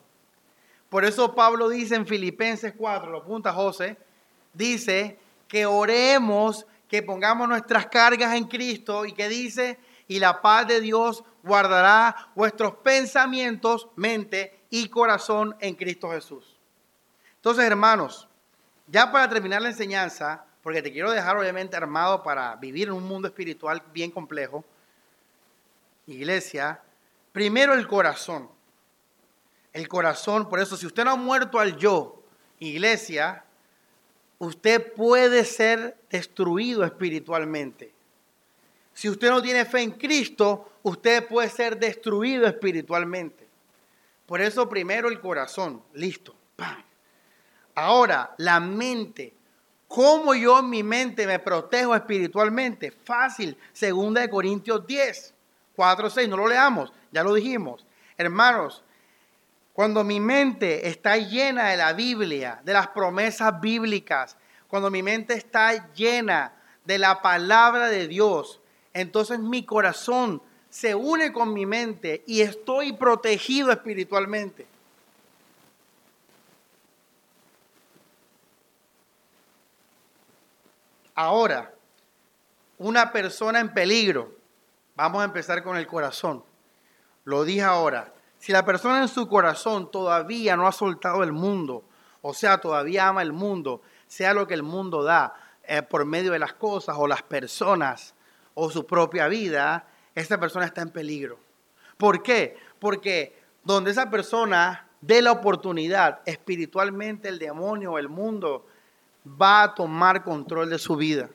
Por 0.89 1.05
eso 1.05 1.33
Pablo 1.33 1.69
dice 1.69 1.95
en 1.95 2.05
Filipenses 2.05 2.73
4, 2.77 3.09
lo 3.09 3.19
apunta 3.19 3.53
José, 3.53 3.97
dice 4.53 5.17
que 5.47 5.65
oremos 5.65 6.65
que 6.89 7.01
pongamos 7.01 7.47
nuestras 7.47 7.85
cargas 7.87 8.35
en 8.35 8.43
Cristo 8.43 9.05
y 9.05 9.13
que 9.13 9.29
dice, 9.29 9.79
y 10.09 10.19
la 10.19 10.41
paz 10.41 10.67
de 10.67 10.81
Dios 10.81 11.23
guardará 11.41 12.29
vuestros 12.35 12.75
pensamientos, 12.75 13.87
mente 13.95 14.59
y 14.69 14.89
corazón 14.89 15.55
en 15.61 15.75
Cristo 15.75 16.11
Jesús. 16.11 16.59
Entonces, 17.37 17.63
hermanos, 17.63 18.27
ya 18.87 19.09
para 19.09 19.29
terminar 19.29 19.61
la 19.61 19.69
enseñanza, 19.69 20.44
porque 20.65 20.81
te 20.81 20.91
quiero 20.91 21.11
dejar 21.11 21.37
obviamente 21.37 21.77
armado 21.77 22.23
para 22.23 22.55
vivir 22.55 22.87
en 22.87 22.95
un 22.95 23.03
mundo 23.03 23.27
espiritual 23.27 23.83
bien 23.93 24.09
complejo, 24.09 24.65
iglesia, 26.07 26.81
primero 27.31 27.75
el 27.75 27.85
corazón. 27.85 28.49
El 29.73 29.87
corazón, 29.87 30.49
por 30.49 30.59
eso 30.59 30.75
si 30.75 30.87
usted 30.87 31.05
no 31.05 31.11
ha 31.11 31.15
muerto 31.17 31.59
al 31.59 31.77
yo, 31.77 32.19
iglesia, 32.57 33.45
usted 34.39 34.91
puede 34.93 35.45
ser 35.45 35.99
destruido 36.09 36.83
espiritualmente. 36.83 37.93
Si 38.91 39.07
usted 39.07 39.29
no 39.29 39.43
tiene 39.43 39.65
fe 39.65 39.83
en 39.83 39.91
Cristo, 39.91 40.71
usted 40.81 41.27
puede 41.27 41.49
ser 41.49 41.77
destruido 41.77 42.47
espiritualmente. 42.47 43.47
Por 44.25 44.41
eso 44.41 44.67
primero 44.67 45.09
el 45.09 45.19
corazón, 45.19 45.83
listo. 45.93 46.33
Ahora, 47.75 48.33
la 48.39 48.59
mente. 48.59 49.34
¿Cómo 49.95 50.35
yo 50.35 50.59
en 50.59 50.69
mi 50.69 50.83
mente 50.83 51.25
me 51.25 51.39
protejo 51.39 51.95
espiritualmente? 51.95 52.91
Fácil. 52.91 53.57
Segunda 53.71 54.19
de 54.19 54.29
Corintios 54.29 54.85
10, 54.85 55.33
4, 55.73 56.09
6. 56.09 56.27
No 56.27 56.35
lo 56.35 56.49
leamos, 56.49 56.91
ya 57.13 57.23
lo 57.23 57.33
dijimos. 57.33 57.85
Hermanos, 58.17 58.83
cuando 59.71 60.03
mi 60.03 60.19
mente 60.19 60.89
está 60.89 61.15
llena 61.15 61.69
de 61.69 61.77
la 61.77 61.93
Biblia, 61.93 62.59
de 62.65 62.73
las 62.73 62.87
promesas 62.87 63.61
bíblicas, 63.61 64.35
cuando 64.67 64.91
mi 64.91 65.01
mente 65.01 65.33
está 65.35 65.93
llena 65.93 66.51
de 66.83 66.97
la 66.97 67.21
palabra 67.21 67.87
de 67.87 68.09
Dios, 68.09 68.59
entonces 68.93 69.39
mi 69.39 69.63
corazón 69.63 70.41
se 70.69 70.93
une 70.93 71.31
con 71.31 71.53
mi 71.53 71.65
mente 71.65 72.21
y 72.27 72.41
estoy 72.41 72.91
protegido 72.91 73.71
espiritualmente. 73.71 74.67
Ahora, 81.15 81.73
una 82.77 83.13
persona 83.13 83.61
en 83.61 83.73
peligro, 83.73 84.35
vamos 84.95 85.21
a 85.21 85.25
empezar 85.25 85.63
con 85.63 85.77
el 85.77 85.87
corazón. 85.87 86.43
Lo 87.23 87.45
dije 87.45 87.63
ahora, 87.63 88.13
si 88.37 88.51
la 88.51 88.65
persona 88.65 89.01
en 89.01 89.07
su 89.07 89.29
corazón 89.29 89.89
todavía 89.89 90.57
no 90.57 90.67
ha 90.67 90.73
soltado 90.73 91.23
el 91.23 91.31
mundo, 91.31 91.85
o 92.21 92.33
sea, 92.33 92.59
todavía 92.59 93.07
ama 93.07 93.21
el 93.21 93.31
mundo, 93.31 93.81
sea 94.07 94.33
lo 94.33 94.45
que 94.45 94.55
el 94.55 94.63
mundo 94.63 95.03
da 95.03 95.33
eh, 95.63 95.81
por 95.81 96.03
medio 96.03 96.33
de 96.33 96.39
las 96.39 96.53
cosas 96.53 96.97
o 96.99 97.07
las 97.07 97.23
personas 97.23 98.13
o 98.53 98.69
su 98.69 98.85
propia 98.85 99.29
vida, 99.29 99.87
esta 100.15 100.37
persona 100.37 100.65
está 100.65 100.81
en 100.81 100.89
peligro. 100.89 101.39
¿Por 101.97 102.23
qué? 102.23 102.57
Porque 102.79 103.41
donde 103.63 103.91
esa 103.91 104.09
persona 104.09 104.89
dé 104.99 105.21
la 105.21 105.31
oportunidad, 105.31 106.19
espiritualmente 106.25 107.29
el 107.29 107.39
demonio 107.39 107.93
o 107.93 107.99
el 107.99 108.09
mundo 108.09 108.65
va 109.25 109.63
a 109.63 109.75
tomar 109.75 110.23
control 110.23 110.69
de 110.69 110.77
su 110.77 110.95
vida. 110.95 111.29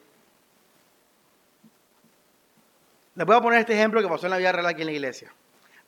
Les 3.14 3.26
voy 3.26 3.36
a 3.36 3.40
poner 3.40 3.60
este 3.60 3.74
ejemplo 3.74 4.00
que 4.00 4.08
pasó 4.08 4.26
en 4.26 4.30
la 4.30 4.38
vida 4.38 4.52
real 4.52 4.66
aquí 4.66 4.82
en 4.82 4.86
la 4.86 4.92
iglesia. 4.92 5.32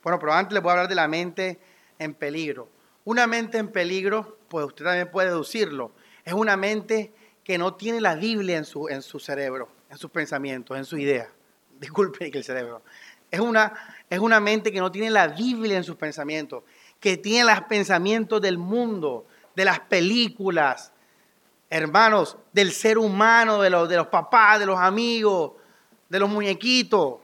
Bueno, 0.03 0.19
pero 0.19 0.33
antes 0.33 0.53
les 0.53 0.61
voy 0.61 0.69
a 0.69 0.73
hablar 0.73 0.89
de 0.89 0.95
la 0.95 1.07
mente 1.07 1.59
en 1.97 2.13
peligro. 2.13 2.67
Una 3.05 3.27
mente 3.27 3.57
en 3.57 3.69
peligro, 3.69 4.37
pues 4.49 4.65
usted 4.65 4.85
también 4.85 5.09
puede 5.09 5.29
deducirlo, 5.29 5.91
es 6.25 6.33
una 6.33 6.55
mente 6.55 7.11
que 7.43 7.57
no 7.57 7.73
tiene 7.75 7.99
la 7.99 8.15
Biblia 8.15 8.57
en 8.57 8.65
su, 8.65 8.87
en 8.87 9.01
su 9.01 9.19
cerebro, 9.19 9.69
en 9.89 9.97
sus 9.97 10.09
pensamientos, 10.09 10.77
en 10.77 10.85
su 10.85 10.97
idea. 10.97 11.29
Disculpe 11.79 12.31
que 12.31 12.37
el 12.37 12.43
cerebro. 12.43 12.81
Es 13.29 13.39
una, 13.39 13.73
es 14.09 14.19
una 14.19 14.39
mente 14.39 14.71
que 14.71 14.79
no 14.79 14.91
tiene 14.91 15.09
la 15.09 15.27
Biblia 15.27 15.77
en 15.77 15.83
sus 15.83 15.95
pensamientos, 15.95 16.63
que 16.99 17.17
tiene 17.17 17.51
los 17.51 17.61
pensamientos 17.63 18.41
del 18.41 18.57
mundo, 18.57 19.25
de 19.55 19.65
las 19.65 19.81
películas, 19.81 20.92
hermanos, 21.75 22.37
del 22.51 22.71
ser 22.71 22.97
humano, 22.97 23.61
de 23.61 23.69
los, 23.69 23.89
de 23.89 23.97
los 23.97 24.07
papás, 24.07 24.59
de 24.59 24.65
los 24.65 24.79
amigos, 24.79 25.53
de 26.09 26.19
los 26.19 26.29
muñequitos. 26.29 27.15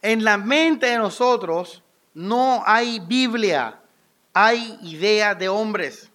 En 0.00 0.24
la 0.24 0.38
mente 0.38 0.86
de 0.86 0.98
nosotros 0.98 1.82
no 2.14 2.62
hay 2.64 3.00
Biblia, 3.00 3.80
hay 4.32 4.78
ideas 4.82 5.38
de 5.38 5.48
hombres. 5.48 6.10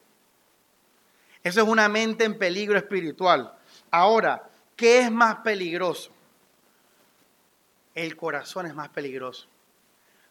Eso 1.43 1.61
es 1.61 1.67
una 1.67 1.89
mente 1.89 2.23
en 2.23 2.37
peligro 2.37 2.77
espiritual. 2.77 3.53
Ahora, 3.91 4.49
¿Qué 4.75 4.99
es 4.99 5.11
más 5.11 5.37
peligroso? 5.37 6.11
El 7.93 8.15
corazón 8.17 8.65
es 8.65 8.73
más 8.73 8.89
peligroso. 8.89 9.47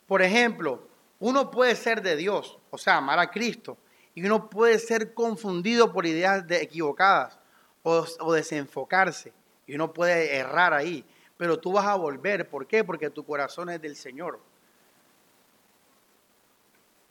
Por 0.06 0.20
ejemplo, 0.20 0.86
uno 1.20 1.50
puede 1.50 1.76
ser 1.76 2.02
de 2.02 2.16
Dios, 2.16 2.58
o 2.70 2.78
sea, 2.78 2.96
amar 2.96 3.18
a 3.18 3.30
Cristo, 3.30 3.78
y 4.14 4.24
uno 4.24 4.50
puede 4.50 4.78
ser 4.78 5.14
confundido 5.14 5.92
por 5.92 6.06
ideas 6.06 6.44
equivocadas 6.50 7.38
o, 7.82 8.06
o 8.20 8.32
desenfocarse, 8.32 9.32
y 9.66 9.74
uno 9.74 9.92
puede 9.92 10.36
errar 10.36 10.74
ahí, 10.74 11.04
pero 11.36 11.58
tú 11.58 11.72
vas 11.72 11.86
a 11.86 11.96
volver. 11.96 12.48
¿Por 12.48 12.66
qué? 12.66 12.84
Porque 12.84 13.10
tu 13.10 13.24
corazón 13.24 13.70
es 13.70 13.80
del 13.80 13.96
Señor. 13.96 14.40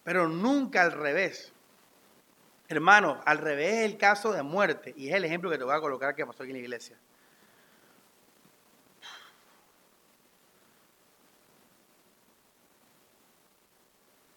Pero 0.03 0.27
nunca 0.27 0.81
al 0.81 0.91
revés. 0.91 1.53
Hermano, 2.67 3.21
al 3.25 3.39
revés 3.39 3.79
es 3.79 3.85
el 3.85 3.97
caso 3.97 4.31
de 4.31 4.43
muerte, 4.43 4.93
y 4.95 5.09
es 5.09 5.15
el 5.15 5.25
ejemplo 5.25 5.49
que 5.49 5.57
te 5.57 5.63
voy 5.63 5.75
a 5.75 5.81
colocar 5.81 6.15
que 6.15 6.25
pasó 6.25 6.43
aquí 6.43 6.51
en 6.51 6.57
la 6.57 6.63
iglesia. 6.63 6.97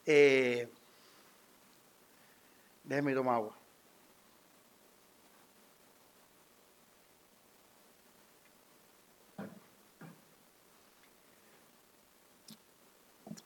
Eh, 0.06 0.68
déjeme 2.84 3.14
tomar 3.14 3.36
agua. 3.36 3.58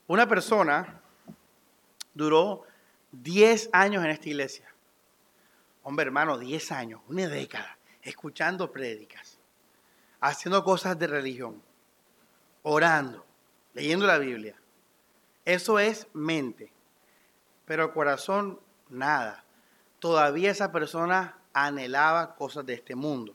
Una 0.06 0.26
persona 0.26 1.00
duró 2.14 2.64
10 3.12 3.70
años 3.72 4.04
en 4.04 4.10
esta 4.10 4.28
iglesia. 4.28 4.66
Hombre, 5.82 6.06
hermano, 6.06 6.38
10 6.38 6.72
años, 6.72 7.00
una 7.08 7.28
década, 7.28 7.78
escuchando 8.02 8.72
prédicas, 8.72 9.38
haciendo 10.20 10.64
cosas 10.64 10.98
de 10.98 11.06
religión, 11.06 11.62
orando, 12.62 13.24
leyendo 13.74 14.06
la 14.06 14.18
Biblia. 14.18 14.56
Eso 15.44 15.78
es 15.78 16.06
mente. 16.14 16.72
Pero 17.66 17.92
corazón, 17.92 18.58
nada. 18.90 19.44
Todavía 19.98 20.50
esa 20.50 20.72
persona 20.72 21.38
anhelaba 21.52 22.34
cosas 22.34 22.64
de 22.66 22.74
este 22.74 22.94
mundo. 22.94 23.34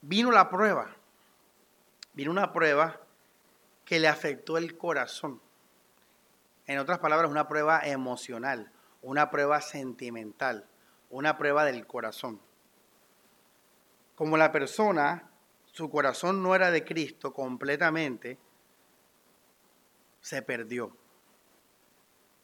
Vino 0.00 0.30
la 0.30 0.48
prueba. 0.48 0.94
Vino 2.12 2.30
una 2.30 2.52
prueba 2.52 3.00
que 3.84 3.98
le 3.98 4.08
afectó 4.08 4.58
el 4.58 4.76
corazón. 4.76 5.40
En 6.66 6.78
otras 6.78 6.98
palabras, 6.98 7.30
una 7.30 7.48
prueba 7.48 7.80
emocional, 7.80 8.70
una 9.02 9.30
prueba 9.30 9.60
sentimental, 9.60 10.66
una 11.10 11.38
prueba 11.38 11.64
del 11.64 11.86
corazón. 11.86 12.40
Como 14.14 14.36
la 14.36 14.52
persona, 14.52 15.30
su 15.72 15.88
corazón 15.90 16.42
no 16.42 16.54
era 16.54 16.70
de 16.70 16.84
Cristo 16.84 17.32
completamente, 17.32 18.38
se 20.20 20.42
perdió. 20.42 20.94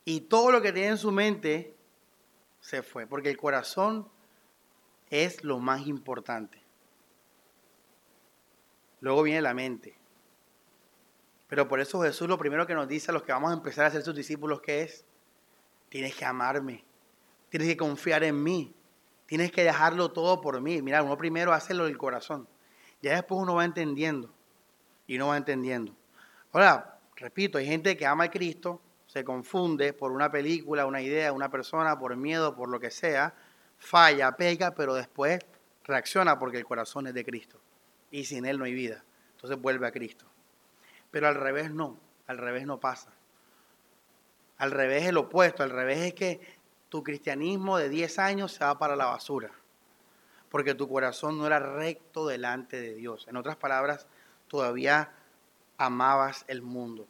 Y 0.04 0.22
todo 0.22 0.50
lo 0.50 0.60
que 0.60 0.72
tiene 0.72 0.88
en 0.88 0.98
su 0.98 1.10
mente 1.10 1.74
se 2.60 2.82
fue, 2.82 3.06
porque 3.06 3.30
el 3.30 3.36
corazón 3.36 4.08
es 5.10 5.44
lo 5.44 5.58
más 5.58 5.86
importante. 5.86 6.62
Luego 9.00 9.22
viene 9.22 9.42
la 9.42 9.54
mente. 9.54 9.96
Pero 11.46 11.68
por 11.68 11.78
eso 11.80 12.00
Jesús 12.02 12.28
lo 12.28 12.38
primero 12.38 12.66
que 12.66 12.74
nos 12.74 12.88
dice 12.88 13.10
a 13.10 13.14
los 13.14 13.22
que 13.22 13.32
vamos 13.32 13.50
a 13.50 13.54
empezar 13.54 13.84
a 13.86 13.90
ser 13.90 14.02
sus 14.02 14.14
discípulos 14.14 14.60
que 14.60 14.82
es, 14.82 15.04
tienes 15.88 16.14
que 16.14 16.24
amarme, 16.24 16.84
tienes 17.48 17.68
que 17.68 17.76
confiar 17.76 18.24
en 18.24 18.42
mí, 18.42 18.74
tienes 19.26 19.52
que 19.52 19.62
dejarlo 19.62 20.10
todo 20.10 20.40
por 20.40 20.60
mí. 20.60 20.82
Mira, 20.82 21.02
uno 21.02 21.16
primero 21.16 21.52
hace 21.52 21.74
lo 21.74 21.84
del 21.84 21.98
corazón, 21.98 22.48
ya 23.02 23.14
después 23.14 23.40
uno 23.40 23.54
va 23.54 23.64
entendiendo 23.64 24.34
y 25.06 25.16
uno 25.16 25.28
va 25.28 25.36
entendiendo. 25.36 25.94
Ahora, 26.52 26.98
repito, 27.16 27.58
hay 27.58 27.66
gente 27.66 27.96
que 27.96 28.06
ama 28.06 28.24
a 28.24 28.30
Cristo, 28.30 28.80
se 29.14 29.22
confunde 29.22 29.92
por 29.92 30.10
una 30.10 30.28
película, 30.28 30.86
una 30.86 31.00
idea, 31.00 31.32
una 31.32 31.48
persona, 31.48 31.96
por 31.96 32.16
miedo, 32.16 32.56
por 32.56 32.68
lo 32.68 32.80
que 32.80 32.90
sea, 32.90 33.32
falla, 33.78 34.32
pega, 34.32 34.74
pero 34.74 34.92
después 34.92 35.38
reacciona 35.84 36.36
porque 36.36 36.58
el 36.58 36.64
corazón 36.64 37.06
es 37.06 37.14
de 37.14 37.24
Cristo. 37.24 37.60
Y 38.10 38.24
sin 38.24 38.44
Él 38.44 38.58
no 38.58 38.64
hay 38.64 38.74
vida. 38.74 39.04
Entonces 39.36 39.56
vuelve 39.60 39.86
a 39.86 39.92
Cristo. 39.92 40.26
Pero 41.12 41.28
al 41.28 41.36
revés 41.36 41.70
no, 41.70 41.96
al 42.26 42.38
revés 42.38 42.66
no 42.66 42.80
pasa. 42.80 43.12
Al 44.58 44.72
revés 44.72 45.04
es 45.04 45.10
el 45.10 45.16
opuesto, 45.16 45.62
al 45.62 45.70
revés 45.70 45.98
es 45.98 46.14
que 46.14 46.40
tu 46.88 47.04
cristianismo 47.04 47.78
de 47.78 47.90
10 47.90 48.18
años 48.18 48.50
se 48.50 48.64
va 48.64 48.80
para 48.80 48.96
la 48.96 49.06
basura. 49.06 49.52
Porque 50.48 50.74
tu 50.74 50.88
corazón 50.88 51.38
no 51.38 51.46
era 51.46 51.60
recto 51.60 52.26
delante 52.26 52.80
de 52.80 52.94
Dios. 52.96 53.28
En 53.28 53.36
otras 53.36 53.54
palabras, 53.54 54.08
todavía 54.48 55.12
amabas 55.78 56.44
el 56.48 56.62
mundo. 56.62 57.06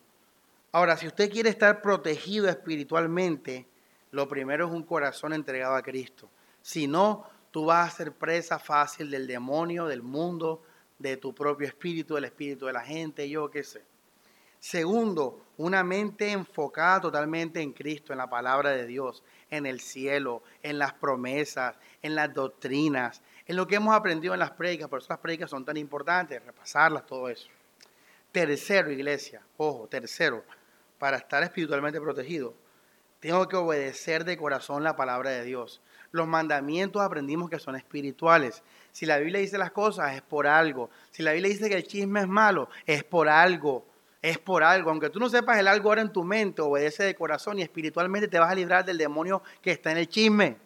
Ahora, 0.75 0.97
si 0.97 1.07
usted 1.07 1.31
quiere 1.31 1.51
estar 1.51 1.81
protegido 1.83 2.49
espiritualmente, 2.49 3.65
lo 4.11 4.27
primero 4.27 4.67
es 4.67 4.73
un 4.73 4.83
corazón 4.83 5.33
entregado 5.33 5.77
a 5.77 5.83
Cristo. 5.83 6.29
Si 6.63 6.89
no, 6.89 7.31
tú 7.53 7.67
vas 7.67 7.95
a 7.95 7.97
ser 7.97 8.13
presa 8.13 8.59
fácil 8.59 9.09
del 9.09 9.29
demonio, 9.29 9.87
del 9.87 10.03
mundo, 10.03 10.65
de 10.99 11.17
tu 11.17 11.33
propio 11.33 11.69
espíritu, 11.69 12.17
del 12.17 12.25
espíritu 12.25 12.67
de 12.67 12.73
la 12.73 12.81
gente, 12.81 13.29
yo 13.29 13.49
qué 13.53 13.63
sé. 13.63 13.85
Segundo, 14.59 15.47
una 15.59 15.85
mente 15.85 16.33
enfocada 16.33 17.03
totalmente 17.03 17.61
en 17.61 17.73
Cristo, 17.73 18.13
en 18.13 18.19
la 18.19 18.29
palabra 18.29 18.71
de 18.71 18.85
Dios, 18.85 19.23
en 19.51 19.67
el 19.67 19.79
cielo, 19.79 20.43
en 20.61 20.81
las 20.81 20.93
promesas, 20.95 21.77
en 22.03 22.17
las 22.17 22.35
doctrinas, 22.35 23.23
en 23.47 23.55
lo 23.55 23.69
que 23.69 23.77
hemos 23.77 23.95
aprendido 23.95 24.35
en 24.35 24.41
las 24.41 24.51
prédicas, 24.51 24.89
por 24.89 24.99
eso 24.99 25.07
las 25.11 25.21
prédicas 25.21 25.51
son 25.51 25.65
tan 25.65 25.77
importantes, 25.77 26.45
repasarlas, 26.45 27.07
todo 27.07 27.29
eso. 27.29 27.49
Tercero, 28.33 28.91
iglesia, 28.91 29.41
ojo, 29.57 29.87
tercero, 29.87 30.43
para 30.99 31.17
estar 31.17 31.43
espiritualmente 31.43 32.01
protegido, 32.01 32.55
tengo 33.21 33.49
que 33.49 33.57
obedecer 33.57 34.25
de 34.25 34.37
corazón 34.37 34.85
la 34.85 34.97
palabra 34.97 35.31
de 35.31 35.45
Dios. 35.45 35.81
Los 36.11 36.29
mandamientos 36.29 37.01
aprendimos 37.01 37.49
que 37.49 37.59
son 37.59 37.75
espirituales. 37.75 38.63
Si 38.93 39.07
la 39.07 39.17
Biblia 39.17 39.41
dice 39.41 39.57
las 39.57 39.71
cosas, 39.71 40.15
es 40.15 40.21
por 40.21 40.47
algo. 40.47 40.91
Si 41.11 41.23
la 41.23 41.33
Biblia 41.33 41.51
dice 41.51 41.71
que 41.71 41.77
el 41.77 41.87
chisme 41.87 42.21
es 42.21 42.29
malo, 42.29 42.69
es 42.85 43.03
por 43.03 43.29
algo. 43.29 43.87
Es 44.21 44.39
por 44.39 44.63
algo. 44.63 44.91
Aunque 44.91 45.09
tú 45.09 45.19
no 45.19 45.31
sepas 45.31 45.59
el 45.59 45.69
algo 45.69 45.89
ahora 45.89 46.03
en 46.03 46.13
tu 46.13 46.23
mente, 46.23 46.61
obedece 46.61 47.05
de 47.05 47.15
corazón 47.15 47.59
y 47.59 47.63
espiritualmente 47.63 48.29
te 48.29 48.39
vas 48.39 48.51
a 48.53 48.55
librar 48.55 48.85
del 48.85 48.99
demonio 48.99 49.43
que 49.63 49.71
está 49.71 49.91
en 49.91 49.99
el 49.99 50.09
chisme. 50.09 50.59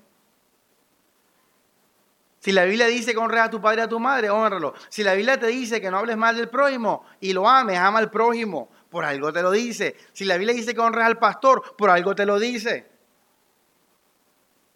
Si 2.41 2.53
la 2.53 2.65
Biblia 2.65 2.87
dice 2.87 3.13
que 3.13 3.19
honres 3.19 3.41
a 3.41 3.51
tu 3.51 3.61
padre 3.61 3.83
y 3.83 3.85
a 3.85 3.89
tu 3.89 3.99
madre, 3.99 4.31
honralo. 4.31 4.75
Si 4.89 5.03
la 5.03 5.15
Biblia 5.15 5.39
te 5.39 5.47
dice 5.47 5.81
que 5.81 5.91
no 5.91 5.99
hables 5.99 6.17
mal 6.17 6.37
del 6.37 6.49
prójimo 6.49 7.05
y 7.21 7.33
lo 7.33 7.49
ames, 7.49 7.79
ama 7.79 7.99
al 7.99 8.11
prójimo, 8.11 8.69
por 8.91 9.05
algo 9.05 9.33
te 9.33 9.43
lo 9.43 9.51
dice. 9.51 9.97
Si 10.13 10.25
la 10.25 10.37
Biblia 10.37 10.55
dice 10.55 10.75
que 10.75 10.81
honres 10.81 11.05
al 11.05 11.19
pastor, 11.19 11.77
por 11.77 11.91
algo 11.91 12.15
te 12.15 12.25
lo 12.25 12.39
dice. 12.39 12.87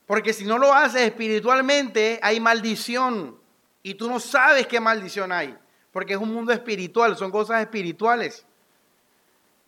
Porque 0.07 0.33
si 0.33 0.45
no 0.45 0.59
lo 0.59 0.75
haces 0.75 1.03
espiritualmente, 1.03 2.21
hay 2.23 2.41
maldición. 2.41 3.39
Y 3.83 3.95
tú 3.95 4.09
no 4.09 4.21
sabes 4.21 4.67
qué 4.67 4.81
maldición 4.81 5.33
hay. 5.33 5.57
Porque 5.91 6.15
es 6.15 6.19
un 6.19 6.33
mundo 6.33 6.53
espiritual, 6.53 7.17
son 7.17 7.31
cosas 7.31 7.61
espirituales. 7.61 8.47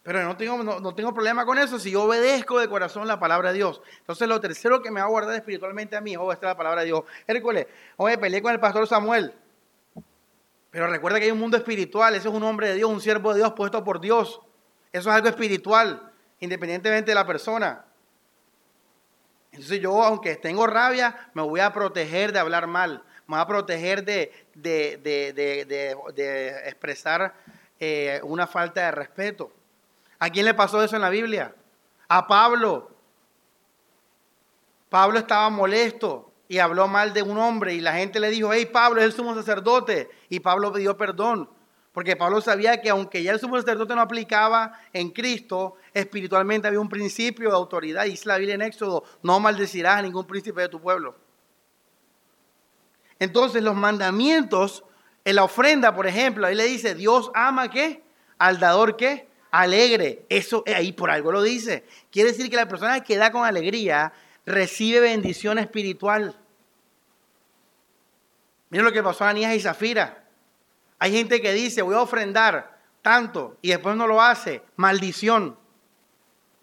Pero 0.03 0.23
no 0.23 0.37
tengo, 0.37 0.63
no, 0.63 0.95
tengo 0.95 1.15
problema 1.15 1.47
con 1.47 1.57
eso 1.57 1.79
si 1.79 1.91
yo 1.91 2.03
obedezco 2.03 2.61
de 2.61 2.69
corazón 2.69 3.09
la 3.09 3.19
palabra 3.19 3.51
de 3.53 3.57
Dios. 3.57 3.81
Entonces 4.01 4.29
lo 4.29 4.39
tercero 4.39 4.83
que 4.83 4.91
me 4.91 5.01
va 5.01 5.07
a 5.07 5.09
guardar 5.09 5.35
espiritualmente 5.35 5.97
a 5.97 6.03
mí 6.03 6.13
es 6.13 6.19
obedecer 6.19 6.49
la 6.49 6.57
palabra 6.57 6.83
de 6.83 6.89
Dios. 6.89 7.05
Hércules, 7.27 7.67
oye, 7.97 8.19
peleé 8.19 8.43
con 8.43 8.53
el 8.53 8.61
pastor 8.61 8.87
Samuel. 8.87 9.35
Pero 10.75 10.89
recuerda 10.89 11.21
que 11.21 11.27
hay 11.27 11.31
un 11.31 11.39
mundo 11.39 11.57
espiritual, 11.57 12.17
ese 12.17 12.27
es 12.27 12.35
un 12.35 12.43
hombre 12.43 12.71
de 12.71 12.75
Dios, 12.75 12.91
un 12.91 13.01
siervo 13.01 13.33
de 13.33 13.39
Dios 13.39 13.53
puesto 13.53 13.85
por 13.85 14.01
Dios. 14.01 14.41
Eso 14.91 15.09
es 15.09 15.15
algo 15.15 15.29
espiritual, 15.29 16.11
independientemente 16.41 17.13
de 17.13 17.15
la 17.15 17.25
persona. 17.25 17.85
Entonces 19.53 19.79
yo, 19.79 20.03
aunque 20.03 20.35
tengo 20.35 20.67
rabia, 20.67 21.31
me 21.33 21.43
voy 21.43 21.61
a 21.61 21.73
proteger 21.73 22.33
de 22.33 22.41
hablar 22.41 22.67
mal, 22.67 23.05
me 23.29 23.37
voy 23.37 23.43
a 23.43 23.47
proteger 23.47 24.05
de, 24.05 24.33
de, 24.57 25.93
expresar 26.65 27.35
eh, 27.79 28.21
una 28.25 28.49
falta 28.49 28.81
de 28.81 28.91
respeto. 28.91 29.53
¿A 30.19 30.29
quién 30.29 30.45
le 30.45 30.55
pasó 30.55 30.83
eso 30.83 30.97
en 30.97 31.03
la 31.03 31.11
Biblia? 31.11 31.55
A 32.09 32.27
Pablo. 32.27 32.91
Pablo 34.89 35.21
estaba 35.21 35.49
molesto 35.51 36.33
y 36.55 36.61
habló 36.61 36.87
mal 36.87 37.13
de 37.13 37.21
un 37.21 37.37
hombre 37.37 37.75
y 37.75 37.81
la 37.81 37.95
gente 37.95 38.21
le 38.21 38.31
dijo, 38.31 38.53
hey 38.53 38.69
Pablo 38.73 39.01
es 39.01 39.07
el 39.07 39.13
sumo 39.13 39.35
sacerdote. 39.35 40.09
Y 40.29 40.39
Pablo 40.39 40.73
pidió 40.73 40.97
perdón. 40.97 41.51
Porque 41.93 42.15
Pablo 42.15 42.41
sabía 42.41 42.81
que 42.81 42.91
aunque 42.91 43.25
ya 43.25 43.33
el 43.33 43.41
sumo 43.41 43.59
sacerdote 43.59 43.93
no 43.97 44.01
aplicaba 44.01 44.79
en 44.93 45.11
Cristo, 45.11 45.75
espiritualmente 45.93 46.69
había 46.69 46.79
un 46.79 46.89
principio 46.89 47.49
de 47.49 47.57
autoridad. 47.57 48.05
Dice 48.05 48.29
la 48.29 48.39
Biblia 48.39 48.55
en 48.55 48.63
Éxodo, 48.63 49.03
no 49.25 49.41
maldecirás 49.41 49.99
a 49.99 50.03
ningún 50.03 50.29
príncipe 50.29 50.61
de 50.61 50.69
tu 50.69 50.81
pueblo. 50.81 51.17
Entonces 53.19 53.61
los 53.61 53.75
mandamientos, 53.75 54.85
en 55.25 55.35
la 55.35 55.43
ofrenda, 55.43 55.93
por 55.93 56.07
ejemplo, 56.07 56.47
ahí 56.47 56.55
le 56.55 56.67
dice, 56.67 56.95
Dios 56.95 57.33
ama 57.35 57.69
qué? 57.69 58.05
Al 58.39 58.61
dador 58.61 58.97
qué? 58.97 59.27
alegre. 59.51 60.25
Eso 60.29 60.63
eh, 60.67 60.75
ahí 60.77 60.93
por 60.93 61.11
algo 61.11 61.33
lo 61.33 61.43
dice. 61.43 61.85
Quiere 62.13 62.31
decir 62.31 62.49
que 62.49 62.57
la 62.57 62.69
persona 62.69 63.03
que 63.03 63.17
da 63.17 63.33
con 63.33 63.45
alegría 63.45 64.13
recibe 64.47 65.01
bendición 65.01 65.59
espiritual. 65.59 66.37
Miren 68.75 68.87
lo 68.87 68.93
que 68.93 69.05
pasó 69.05 69.23
a 69.23 69.29
Anías 69.29 69.55
y 69.55 69.61
Zafira. 69.61 70.25
Hay 70.99 71.13
gente 71.13 71.41
que 71.41 71.53
dice, 71.53 71.81
voy 71.81 71.95
a 71.95 72.01
ofrendar 72.01 72.77
tanto 73.03 73.57
y 73.63 73.69
después 73.69 73.95
no 73.95 74.09
lo 74.09 74.21
hace. 74.21 74.65
Maldición. 74.75 75.57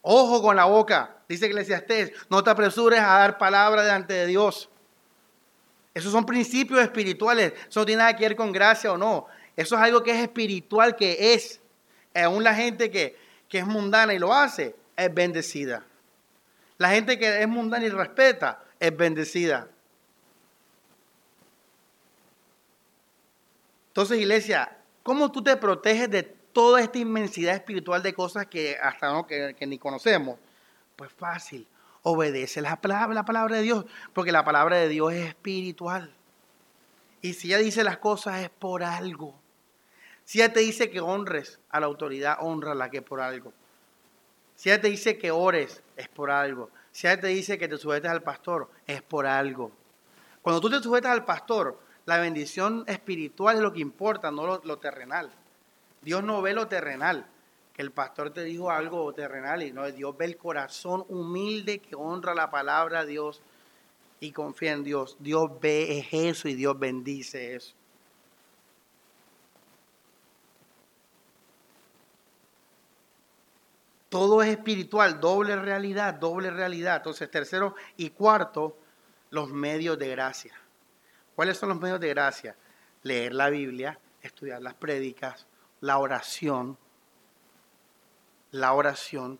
Ojo 0.01 0.41
con 0.41 0.57
la 0.57 0.65
boca. 0.65 1.15
Dice 1.29 1.45
Eclesiastés, 1.45 2.11
no 2.29 2.43
te 2.43 2.49
apresures 2.49 2.99
a 2.99 3.19
dar 3.19 3.37
palabra 3.37 3.83
delante 3.83 4.13
de 4.13 4.27
Dios. 4.27 4.69
Esos 5.93 6.11
son 6.11 6.25
principios 6.25 6.81
espirituales. 6.81 7.53
Eso 7.69 7.79
no 7.79 7.85
tiene 7.85 7.99
nada 7.99 8.13
que 8.17 8.27
ver 8.27 8.35
con 8.35 8.51
gracia 8.51 8.91
o 8.91 8.97
no. 8.97 9.27
Eso 9.55 9.75
es 9.77 9.81
algo 9.81 10.03
que 10.03 10.11
es 10.11 10.21
espiritual, 10.21 10.97
que 10.97 11.33
es. 11.33 11.61
Aún 12.13 12.43
la 12.43 12.53
gente 12.53 12.91
que, 12.91 13.17
que 13.47 13.59
es 13.59 13.65
mundana 13.65 14.13
y 14.13 14.19
lo 14.19 14.33
hace, 14.33 14.75
es 14.97 15.13
bendecida. 15.13 15.85
La 16.77 16.89
gente 16.89 17.17
que 17.17 17.41
es 17.41 17.47
mundana 17.47 17.85
y 17.85 17.89
respeta, 17.89 18.61
es 18.81 18.97
bendecida. 18.97 19.69
Entonces, 23.91 24.19
iglesia, 24.19 24.77
¿cómo 25.03 25.33
tú 25.33 25.43
te 25.43 25.57
proteges 25.57 26.09
de 26.09 26.23
toda 26.23 26.79
esta 26.79 26.97
inmensidad 26.97 27.53
espiritual 27.53 28.01
de 28.01 28.13
cosas 28.13 28.45
que 28.45 28.77
hasta 28.81 29.11
no, 29.11 29.27
que, 29.27 29.53
ni 29.67 29.77
conocemos? 29.77 30.39
Pues 30.95 31.11
fácil, 31.11 31.67
obedece 32.01 32.61
la 32.61 32.79
palabra, 32.79 33.13
la 33.13 33.25
palabra 33.25 33.57
de 33.57 33.63
Dios, 33.63 33.85
porque 34.13 34.31
la 34.31 34.45
palabra 34.45 34.77
de 34.77 34.87
Dios 34.87 35.11
es 35.11 35.27
espiritual. 35.27 36.09
Y 37.21 37.33
si 37.33 37.49
ella 37.49 37.57
dice 37.57 37.83
las 37.83 37.97
cosas 37.97 38.41
es 38.41 38.49
por 38.49 38.81
algo. 38.81 39.35
Si 40.23 40.39
ella 40.39 40.53
te 40.53 40.61
dice 40.61 40.89
que 40.89 41.01
honres 41.01 41.59
a 41.69 41.81
la 41.81 41.87
autoridad, 41.87 42.37
honra 42.39 42.89
que 42.89 43.01
por 43.01 43.19
algo. 43.19 43.51
Si 44.55 44.69
ella 44.69 44.79
te 44.79 44.87
dice 44.87 45.17
que 45.17 45.31
ores, 45.31 45.83
es 45.97 46.07
por 46.07 46.31
algo. 46.31 46.69
Si 46.93 47.07
ella 47.07 47.19
te 47.19 47.27
dice 47.27 47.57
que 47.57 47.67
te 47.67 47.77
sujetes 47.77 48.09
al 48.09 48.23
pastor, 48.23 48.69
es 48.87 49.01
por 49.01 49.25
algo. 49.25 49.69
Cuando 50.41 50.61
tú 50.61 50.69
te 50.69 50.81
sujetas 50.81 51.11
al 51.11 51.25
pastor, 51.25 51.77
la 52.05 52.17
bendición 52.17 52.83
espiritual 52.87 53.57
es 53.57 53.61
lo 53.61 53.73
que 53.73 53.79
importa, 53.79 54.31
no 54.31 54.61
lo, 54.63 54.77
terrenal. 54.77 55.31
Dios 56.01 56.23
no 56.23 56.41
ve 56.41 56.53
lo 56.53 56.67
terrenal, 56.67 57.27
que 57.73 57.81
el 57.81 57.91
pastor 57.91 58.31
te 58.31 58.43
dijo 58.43 58.71
algo 58.71 59.13
terrenal, 59.13 59.63
y 59.63 59.71
no, 59.71 59.89
Dios 59.91 60.17
ve 60.17 60.25
el 60.25 60.37
corazón 60.37 61.05
humilde 61.09 61.79
que 61.79 61.95
honra 61.95 62.33
la 62.33 62.49
palabra 62.49 63.05
de 63.05 63.11
Dios 63.11 63.41
y 64.19 64.31
confía 64.31 64.73
en 64.73 64.83
Dios. 64.83 65.15
Dios 65.19 65.49
ve 65.61 66.07
eso 66.11 66.47
y 66.47 66.55
Dios 66.55 66.77
bendice 66.79 67.55
eso. 67.55 67.75
Todo 74.09 74.43
es 74.43 74.49
espiritual, 74.49 75.21
doble 75.21 75.55
realidad, 75.55 76.15
doble 76.15 76.51
realidad. 76.51 76.97
Entonces, 76.97 77.31
tercero 77.31 77.75
y 77.95 78.09
cuarto, 78.09 78.75
los 79.29 79.49
medios 79.49 79.97
de 79.97 80.09
gracia. 80.09 80.60
¿Cuáles 81.41 81.57
son 81.57 81.69
los 81.69 81.81
medios 81.81 81.99
de 81.99 82.09
gracia? 82.09 82.55
Leer 83.01 83.33
la 83.33 83.49
Biblia, 83.49 83.97
estudiar 84.21 84.61
las 84.61 84.75
prédicas, 84.75 85.47
la 85.79 85.97
oración. 85.97 86.77
La 88.51 88.73
oración. 88.73 89.39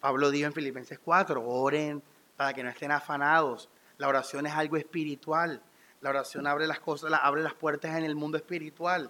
Pablo 0.00 0.32
dijo 0.32 0.48
en 0.48 0.52
Filipenses 0.52 0.98
4, 0.98 1.40
oren 1.48 2.02
para 2.36 2.52
que 2.52 2.64
no 2.64 2.70
estén 2.70 2.90
afanados. 2.90 3.68
La 3.98 4.08
oración 4.08 4.46
es 4.46 4.52
algo 4.52 4.76
espiritual. 4.76 5.62
La 6.00 6.10
oración 6.10 6.48
abre 6.48 6.66
las 6.66 6.80
cosas, 6.80 7.12
abre 7.22 7.44
las 7.44 7.54
puertas 7.54 7.96
en 7.96 8.02
el 8.02 8.16
mundo 8.16 8.36
espiritual. 8.36 9.08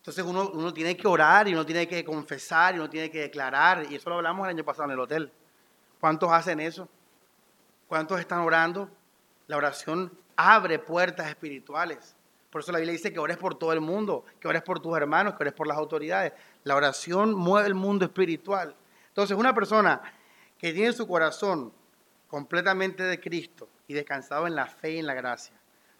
Entonces 0.00 0.22
uno, 0.22 0.50
uno 0.50 0.74
tiene 0.74 0.98
que 0.98 1.08
orar 1.08 1.48
y 1.48 1.54
uno 1.54 1.64
tiene 1.64 1.88
que 1.88 2.04
confesar 2.04 2.74
y 2.74 2.78
uno 2.78 2.90
tiene 2.90 3.10
que 3.10 3.20
declarar. 3.20 3.86
Y 3.90 3.94
eso 3.94 4.10
lo 4.10 4.16
hablamos 4.16 4.44
el 4.44 4.50
año 4.50 4.64
pasado 4.64 4.84
en 4.84 4.90
el 4.90 5.00
hotel. 5.00 5.32
¿Cuántos 5.98 6.30
hacen 6.30 6.60
eso? 6.60 6.86
¿Cuántos 7.88 8.20
están 8.20 8.40
orando? 8.40 8.90
La 9.46 9.56
oración 9.56 10.12
abre 10.36 10.78
puertas 10.78 11.28
espirituales. 11.28 12.16
Por 12.50 12.60
eso 12.60 12.72
la 12.72 12.78
Biblia 12.78 12.92
dice 12.92 13.12
que 13.12 13.18
ores 13.18 13.36
por 13.36 13.58
todo 13.58 13.72
el 13.72 13.80
mundo, 13.80 14.24
que 14.40 14.48
ores 14.48 14.62
por 14.62 14.80
tus 14.80 14.96
hermanos, 14.96 15.34
que 15.34 15.42
ores 15.42 15.54
por 15.54 15.66
las 15.66 15.76
autoridades. 15.76 16.32
La 16.62 16.76
oración 16.76 17.34
mueve 17.34 17.66
el 17.66 17.74
mundo 17.74 18.04
espiritual. 18.04 18.76
Entonces, 19.08 19.36
una 19.36 19.54
persona 19.54 20.00
que 20.56 20.72
tiene 20.72 20.92
su 20.92 21.06
corazón 21.06 21.72
completamente 22.28 23.02
de 23.02 23.20
Cristo 23.20 23.68
y 23.86 23.94
descansado 23.94 24.46
en 24.46 24.54
la 24.54 24.66
fe 24.66 24.92
y 24.92 24.98
en 24.98 25.06
la 25.06 25.14
gracia. 25.14 25.54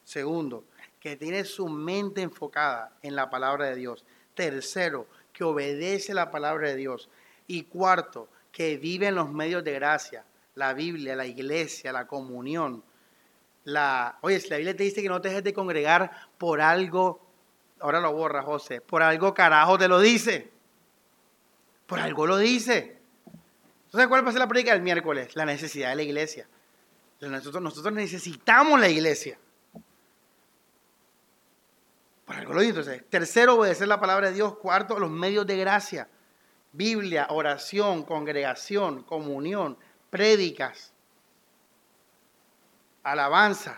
Segundo, 0.04 0.64
que 1.00 1.16
tiene 1.16 1.44
su 1.44 1.68
mente 1.68 2.22
enfocada 2.22 2.92
en 3.02 3.16
la 3.16 3.30
palabra 3.30 3.66
de 3.66 3.76
Dios. 3.76 4.04
Tercero, 4.34 5.06
que 5.32 5.44
obedece 5.44 6.14
la 6.14 6.30
palabra 6.30 6.68
de 6.68 6.76
Dios. 6.76 7.08
Y 7.46 7.64
cuarto, 7.64 8.28
que 8.52 8.76
vive 8.76 9.08
en 9.08 9.16
los 9.16 9.30
medios 9.30 9.64
de 9.64 9.72
gracia, 9.72 10.24
la 10.54 10.72
Biblia, 10.72 11.16
la 11.16 11.26
iglesia, 11.26 11.92
la 11.92 12.06
comunión, 12.06 12.82
la, 13.64 14.18
oye, 14.20 14.40
si 14.40 14.48
la 14.48 14.56
Biblia 14.56 14.76
te 14.76 14.84
dice 14.84 15.02
que 15.02 15.08
no 15.08 15.20
te 15.20 15.28
dejes 15.28 15.44
de 15.44 15.54
congregar 15.54 16.10
por 16.38 16.60
algo, 16.60 17.26
ahora 17.80 18.00
lo 18.00 18.12
borra 18.12 18.42
José, 18.42 18.80
por 18.80 19.02
algo 19.02 19.34
carajo 19.34 19.78
te 19.78 19.88
lo 19.88 20.00
dice. 20.00 20.50
Por 21.86 21.98
algo 21.98 22.26
lo 22.26 22.38
dice. 22.38 22.98
Entonces, 23.86 24.08
¿cuál 24.08 24.24
va 24.24 24.30
a 24.30 24.32
ser 24.32 24.40
la 24.40 24.48
predica 24.48 24.72
del 24.72 24.82
miércoles? 24.82 25.36
La 25.36 25.44
necesidad 25.44 25.90
de 25.90 25.96
la 25.96 26.02
iglesia. 26.02 26.48
Nosotros, 27.20 27.62
nosotros 27.62 27.94
necesitamos 27.94 28.80
la 28.80 28.88
iglesia. 28.88 29.38
Por 32.24 32.36
algo 32.36 32.54
lo 32.54 32.60
dice. 32.60 32.70
Entonces, 32.70 33.04
tercero, 33.08 33.54
obedecer 33.54 33.86
la 33.86 34.00
palabra 34.00 34.28
de 34.28 34.34
Dios. 34.34 34.56
Cuarto, 34.56 34.98
los 34.98 35.10
medios 35.10 35.46
de 35.46 35.56
gracia. 35.58 36.08
Biblia, 36.72 37.28
oración, 37.30 38.02
congregación, 38.02 39.04
comunión, 39.04 39.78
prédicas 40.10 40.93
alabanza. 43.04 43.76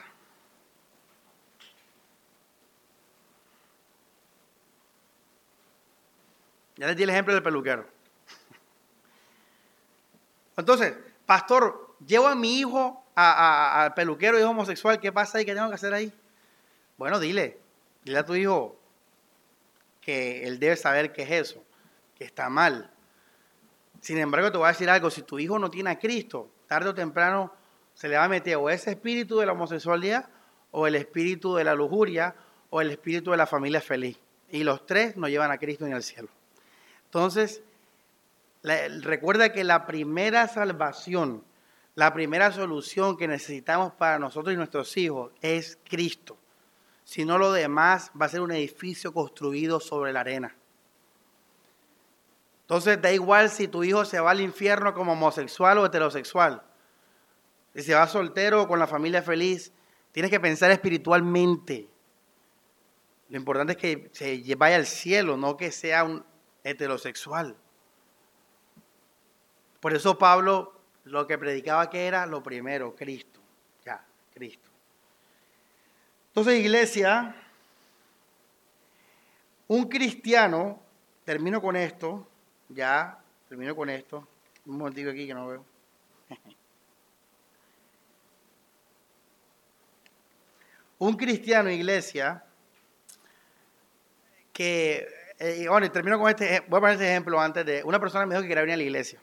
Ya 6.76 6.86
les 6.86 6.96
di 6.96 7.02
el 7.02 7.10
ejemplo 7.10 7.34
del 7.34 7.42
peluquero. 7.42 7.86
Entonces, 10.56 10.94
pastor, 11.26 11.96
llevo 12.06 12.28
a 12.28 12.34
mi 12.34 12.58
hijo 12.58 13.04
al 13.14 13.94
peluquero, 13.94 14.38
hijo 14.38 14.50
homosexual, 14.50 15.00
¿qué 15.00 15.10
pasa 15.10 15.38
ahí? 15.38 15.44
¿Qué 15.44 15.54
tengo 15.54 15.68
que 15.68 15.74
hacer 15.74 15.92
ahí? 15.92 16.12
Bueno, 16.96 17.18
dile, 17.18 17.58
dile 18.04 18.18
a 18.18 18.24
tu 18.24 18.34
hijo 18.34 18.78
que 20.00 20.46
él 20.46 20.58
debe 20.58 20.76
saber 20.76 21.12
qué 21.12 21.22
es 21.22 21.30
eso, 21.30 21.64
que 22.14 22.24
está 22.24 22.48
mal. 22.48 22.90
Sin 24.00 24.18
embargo, 24.18 24.52
te 24.52 24.58
voy 24.58 24.66
a 24.66 24.72
decir 24.72 24.88
algo, 24.88 25.10
si 25.10 25.22
tu 25.22 25.38
hijo 25.38 25.58
no 25.58 25.70
tiene 25.70 25.90
a 25.90 25.98
Cristo, 25.98 26.50
tarde 26.66 26.90
o 26.90 26.94
temprano 26.94 27.52
se 27.96 28.08
le 28.08 28.16
va 28.16 28.24
a 28.24 28.28
meter 28.28 28.56
o 28.56 28.68
ese 28.68 28.90
espíritu 28.90 29.38
de 29.38 29.46
la 29.46 29.52
homosexualidad 29.52 30.28
o 30.70 30.86
el 30.86 30.94
espíritu 30.94 31.56
de 31.56 31.64
la 31.64 31.74
lujuria 31.74 32.36
o 32.68 32.82
el 32.82 32.90
espíritu 32.90 33.30
de 33.30 33.38
la 33.38 33.46
familia 33.46 33.80
feliz. 33.80 34.18
Y 34.50 34.64
los 34.64 34.84
tres 34.84 35.16
no 35.16 35.28
llevan 35.28 35.50
a 35.50 35.56
Cristo 35.56 35.86
ni 35.86 35.92
al 35.92 36.02
cielo. 36.02 36.28
Entonces, 37.06 37.62
recuerda 38.62 39.50
que 39.50 39.64
la 39.64 39.86
primera 39.86 40.46
salvación, 40.46 41.42
la 41.94 42.12
primera 42.12 42.52
solución 42.52 43.16
que 43.16 43.28
necesitamos 43.28 43.94
para 43.94 44.18
nosotros 44.18 44.52
y 44.52 44.58
nuestros 44.58 44.94
hijos 44.98 45.32
es 45.40 45.78
Cristo. 45.88 46.36
Si 47.02 47.24
no, 47.24 47.38
lo 47.38 47.50
demás 47.50 48.10
va 48.20 48.26
a 48.26 48.28
ser 48.28 48.42
un 48.42 48.52
edificio 48.52 49.14
construido 49.14 49.80
sobre 49.80 50.12
la 50.12 50.20
arena. 50.20 50.54
Entonces, 52.62 53.00
da 53.00 53.10
igual 53.10 53.48
si 53.48 53.68
tu 53.68 53.84
hijo 53.84 54.04
se 54.04 54.20
va 54.20 54.32
al 54.32 54.42
infierno 54.42 54.92
como 54.92 55.12
homosexual 55.12 55.78
o 55.78 55.86
heterosexual 55.86 56.65
si 57.82 57.88
se 57.88 57.94
va 57.94 58.06
soltero 58.06 58.66
con 58.66 58.78
la 58.78 58.86
familia 58.86 59.22
feliz, 59.22 59.72
tienes 60.12 60.30
que 60.30 60.40
pensar 60.40 60.70
espiritualmente. 60.70 61.88
Lo 63.28 63.36
importante 63.36 63.72
es 63.72 63.78
que 63.78 64.10
se 64.12 64.54
vaya 64.54 64.76
al 64.76 64.86
cielo, 64.86 65.36
no 65.36 65.56
que 65.56 65.70
sea 65.70 66.04
un 66.04 66.24
heterosexual. 66.64 67.56
Por 69.80 69.94
eso 69.94 70.18
Pablo 70.18 70.72
lo 71.04 71.26
que 71.26 71.38
predicaba 71.38 71.88
que 71.90 72.06
era 72.06 72.26
lo 72.26 72.42
primero, 72.42 72.94
Cristo. 72.94 73.40
Ya, 73.84 74.04
Cristo. 74.32 74.70
Entonces, 76.28 76.58
iglesia, 76.58 77.36
un 79.68 79.88
cristiano, 79.88 80.80
termino 81.24 81.60
con 81.60 81.76
esto, 81.76 82.26
ya, 82.68 83.18
termino 83.48 83.76
con 83.76 83.90
esto. 83.90 84.26
Un 84.64 84.78
momentito 84.78 85.10
aquí 85.10 85.26
que 85.26 85.34
no 85.34 85.46
veo. 85.46 85.75
Un 90.98 91.16
cristiano 91.16 91.70
iglesia 91.70 92.44
que, 94.52 95.06
eh, 95.38 95.66
bueno, 95.68 95.90
termino 95.90 96.18
con 96.18 96.30
este, 96.30 96.60
voy 96.68 96.78
a 96.78 96.80
poner 96.80 96.94
este 96.94 97.08
ejemplo 97.10 97.40
antes 97.40 97.66
de, 97.66 97.84
una 97.84 98.00
persona 98.00 98.24
me 98.24 98.34
dijo 98.34 98.42
que 98.42 98.48
quería 98.48 98.62
venir 98.62 98.74
a 98.74 98.78
la 98.78 98.82
iglesia. 98.82 99.20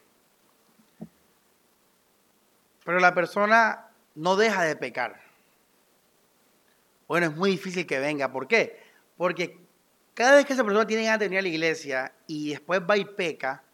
Pero 2.84 3.00
la 3.00 3.14
persona 3.14 3.88
no 4.14 4.36
deja 4.36 4.62
de 4.62 4.76
pecar. 4.76 5.20
Bueno, 7.08 7.26
es 7.26 7.36
muy 7.36 7.50
difícil 7.52 7.86
que 7.86 7.98
venga. 7.98 8.30
¿Por 8.30 8.46
qué? 8.46 8.80
Porque 9.16 9.58
cada 10.14 10.36
vez 10.36 10.46
que 10.46 10.52
esa 10.52 10.64
persona 10.64 10.86
tiene 10.86 11.04
ganas 11.04 11.18
de 11.18 11.26
venir 11.26 11.38
a 11.40 11.42
la 11.42 11.48
iglesia 11.48 12.12
y 12.26 12.50
después 12.50 12.80
va 12.88 12.96
y 12.96 13.04
peca, 13.04 13.64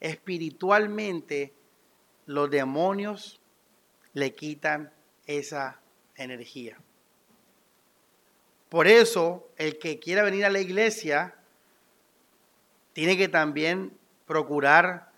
espiritualmente 0.00 1.54
los 2.26 2.50
demonios 2.50 3.40
le 4.12 4.34
quitan 4.34 4.92
esa 5.26 5.80
energía. 6.16 6.76
Por 8.68 8.86
eso, 8.88 9.48
el 9.56 9.78
que 9.78 9.98
quiera 9.98 10.22
venir 10.22 10.44
a 10.44 10.50
la 10.50 10.58
iglesia 10.58 11.34
tiene 12.92 13.16
que 13.16 13.28
también 13.28 13.96
procurar 14.26 15.10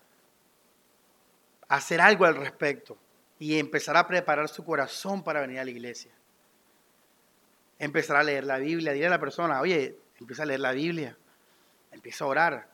hacer 1.68 2.00
algo 2.00 2.24
al 2.24 2.36
respecto 2.36 2.98
y 3.38 3.58
empezar 3.58 3.96
a 3.96 4.06
preparar 4.06 4.48
su 4.48 4.64
corazón 4.64 5.22
para 5.22 5.40
venir 5.40 5.60
a 5.60 5.64
la 5.64 5.70
iglesia. 5.70 6.10
Empezar 7.78 8.16
a 8.16 8.24
leer 8.24 8.44
la 8.44 8.58
Biblia, 8.58 8.92
dile 8.92 9.06
a 9.06 9.10
la 9.10 9.20
persona, 9.20 9.60
oye, 9.60 9.96
empieza 10.18 10.42
a 10.42 10.46
leer 10.46 10.60
la 10.60 10.72
Biblia, 10.72 11.16
empieza 11.92 12.24
a 12.24 12.28
orar. 12.28 12.68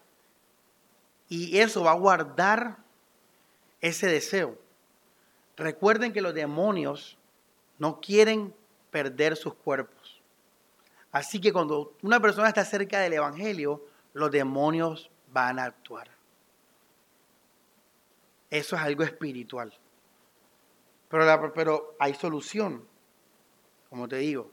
Y 1.29 1.59
eso 1.59 1.85
va 1.85 1.93
a 1.93 1.99
guardar 1.99 2.79
ese 3.81 4.07
deseo. 4.07 4.59
Recuerden 5.57 6.13
que 6.13 6.23
los 6.23 6.35
demonios 6.35 7.19
no 7.79 8.01
quieren 8.01 8.55
perder 8.91 9.37
sus 9.37 9.55
cuerpos. 9.55 10.04
Así 11.15 11.41
que 11.41 11.53
cuando 11.53 11.97
una 12.03 12.19
persona 12.19 12.49
está 12.49 12.65
cerca 12.65 12.99
del 12.99 13.13
Evangelio, 13.13 13.87
los 14.15 14.33
demonios 14.33 15.13
van 15.29 15.61
a 15.61 15.65
actuar. 15.65 16.11
Eso 18.51 18.75
es 18.75 18.83
algo 18.83 19.05
espiritual. 19.05 19.73
Pero, 21.09 21.95
hay 22.01 22.15
solución, 22.15 22.85
como 23.89 24.09
te 24.09 24.17
digo. 24.17 24.51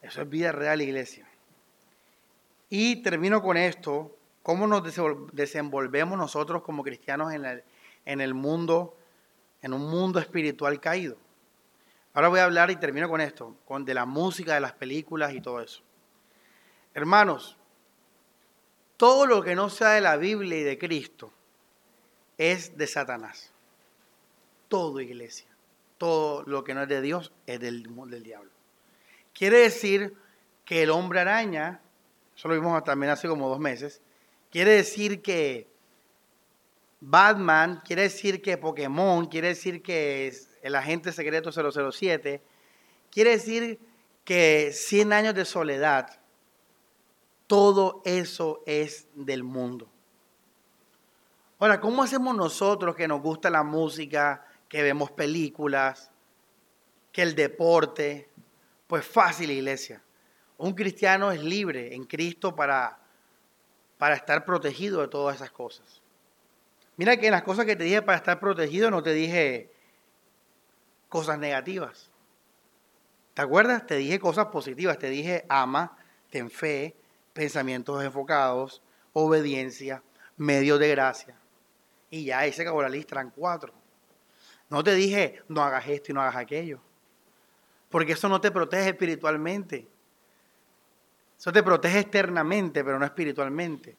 Eso 0.00 0.22
es 0.22 0.28
vida 0.28 0.52
real, 0.52 0.80
iglesia. 0.80 1.28
Y 2.70 3.02
termino 3.02 3.42
con 3.42 3.56
esto, 3.56 4.16
cómo 4.44 4.68
nos 4.68 4.84
desenvolvemos 5.32 6.16
nosotros 6.16 6.62
como 6.62 6.84
cristianos 6.84 7.32
en 7.32 8.20
el 8.20 8.34
mundo, 8.34 8.96
en 9.60 9.74
un 9.74 9.90
mundo 9.90 10.20
espiritual 10.20 10.78
caído. 10.78 11.25
Ahora 12.16 12.28
voy 12.28 12.40
a 12.40 12.44
hablar 12.44 12.70
y 12.70 12.76
termino 12.76 13.10
con 13.10 13.20
esto, 13.20 13.58
con 13.66 13.84
de 13.84 13.92
la 13.92 14.06
música, 14.06 14.54
de 14.54 14.60
las 14.60 14.72
películas 14.72 15.34
y 15.34 15.42
todo 15.42 15.60
eso. 15.60 15.82
Hermanos, 16.94 17.58
todo 18.96 19.26
lo 19.26 19.42
que 19.42 19.54
no 19.54 19.68
sea 19.68 19.90
de 19.90 20.00
la 20.00 20.16
Biblia 20.16 20.58
y 20.58 20.62
de 20.62 20.78
Cristo 20.78 21.30
es 22.38 22.78
de 22.78 22.86
Satanás. 22.86 23.52
Todo, 24.68 24.98
iglesia. 25.02 25.46
Todo 25.98 26.42
lo 26.44 26.64
que 26.64 26.72
no 26.72 26.84
es 26.84 26.88
de 26.88 27.02
Dios 27.02 27.34
es 27.44 27.60
del, 27.60 27.82
del 27.82 28.22
diablo. 28.22 28.50
Quiere 29.34 29.58
decir 29.58 30.16
que 30.64 30.84
el 30.84 30.90
hombre 30.92 31.20
araña, 31.20 31.82
eso 32.34 32.48
lo 32.48 32.54
vimos 32.54 32.82
también 32.82 33.12
hace 33.12 33.28
como 33.28 33.50
dos 33.50 33.60
meses, 33.60 34.00
quiere 34.50 34.70
decir 34.70 35.20
que 35.20 35.68
Batman, 36.98 37.82
quiere 37.84 38.02
decir 38.02 38.40
que 38.40 38.56
Pokémon, 38.56 39.26
quiere 39.26 39.48
decir 39.48 39.82
que 39.82 40.32
el 40.66 40.74
agente 40.74 41.12
secreto 41.12 41.52
007, 41.52 42.42
quiere 43.10 43.30
decir 43.30 43.78
que 44.24 44.72
100 44.72 45.12
años 45.12 45.34
de 45.34 45.44
soledad, 45.44 46.20
todo 47.46 48.02
eso 48.04 48.64
es 48.66 49.06
del 49.14 49.44
mundo. 49.44 49.88
Ahora, 51.60 51.80
¿cómo 51.80 52.02
hacemos 52.02 52.34
nosotros 52.36 52.96
que 52.96 53.06
nos 53.06 53.22
gusta 53.22 53.48
la 53.48 53.62
música, 53.62 54.44
que 54.68 54.82
vemos 54.82 55.12
películas, 55.12 56.10
que 57.12 57.22
el 57.22 57.36
deporte? 57.36 58.28
Pues 58.88 59.06
fácil, 59.06 59.52
iglesia. 59.52 60.02
Un 60.58 60.74
cristiano 60.74 61.30
es 61.30 61.44
libre 61.44 61.94
en 61.94 62.06
Cristo 62.06 62.56
para, 62.56 62.98
para 63.98 64.16
estar 64.16 64.44
protegido 64.44 65.00
de 65.00 65.08
todas 65.08 65.36
esas 65.36 65.52
cosas. 65.52 66.02
Mira 66.96 67.16
que 67.18 67.26
en 67.26 67.32
las 67.32 67.44
cosas 67.44 67.66
que 67.66 67.76
te 67.76 67.84
dije 67.84 68.02
para 68.02 68.18
estar 68.18 68.40
protegido 68.40 68.90
no 68.90 69.04
te 69.04 69.12
dije 69.12 69.75
cosas 71.16 71.38
negativas. 71.38 72.10
¿Te 73.32 73.40
acuerdas? 73.40 73.86
Te 73.86 73.96
dije 73.96 74.20
cosas 74.20 74.48
positivas. 74.48 74.98
Te 74.98 75.08
dije 75.08 75.46
ama, 75.48 75.96
ten 76.28 76.50
fe, 76.50 76.94
pensamientos 77.32 78.04
enfocados, 78.04 78.82
obediencia, 79.14 80.02
medio 80.36 80.76
de 80.76 80.90
gracia. 80.90 81.34
Y 82.10 82.26
ya 82.26 82.40
ahí 82.40 82.52
se 82.52 82.60
acabó 82.60 82.82
la 82.82 82.90
lista, 82.90 83.14
eran 83.14 83.30
cuatro. 83.30 83.72
No 84.68 84.84
te 84.84 84.94
dije 84.94 85.42
no 85.48 85.62
hagas 85.62 85.88
esto 85.88 86.12
y 86.12 86.14
no 86.14 86.20
hagas 86.20 86.36
aquello. 86.36 86.80
Porque 87.88 88.12
eso 88.12 88.28
no 88.28 88.38
te 88.38 88.50
protege 88.50 88.90
espiritualmente. 88.90 89.88
Eso 91.38 91.50
te 91.50 91.62
protege 91.62 92.00
externamente, 92.00 92.84
pero 92.84 92.98
no 92.98 93.06
espiritualmente. 93.06 93.96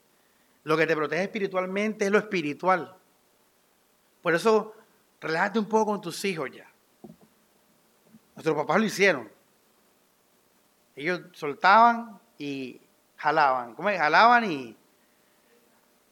Lo 0.65 0.77
que 0.77 0.85
te 0.85 0.95
protege 0.95 1.23
espiritualmente 1.23 2.06
es 2.06 2.11
lo 2.11 2.19
espiritual. 2.19 2.95
Por 4.22 4.35
eso, 4.35 4.76
relájate 5.19 5.57
un 5.57 5.65
poco 5.65 5.94
con 5.94 6.02
tus 6.02 6.23
hijos 6.23 6.52
ya. 6.52 6.66
Nuestros 8.38 8.55
papás 8.55 8.80
lo 8.80 8.85
hicieron. 8.85 9.30
Ellos 10.95 11.23
soltaban 11.34 12.18
y 12.38 12.80
jalaban. 13.18 13.76
¿Cómo 13.76 13.89
es? 13.89 13.99
Jalaban 13.99 14.49
y 14.49 14.77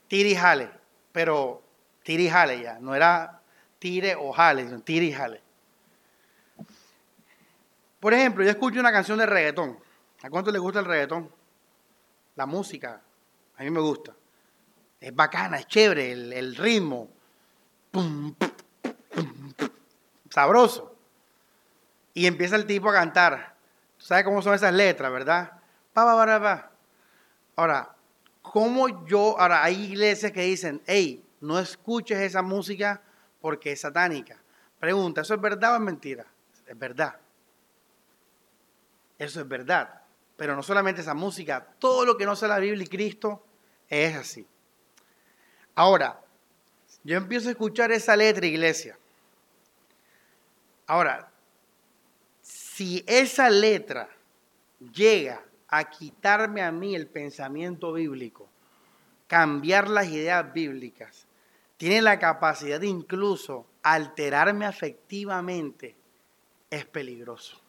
tire 0.09 0.31
y 0.31 0.35
jale. 0.35 0.69
Pero 1.13 1.63
tire 2.03 2.23
y 2.23 2.29
jale 2.29 2.61
ya. 2.61 2.77
No 2.79 2.93
era 2.93 3.39
tire 3.79 4.15
o 4.15 4.33
jale, 4.33 4.65
sino 4.65 4.81
tire 4.81 5.05
y 5.05 5.13
jale. 5.13 5.41
Por 8.01 8.13
ejemplo, 8.13 8.43
yo 8.43 8.49
escucho 8.49 8.81
una 8.81 8.91
canción 8.91 9.17
de 9.17 9.25
reggaetón. 9.25 9.79
¿A 10.21 10.29
cuánto 10.29 10.51
le 10.51 10.59
gusta 10.59 10.79
el 10.79 10.85
reggaetón? 10.85 11.31
La 12.35 12.45
música. 12.45 13.01
A 13.55 13.63
mí 13.63 13.69
me 13.69 13.79
gusta 13.79 14.13
es 15.05 15.15
bacana, 15.15 15.57
es 15.57 15.67
chévere, 15.67 16.11
el, 16.11 16.55
ritmo. 16.55 17.09
sabroso. 20.31 20.94
Y 22.15 22.25
empieza 22.25 22.55
el 22.55 22.65
tipo 22.65 22.89
a 22.89 22.93
cantar. 22.93 23.55
¿Sabes 23.97 24.23
cómo 24.23 24.41
son 24.41 24.55
esas 24.55 24.73
letras, 24.73 25.11
verdad? 25.11 25.51
Pa, 25.93 26.05
pa, 26.05 26.25
pa, 26.25 26.41
pa. 26.41 26.71
Ahora, 27.57 27.95
¿cómo 28.41 29.05
yo, 29.05 29.39
ahora 29.39 29.63
hay 29.63 29.83
iglesias 29.83 30.31
que 30.31 30.41
dicen, 30.41 30.81
hey, 30.87 31.23
no 31.41 31.59
escuches 31.59 32.17
esa 32.19 32.41
música 32.41 33.01
porque 33.41 33.73
es 33.73 33.81
satánica? 33.81 34.41
Pregunta, 34.79 35.21
¿eso 35.21 35.33
es 35.33 35.41
verdad 35.41 35.73
o 35.73 35.75
es 35.75 35.81
mentira? 35.81 36.25
Es 36.65 36.79
verdad. 36.79 37.17
Eso 39.19 39.41
es 39.41 39.47
verdad. 39.47 40.01
Pero 40.37 40.55
no 40.55 40.63
solamente 40.63 41.01
esa 41.01 41.13
música, 41.13 41.67
todo 41.79 42.05
lo 42.05 42.15
que 42.17 42.25
no 42.25 42.35
sea 42.35 42.47
la 42.47 42.59
Biblia 42.59 42.85
y 42.85 42.87
Cristo 42.87 43.45
es 43.89 44.15
así. 44.15 44.47
Ahora, 45.75 46.21
yo 47.03 47.17
empiezo 47.17 47.49
a 47.49 47.51
escuchar 47.51 47.91
esa 47.91 48.15
letra, 48.15 48.45
iglesia. 48.45 48.97
Ahora, 50.87 51.29
si 52.75 53.05
esa 53.07 53.49
letra 53.49 54.09
llega 54.91 55.41
a 55.69 55.89
quitarme 55.89 56.61
a 56.61 56.73
mí 56.73 56.93
el 56.93 57.07
pensamiento 57.07 57.93
bíblico, 57.93 58.49
cambiar 59.27 59.89
las 59.89 60.09
ideas 60.09 60.51
bíblicas, 60.51 61.25
tiene 61.77 62.01
la 62.01 62.19
capacidad 62.19 62.77
de 62.77 62.87
incluso 62.87 63.65
alterarme 63.81 64.65
afectivamente, 64.65 65.95
es 66.69 66.85
peligroso. 66.85 67.61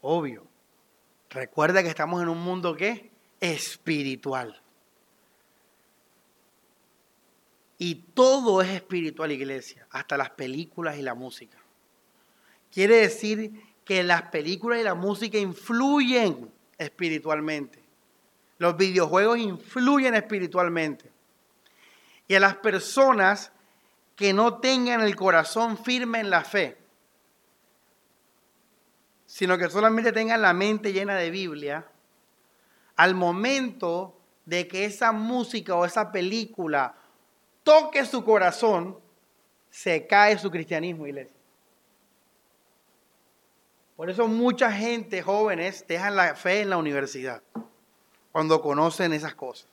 Obvio. 0.00 0.46
Recuerda 1.28 1.82
que 1.82 1.90
estamos 1.90 2.22
en 2.22 2.30
un 2.30 2.40
mundo 2.42 2.74
que 2.74 3.10
espiritual. 3.40 4.58
Y 7.76 7.96
todo 8.14 8.62
es 8.62 8.70
espiritual, 8.70 9.32
iglesia, 9.32 9.86
hasta 9.90 10.16
las 10.16 10.30
películas 10.30 10.96
y 10.96 11.02
la 11.02 11.14
música. 11.14 11.59
Quiere 12.72 12.96
decir 12.96 13.52
que 13.84 14.02
las 14.02 14.22
películas 14.22 14.80
y 14.80 14.84
la 14.84 14.94
música 14.94 15.38
influyen 15.38 16.50
espiritualmente. 16.78 17.80
Los 18.58 18.76
videojuegos 18.76 19.38
influyen 19.38 20.14
espiritualmente. 20.14 21.10
Y 22.28 22.34
a 22.34 22.40
las 22.40 22.56
personas 22.56 23.52
que 24.14 24.32
no 24.32 24.58
tengan 24.58 25.00
el 25.00 25.16
corazón 25.16 25.76
firme 25.76 26.20
en 26.20 26.30
la 26.30 26.44
fe, 26.44 26.76
sino 29.26 29.56
que 29.56 29.70
solamente 29.70 30.12
tengan 30.12 30.42
la 30.42 30.52
mente 30.52 30.92
llena 30.92 31.16
de 31.16 31.30
Biblia, 31.30 31.86
al 32.96 33.14
momento 33.14 34.20
de 34.44 34.68
que 34.68 34.84
esa 34.84 35.12
música 35.12 35.74
o 35.74 35.84
esa 35.84 36.12
película 36.12 36.94
toque 37.62 38.04
su 38.04 38.24
corazón, 38.24 38.98
se 39.70 40.06
cae 40.06 40.38
su 40.38 40.50
cristianismo, 40.50 41.06
iglesia. 41.06 41.39
Por 44.00 44.08
eso 44.08 44.26
mucha 44.26 44.72
gente, 44.72 45.20
jóvenes, 45.20 45.84
dejan 45.86 46.16
la 46.16 46.34
fe 46.34 46.62
en 46.62 46.70
la 46.70 46.78
universidad 46.78 47.42
cuando 48.32 48.62
conocen 48.62 49.12
esas 49.12 49.34
cosas. 49.34 49.68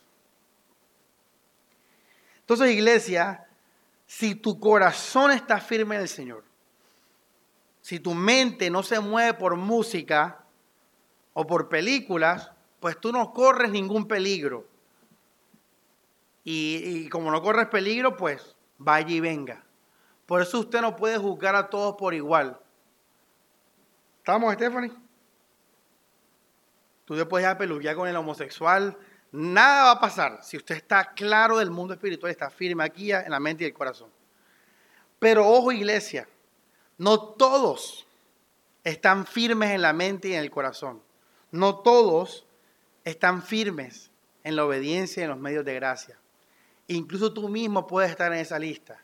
Entonces, 2.42 2.72
iglesia, 2.72 3.48
si 4.06 4.36
tu 4.36 4.60
corazón 4.60 5.32
está 5.32 5.62
firme 5.62 5.96
en 5.96 6.02
el 6.02 6.10
Señor, 6.10 6.44
si 7.80 8.02
tu 8.02 8.14
mente 8.14 8.70
no 8.70 8.84
se 8.84 9.00
mueve 9.00 9.34
por 9.36 9.56
música 9.56 10.44
o 11.32 11.48
por 11.48 11.70
películas, 11.70 12.52
pues 12.82 13.00
tú 13.00 13.14
no 13.14 13.32
corres 13.32 13.72
ningún 13.72 14.10
peligro. 14.10 14.68
Y, 16.44 17.08
como 17.08 17.32
no 17.32 17.42
corres 17.42 17.68
peligro, 17.68 18.18
pues 18.18 18.58
vaya 18.78 19.10
y 19.10 19.22
venga. 19.22 19.64
Por 20.26 20.42
eso 20.42 20.60
usted 20.60 20.82
no 20.82 20.98
puede 20.98 21.18
juzgar 21.18 21.56
a 21.56 21.70
todos 21.70 21.96
por 21.96 22.14
igual. 22.14 22.60
¿Estamos, 24.28 24.54
Stephanie? 24.56 24.92
Tú 27.06 27.16
te 27.16 27.26
puedes 27.26 27.56
peluquear 27.56 27.96
con 27.96 28.10
el 28.10 28.16
homosexual. 28.18 28.98
Nada 29.32 29.86
va 29.86 29.92
a 29.92 30.00
pasar 30.02 30.44
si 30.44 30.58
usted 30.58 30.76
está 30.76 31.14
claro 31.14 31.60
del 31.60 31.72
mundo 31.72 31.94
espiritual, 31.94 32.30
está 32.30 32.50
firme 32.50 32.84
aquí 32.84 33.14
en 33.14 33.32
la 33.32 33.40
mente 33.40 33.64
y 33.64 33.68
el 33.68 33.74
corazón. 33.74 34.10
Pero 35.18 35.48
ojo, 35.48 35.72
iglesia, 35.72 36.28
no 36.98 37.22
todos 37.22 38.06
están 38.84 39.26
firmes 39.26 39.72
en 39.72 39.82
la 39.82 39.94
mente 39.94 40.28
y 40.28 40.34
en 40.34 40.42
el 40.42 40.52
corazón. 40.52 41.02
No 41.52 41.78
todos 41.78 42.46
están 43.06 43.42
firmes 43.42 44.12
en 44.44 44.58
la 44.58 44.66
obediencia 44.66 45.22
y 45.22 45.24
en 45.24 45.30
los 45.30 45.40
medios 45.40 45.64
de 45.64 45.76
gracia. 45.76 46.20
Incluso 46.88 47.32
tú 47.32 47.48
mismo 47.48 47.88
puedes 47.88 48.12
estar 48.12 48.34
en 48.34 48.40
esa 48.40 48.60
lista. 48.60 49.02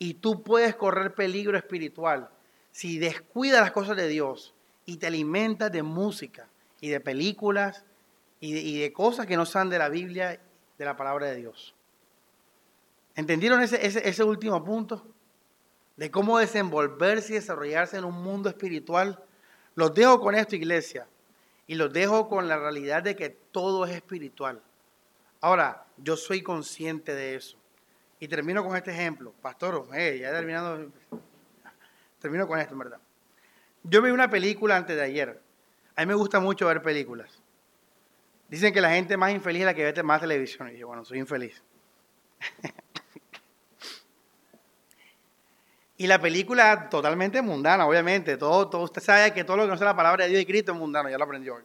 Y 0.00 0.14
tú 0.14 0.42
puedes 0.42 0.74
correr 0.74 1.14
peligro 1.14 1.56
espiritual 1.56 2.28
si 2.72 2.98
descuidas 2.98 3.60
las 3.60 3.72
cosas 3.72 3.96
de 3.96 4.08
Dios 4.08 4.54
y 4.86 4.96
te 4.96 5.06
alimentas 5.06 5.70
de 5.72 5.82
música 5.82 6.48
y 6.80 6.88
de 6.88 7.00
películas 7.00 7.84
y 8.40 8.80
de, 8.80 8.92
cosas 8.92 9.26
que 9.26 9.36
no 9.36 9.44
sean 9.44 9.68
de 9.68 9.78
la 9.78 9.88
Biblia, 9.88 10.40
de 10.78 10.84
la 10.84 10.96
palabra 10.96 11.26
de 11.26 11.36
Dios. 11.36 11.74
¿Entendieron 13.14 13.60
ese, 13.60 13.86
ese 13.86 14.24
último 14.24 14.64
punto? 14.64 15.06
De 15.96 16.10
cómo 16.10 16.38
desenvolverse 16.38 17.32
y 17.32 17.36
desarrollarse 17.36 17.98
en 17.98 18.04
un 18.04 18.22
mundo 18.22 18.48
espiritual. 18.48 19.22
Los 19.74 19.92
dejo 19.94 20.20
con 20.20 20.34
esto, 20.34 20.56
iglesia. 20.56 21.06
Y 21.66 21.74
los 21.74 21.92
dejo 21.92 22.28
con 22.28 22.48
la 22.48 22.58
realidad 22.58 23.02
de 23.02 23.14
que 23.14 23.28
todo 23.28 23.84
es 23.84 23.94
espiritual. 23.94 24.62
Ahora, 25.42 25.86
yo 25.98 26.16
soy 26.16 26.42
consciente 26.42 27.14
de 27.14 27.34
eso. 27.34 27.58
Y 28.18 28.28
termino 28.28 28.64
con 28.64 28.74
este 28.76 28.90
ejemplo. 28.90 29.34
Pastor, 29.42 29.86
eh, 29.94 30.18
ya 30.20 30.32
terminando. 30.32 30.90
Termino 32.20 32.46
con 32.46 32.58
esto, 32.60 32.74
en 32.74 32.78
verdad. 32.78 33.00
Yo 33.82 34.02
vi 34.02 34.10
una 34.10 34.28
película 34.28 34.76
antes 34.76 34.94
de 34.96 35.02
ayer. 35.02 35.40
A 35.96 36.02
mí 36.02 36.06
me 36.06 36.14
gusta 36.14 36.38
mucho 36.38 36.66
ver 36.66 36.82
películas. 36.82 37.40
Dicen 38.48 38.72
que 38.72 38.80
la 38.80 38.90
gente 38.90 39.16
más 39.16 39.32
infeliz 39.32 39.60
es 39.60 39.66
la 39.66 39.74
que 39.74 39.90
ve 39.90 40.02
más 40.02 40.20
televisión. 40.20 40.70
Y 40.74 40.78
yo, 40.78 40.88
bueno, 40.88 41.04
soy 41.04 41.18
infeliz. 41.18 41.62
y 45.96 46.06
la 46.06 46.20
película 46.20 46.88
totalmente 46.88 47.40
mundana, 47.42 47.86
obviamente. 47.86 48.36
Todo, 48.36 48.68
todo, 48.68 48.82
usted 48.82 49.00
sabe 49.00 49.32
que 49.32 49.44
todo 49.44 49.56
lo 49.56 49.64
que 49.64 49.70
no 49.70 49.76
sea 49.76 49.86
la 49.86 49.96
palabra 49.96 50.24
de 50.24 50.30
Dios 50.30 50.42
y 50.42 50.46
Cristo 50.46 50.72
es 50.72 50.78
mundano, 50.78 51.08
ya 51.08 51.16
lo 51.16 51.24
aprendió 51.24 51.54
hoy. 51.54 51.62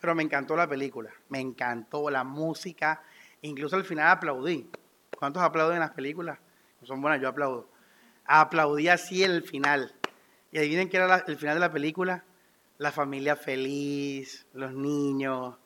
Pero 0.00 0.14
me 0.14 0.22
encantó 0.22 0.56
la 0.56 0.66
película, 0.66 1.10
me 1.28 1.40
encantó 1.40 2.08
la 2.08 2.24
música, 2.24 3.02
incluso 3.42 3.76
al 3.76 3.84
final 3.84 4.08
aplaudí. 4.08 4.70
¿Cuántos 5.18 5.42
aplauden 5.42 5.74
en 5.74 5.80
las 5.80 5.90
películas? 5.90 6.38
Son 6.82 7.02
buenas, 7.02 7.20
yo 7.20 7.28
aplaudo. 7.28 7.68
Aplaudí 8.32 8.86
así 8.86 9.24
el 9.24 9.42
final. 9.42 9.92
Y 10.52 10.58
adivinen 10.58 10.88
qué 10.88 10.98
era 10.98 11.24
el 11.26 11.36
final 11.36 11.56
de 11.56 11.60
la 11.60 11.72
película. 11.72 12.22
La 12.78 12.92
familia 12.92 13.34
feliz, 13.34 14.46
los 14.52 14.72
niños. 14.72 15.56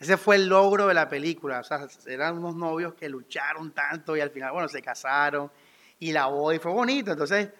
Ese 0.00 0.16
fue 0.16 0.36
el 0.36 0.46
logro 0.46 0.86
de 0.86 0.94
la 0.94 1.10
película. 1.10 1.60
O 1.60 1.62
sea, 1.62 1.86
eran 2.06 2.38
unos 2.38 2.56
novios 2.56 2.94
que 2.94 3.10
lucharon 3.10 3.70
tanto 3.72 4.16
y 4.16 4.22
al 4.22 4.30
final, 4.30 4.52
bueno, 4.52 4.66
se 4.66 4.80
casaron 4.80 5.50
y 5.98 6.10
la 6.10 6.24
voz 6.28 6.58
fue 6.58 6.72
bonito. 6.72 7.12
Entonces, 7.12 7.50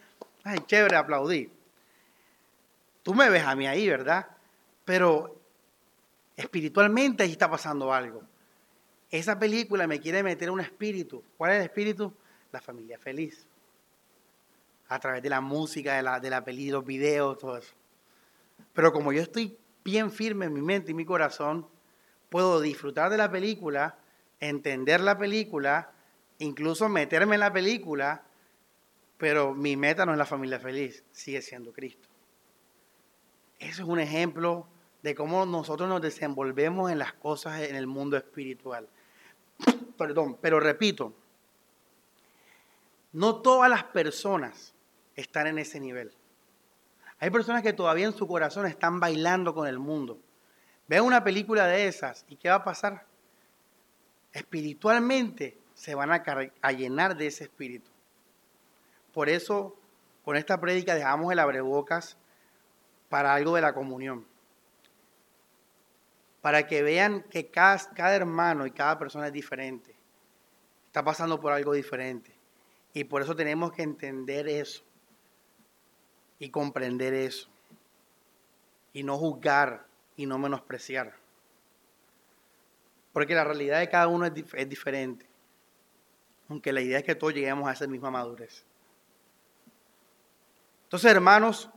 ay, 0.43 0.61
chévere, 0.67 0.97
aplaudí. 0.97 1.53
Tú 3.03 3.13
me 3.13 3.29
ves 3.29 3.45
a 3.45 3.55
mí 3.55 3.67
ahí, 3.67 3.87
¿verdad? 3.87 4.27
Pero 4.87 5.39
espiritualmente 6.35 7.25
ahí 7.25 7.33
está 7.33 7.51
pasando 7.51 7.93
algo. 7.93 8.23
Esa 9.11 9.39
película 9.39 9.87
me 9.87 10.01
quiere 10.01 10.23
meter 10.23 10.51
un 10.51 10.61
espíritu. 10.61 11.23
¿Cuál 11.37 11.53
es 11.53 11.57
el 11.59 11.65
espíritu? 11.65 12.11
La 12.53 12.63
familia 12.63 12.99
feliz. 12.99 13.47
A 14.89 14.99
través 15.01 15.23
de 15.23 15.29
la 15.29 15.41
música, 15.41 15.95
de 15.95 16.03
la, 16.03 16.21
de 16.21 16.31
la 16.31 16.45
peli, 16.45 16.71
los 16.71 16.85
videos, 16.85 17.39
todo 17.39 17.59
eso. 17.59 17.75
Pero 18.73 18.93
como 18.93 19.13
yo 19.13 19.23
estoy 19.23 19.59
bien 19.85 20.11
firme 20.11 20.47
en 20.47 20.53
mi 20.53 20.63
mente 20.63 20.93
y 20.93 20.95
mi 20.95 21.05
corazón, 21.05 21.67
puedo 22.29 22.61
disfrutar 22.61 23.11
de 23.11 23.17
la 23.17 23.31
película, 23.31 23.99
entender 24.41 25.01
la 25.01 25.17
película, 25.17 25.93
incluso 26.39 26.89
meterme 26.89 27.35
en 27.37 27.41
la 27.41 27.53
película, 27.53 28.23
pero 29.19 29.55
mi 29.55 29.77
meta 29.77 30.05
no 30.05 30.13
es 30.13 30.19
la 30.19 30.27
familia 30.27 30.61
feliz, 30.61 31.05
sigue 31.13 31.41
siendo 31.41 31.73
Cristo. 31.73 32.09
Eso 33.59 33.83
es 33.83 33.89
un 33.89 34.01
ejemplo 34.01 34.69
de 35.03 35.15
cómo 35.15 35.47
nosotros 35.47 35.89
nos 35.89 36.03
desenvolvemos 36.03 36.91
en 36.91 36.99
las 36.99 37.15
cosas 37.15 37.61
en 37.61 37.77
el 37.77 37.87
mundo 37.87 38.17
espiritual. 38.17 38.89
Perdón, 39.97 40.37
pero 40.41 40.61
repito, 40.61 41.15
no 43.13 43.37
todas 43.37 43.71
las 43.71 43.85
personas 43.85 44.75
están 45.17 45.47
en 45.47 45.59
ese 45.59 45.81
nivel. 45.81 46.13
Hay 47.19 47.31
personas 47.31 47.63
que 47.63 47.73
todavía 47.73 48.07
en 48.07 48.13
su 48.13 48.29
corazón 48.29 48.67
están 48.67 49.01
bailando 49.01 49.55
con 49.55 49.67
el 49.67 49.79
mundo. 49.79 50.19
Ven 50.87 51.03
una 51.03 51.25
película 51.25 51.67
de 51.67 51.89
esas 51.89 52.25
y 52.29 52.37
¿qué 52.37 52.51
va 52.51 52.57
a 52.57 52.65
pasar? 52.65 53.07
Espiritualmente 54.33 55.59
se 55.75 55.95
van 55.95 56.13
a, 56.13 56.73
llenar 56.73 57.17
de 57.17 57.27
ese 57.27 57.45
espíritu. 57.45 57.91
Por 59.13 59.29
eso, 59.29 59.75
con 60.25 60.37
esta 60.37 60.61
prédica 60.61 60.95
dejamos 60.95 61.33
el 61.33 61.39
abrebocas 61.39 62.17
para 63.09 63.35
algo 63.35 63.55
de 63.55 63.63
la 63.63 63.73
comunión 63.73 64.27
para 66.47 66.65
que 66.65 66.81
vean 66.81 67.25
que 67.25 67.51
cada, 67.51 68.15
hermano 68.15 68.69
y 68.69 68.71
cada 68.71 68.97
persona 69.01 69.27
es 69.27 69.33
diferente. 69.33 69.93
Está 70.87 71.03
pasando 71.03 71.41
por 71.41 71.53
algo 71.53 71.73
diferente. 71.73 72.31
Y 72.95 73.03
por 73.03 73.21
eso 73.21 73.35
tenemos 73.35 73.73
que 73.73 73.83
entender 73.83 74.47
eso 74.47 74.85
y 76.39 76.51
comprender 76.51 77.15
eso. 77.15 77.49
Y 78.93 79.03
no 79.03 79.19
juzgar 79.19 79.87
y 80.17 80.27
no 80.27 80.39
menospreciar. 80.39 81.15
Porque 83.13 83.35
la 83.35 83.45
realidad 83.45 83.81
de 83.81 83.89
cada 83.89 84.09
uno 84.09 84.27
es, 84.27 84.69
diferente. 84.69 85.27
Aunque 86.49 86.73
la 86.73 86.81
idea 86.81 86.99
es 86.99 87.05
que 87.05 87.15
todos 87.15 87.35
lleguemos 87.35 87.69
a 87.69 87.73
esa 87.73 87.87
misma 87.87 88.11
madurez. 88.11 88.65
Entonces, 90.85 91.11
hermanos, 91.11 91.71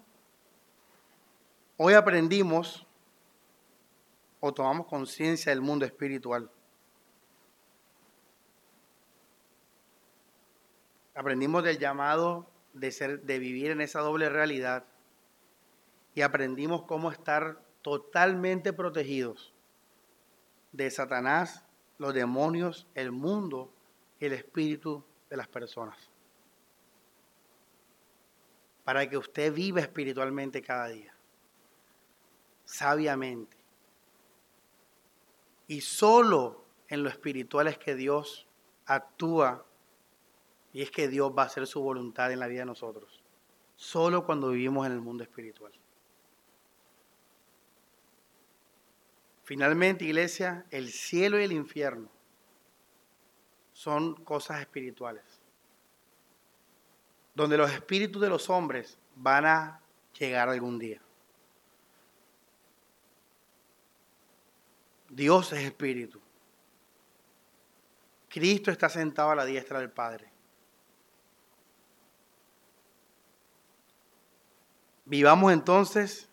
hoy 1.78 1.94
aprendimos 1.94 2.86
o 4.40 4.54
tomamos 4.54 4.86
conciencia 4.88 5.52
del 5.52 5.62
mundo 5.62 5.86
espiritual. 5.86 6.50
Aprendimos 11.16 11.64
del 11.64 11.78
llamado 11.78 12.48
de, 12.74 12.92
ser, 12.92 13.22
de 13.22 13.40
vivir 13.40 13.72
en 13.72 13.82
esa 13.82 14.00
doble 14.02 14.30
realidad 14.30 14.86
y 16.16 16.22
aprendimos 16.22 16.84
cómo 16.84 17.12
estar 17.12 17.62
totalmente 17.82 18.74
protegidos 18.74 19.54
de 20.72 20.90
Satanás, 20.92 21.66
los 21.98 22.14
demonios, 22.14 22.88
el 22.96 23.12
mundo 23.12 23.72
y 24.20 24.26
el 24.26 24.34
espíritu 24.34 25.04
de 25.30 25.38
las 25.38 25.48
personas. 25.48 25.98
Para 28.84 29.08
que 29.10 29.18
usted 29.18 29.54
viva 29.54 29.82
espiritualmente 29.82 30.62
cada 30.62 30.88
día, 30.88 31.14
sabiamente 32.66 33.60
y 35.70 35.82
solo 35.82 36.66
en 36.88 37.04
lo 37.04 37.10
espiritual 37.10 37.68
es 37.68 37.78
que 37.78 37.94
Dios 37.94 38.48
actúa 38.88 39.64
y 40.74 40.82
es 40.82 40.92
que 40.92 41.08
Dios 41.08 41.32
va 41.38 41.44
a 41.44 41.46
hacer 41.46 41.66
su 41.68 41.82
voluntad 41.82 42.32
en 42.32 42.40
la 42.40 42.48
vida 42.48 42.62
de 42.62 42.68
nosotros. 42.68 43.24
Solo 43.76 44.26
cuando 44.26 44.50
vivimos 44.50 44.86
en 44.86 44.94
el 44.94 45.02
mundo 45.02 45.24
espiritual. 45.24 45.72
Finalmente, 49.44 50.06
iglesia, 50.06 50.66
el 50.70 50.90
cielo 50.90 51.40
y 51.40 51.44
el 51.44 51.52
infierno 51.52 52.10
son 53.74 54.14
cosas 54.24 54.60
espirituales. 54.60 55.24
Donde 57.34 57.58
los 57.58 57.72
espíritus 57.72 58.22
de 58.22 58.30
los 58.30 58.50
hombres 58.50 59.00
van 59.16 59.46
a 59.46 59.82
llegar 60.20 60.50
algún 60.50 60.78
día. 60.78 61.02
Dios 65.10 65.52
es 65.54 65.64
espíritu. 65.64 66.22
Cristo 68.30 68.70
está 68.70 68.88
sentado 68.90 69.32
a 69.32 69.36
la 69.36 69.46
diestra 69.46 69.80
del 69.80 69.90
Padre. 69.90 70.29
Vivamos 75.10 75.52
entonces 75.52 76.30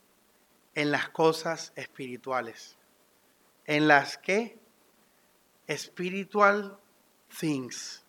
en 0.74 0.90
las 0.90 1.08
cosas 1.08 1.72
espirituales. 1.76 2.76
En 3.64 3.88
las 3.88 4.18
que 4.18 4.58
spiritual 5.66 6.78
things. 7.40 8.04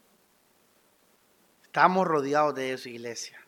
Estamos 1.64 2.06
rodeados 2.06 2.54
de 2.54 2.74
eso, 2.74 2.90
iglesia. 2.90 3.40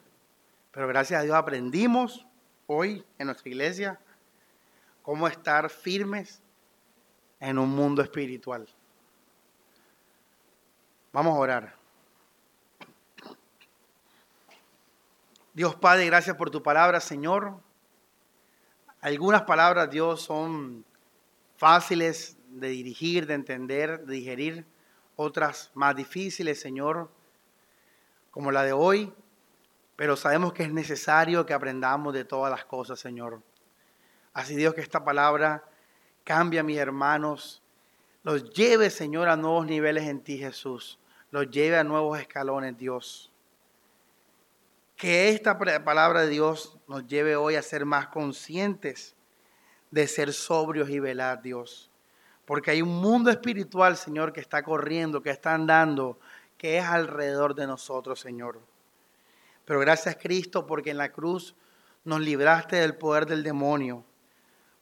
Pero 0.72 0.88
gracias 0.88 1.20
a 1.20 1.24
Dios 1.24 1.36
aprendimos 1.36 2.26
hoy 2.68 3.06
en 3.18 3.28
nuestra 3.28 3.50
iglesia 3.50 4.00
cómo 5.02 5.28
estar 5.28 5.70
firmes 5.70 6.42
en 7.42 7.58
un 7.58 7.70
mundo 7.70 8.02
espiritual. 8.02 8.66
Vamos 11.12 11.36
a 11.36 11.40
orar. 11.40 11.79
Dios 15.60 15.76
Padre, 15.76 16.06
gracias 16.06 16.38
por 16.38 16.50
tu 16.50 16.64
palabra, 16.64 17.02
Señor. 17.02 17.60
Algunas 19.02 19.42
palabras, 19.42 19.90
Dios, 19.90 20.22
son 20.22 20.86
fáciles 21.58 22.38
de 22.48 22.70
dirigir, 22.70 23.28
de 23.28 23.34
entender, 23.34 24.06
de 24.06 24.14
digerir. 24.14 24.66
Otras 25.18 25.70
más 25.74 25.98
difíciles, 25.98 26.62
Señor, 26.62 27.12
como 28.32 28.54
la 28.54 28.64
de 28.64 28.72
hoy. 28.72 29.14
Pero 29.98 30.16
sabemos 30.16 30.54
que 30.54 30.64
es 30.64 30.72
necesario 30.72 31.46
que 31.46 31.54
aprendamos 31.54 32.14
de 32.14 32.24
todas 32.24 32.50
las 32.50 32.64
cosas, 32.64 32.98
Señor. 32.98 33.42
Así 34.32 34.56
Dios 34.56 34.74
que 34.74 34.80
esta 34.80 35.04
palabra 35.04 35.66
cambie 36.24 36.62
a 36.62 36.64
mis 36.64 36.78
hermanos, 36.78 37.62
los 38.24 38.50
lleve, 38.54 38.90
Señor, 38.90 39.28
a 39.28 39.36
nuevos 39.36 39.66
niveles 39.66 40.08
en 40.08 40.22
ti, 40.22 40.38
Jesús. 40.38 41.00
Los 41.32 41.52
lleve 41.52 41.78
a 41.78 41.84
nuevos 41.84 42.18
escalones, 42.18 42.78
Dios. 42.78 43.30
Que 45.00 45.30
esta 45.30 45.58
palabra 45.58 46.24
de 46.24 46.28
Dios 46.28 46.78
nos 46.86 47.08
lleve 47.08 47.38
hoy 47.38 47.56
a 47.56 47.62
ser 47.62 47.86
más 47.86 48.08
conscientes 48.08 49.16
de 49.92 50.06
ser 50.10 50.34
sobrios 50.34 50.90
y 50.90 51.00
velar, 51.00 51.42
Dios. 51.42 51.90
Porque 52.44 52.72
hay 52.72 52.82
un 52.82 53.00
mundo 53.00 53.32
espiritual, 53.32 53.96
Señor, 53.96 54.34
que 54.34 54.42
está 54.42 54.62
corriendo, 54.62 55.22
que 55.22 55.30
está 55.30 55.54
andando, 55.54 56.20
que 56.58 56.80
es 56.80 56.84
alrededor 56.84 57.56
de 57.56 57.66
nosotros, 57.66 58.20
Señor. 58.20 58.60
Pero 59.64 59.80
gracias, 59.80 60.18
Cristo, 60.18 60.68
porque 60.68 60.90
en 60.90 60.98
la 60.98 61.14
cruz 61.14 61.56
nos 62.04 62.20
libraste 62.20 62.76
del 62.76 62.98
poder 62.98 63.26
del 63.26 63.42
demonio. 63.42 64.04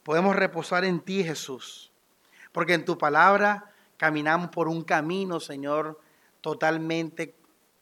Podemos 0.02 0.36
reposar 0.36 0.84
en 0.84 1.00
ti, 1.00 1.24
Jesús. 1.24 1.92
Porque 2.52 2.74
en 2.74 2.86
tu 2.86 2.98
palabra 2.98 3.72
caminamos 3.98 4.50
por 4.50 4.68
un 4.68 4.84
camino, 4.84 5.40
Señor, 5.40 6.02
totalmente 6.42 7.36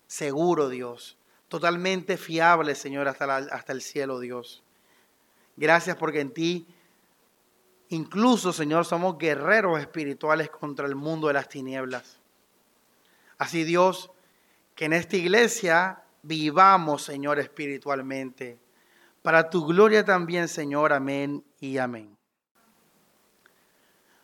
seguro, 0.06 0.68
Dios 0.68 1.18
totalmente 1.48 2.18
fiable, 2.18 2.76
Señor, 2.76 3.08
hasta, 3.08 3.38
hasta 3.38 3.74
el 3.74 3.82
cielo, 3.82 4.20
Dios. 4.20 4.64
Gracias 5.56 5.96
porque 5.96 6.20
en 6.20 6.32
ti, 6.32 6.68
incluso, 7.90 8.52
Señor, 8.52 8.86
somos 8.86 9.18
guerreros 9.18 9.80
espirituales 9.80 10.50
contra 10.50 10.86
el 10.86 10.96
mundo 10.96 11.28
de 11.28 11.34
las 11.34 11.48
tinieblas. 11.48 12.20
Así, 13.38 13.64
Dios, 13.64 14.12
que 14.76 14.86
en 14.86 14.94
esta 14.94 15.16
iglesia 15.18 16.04
vivamos, 16.22 17.04
Señor, 17.04 17.40
espiritualmente. 17.40 18.60
Para 19.22 19.50
tu 19.50 19.66
gloria 19.66 20.04
también, 20.04 20.48
Señor. 20.48 20.94
Amén 20.94 21.44
y 21.60 21.78
amén. 21.78 22.15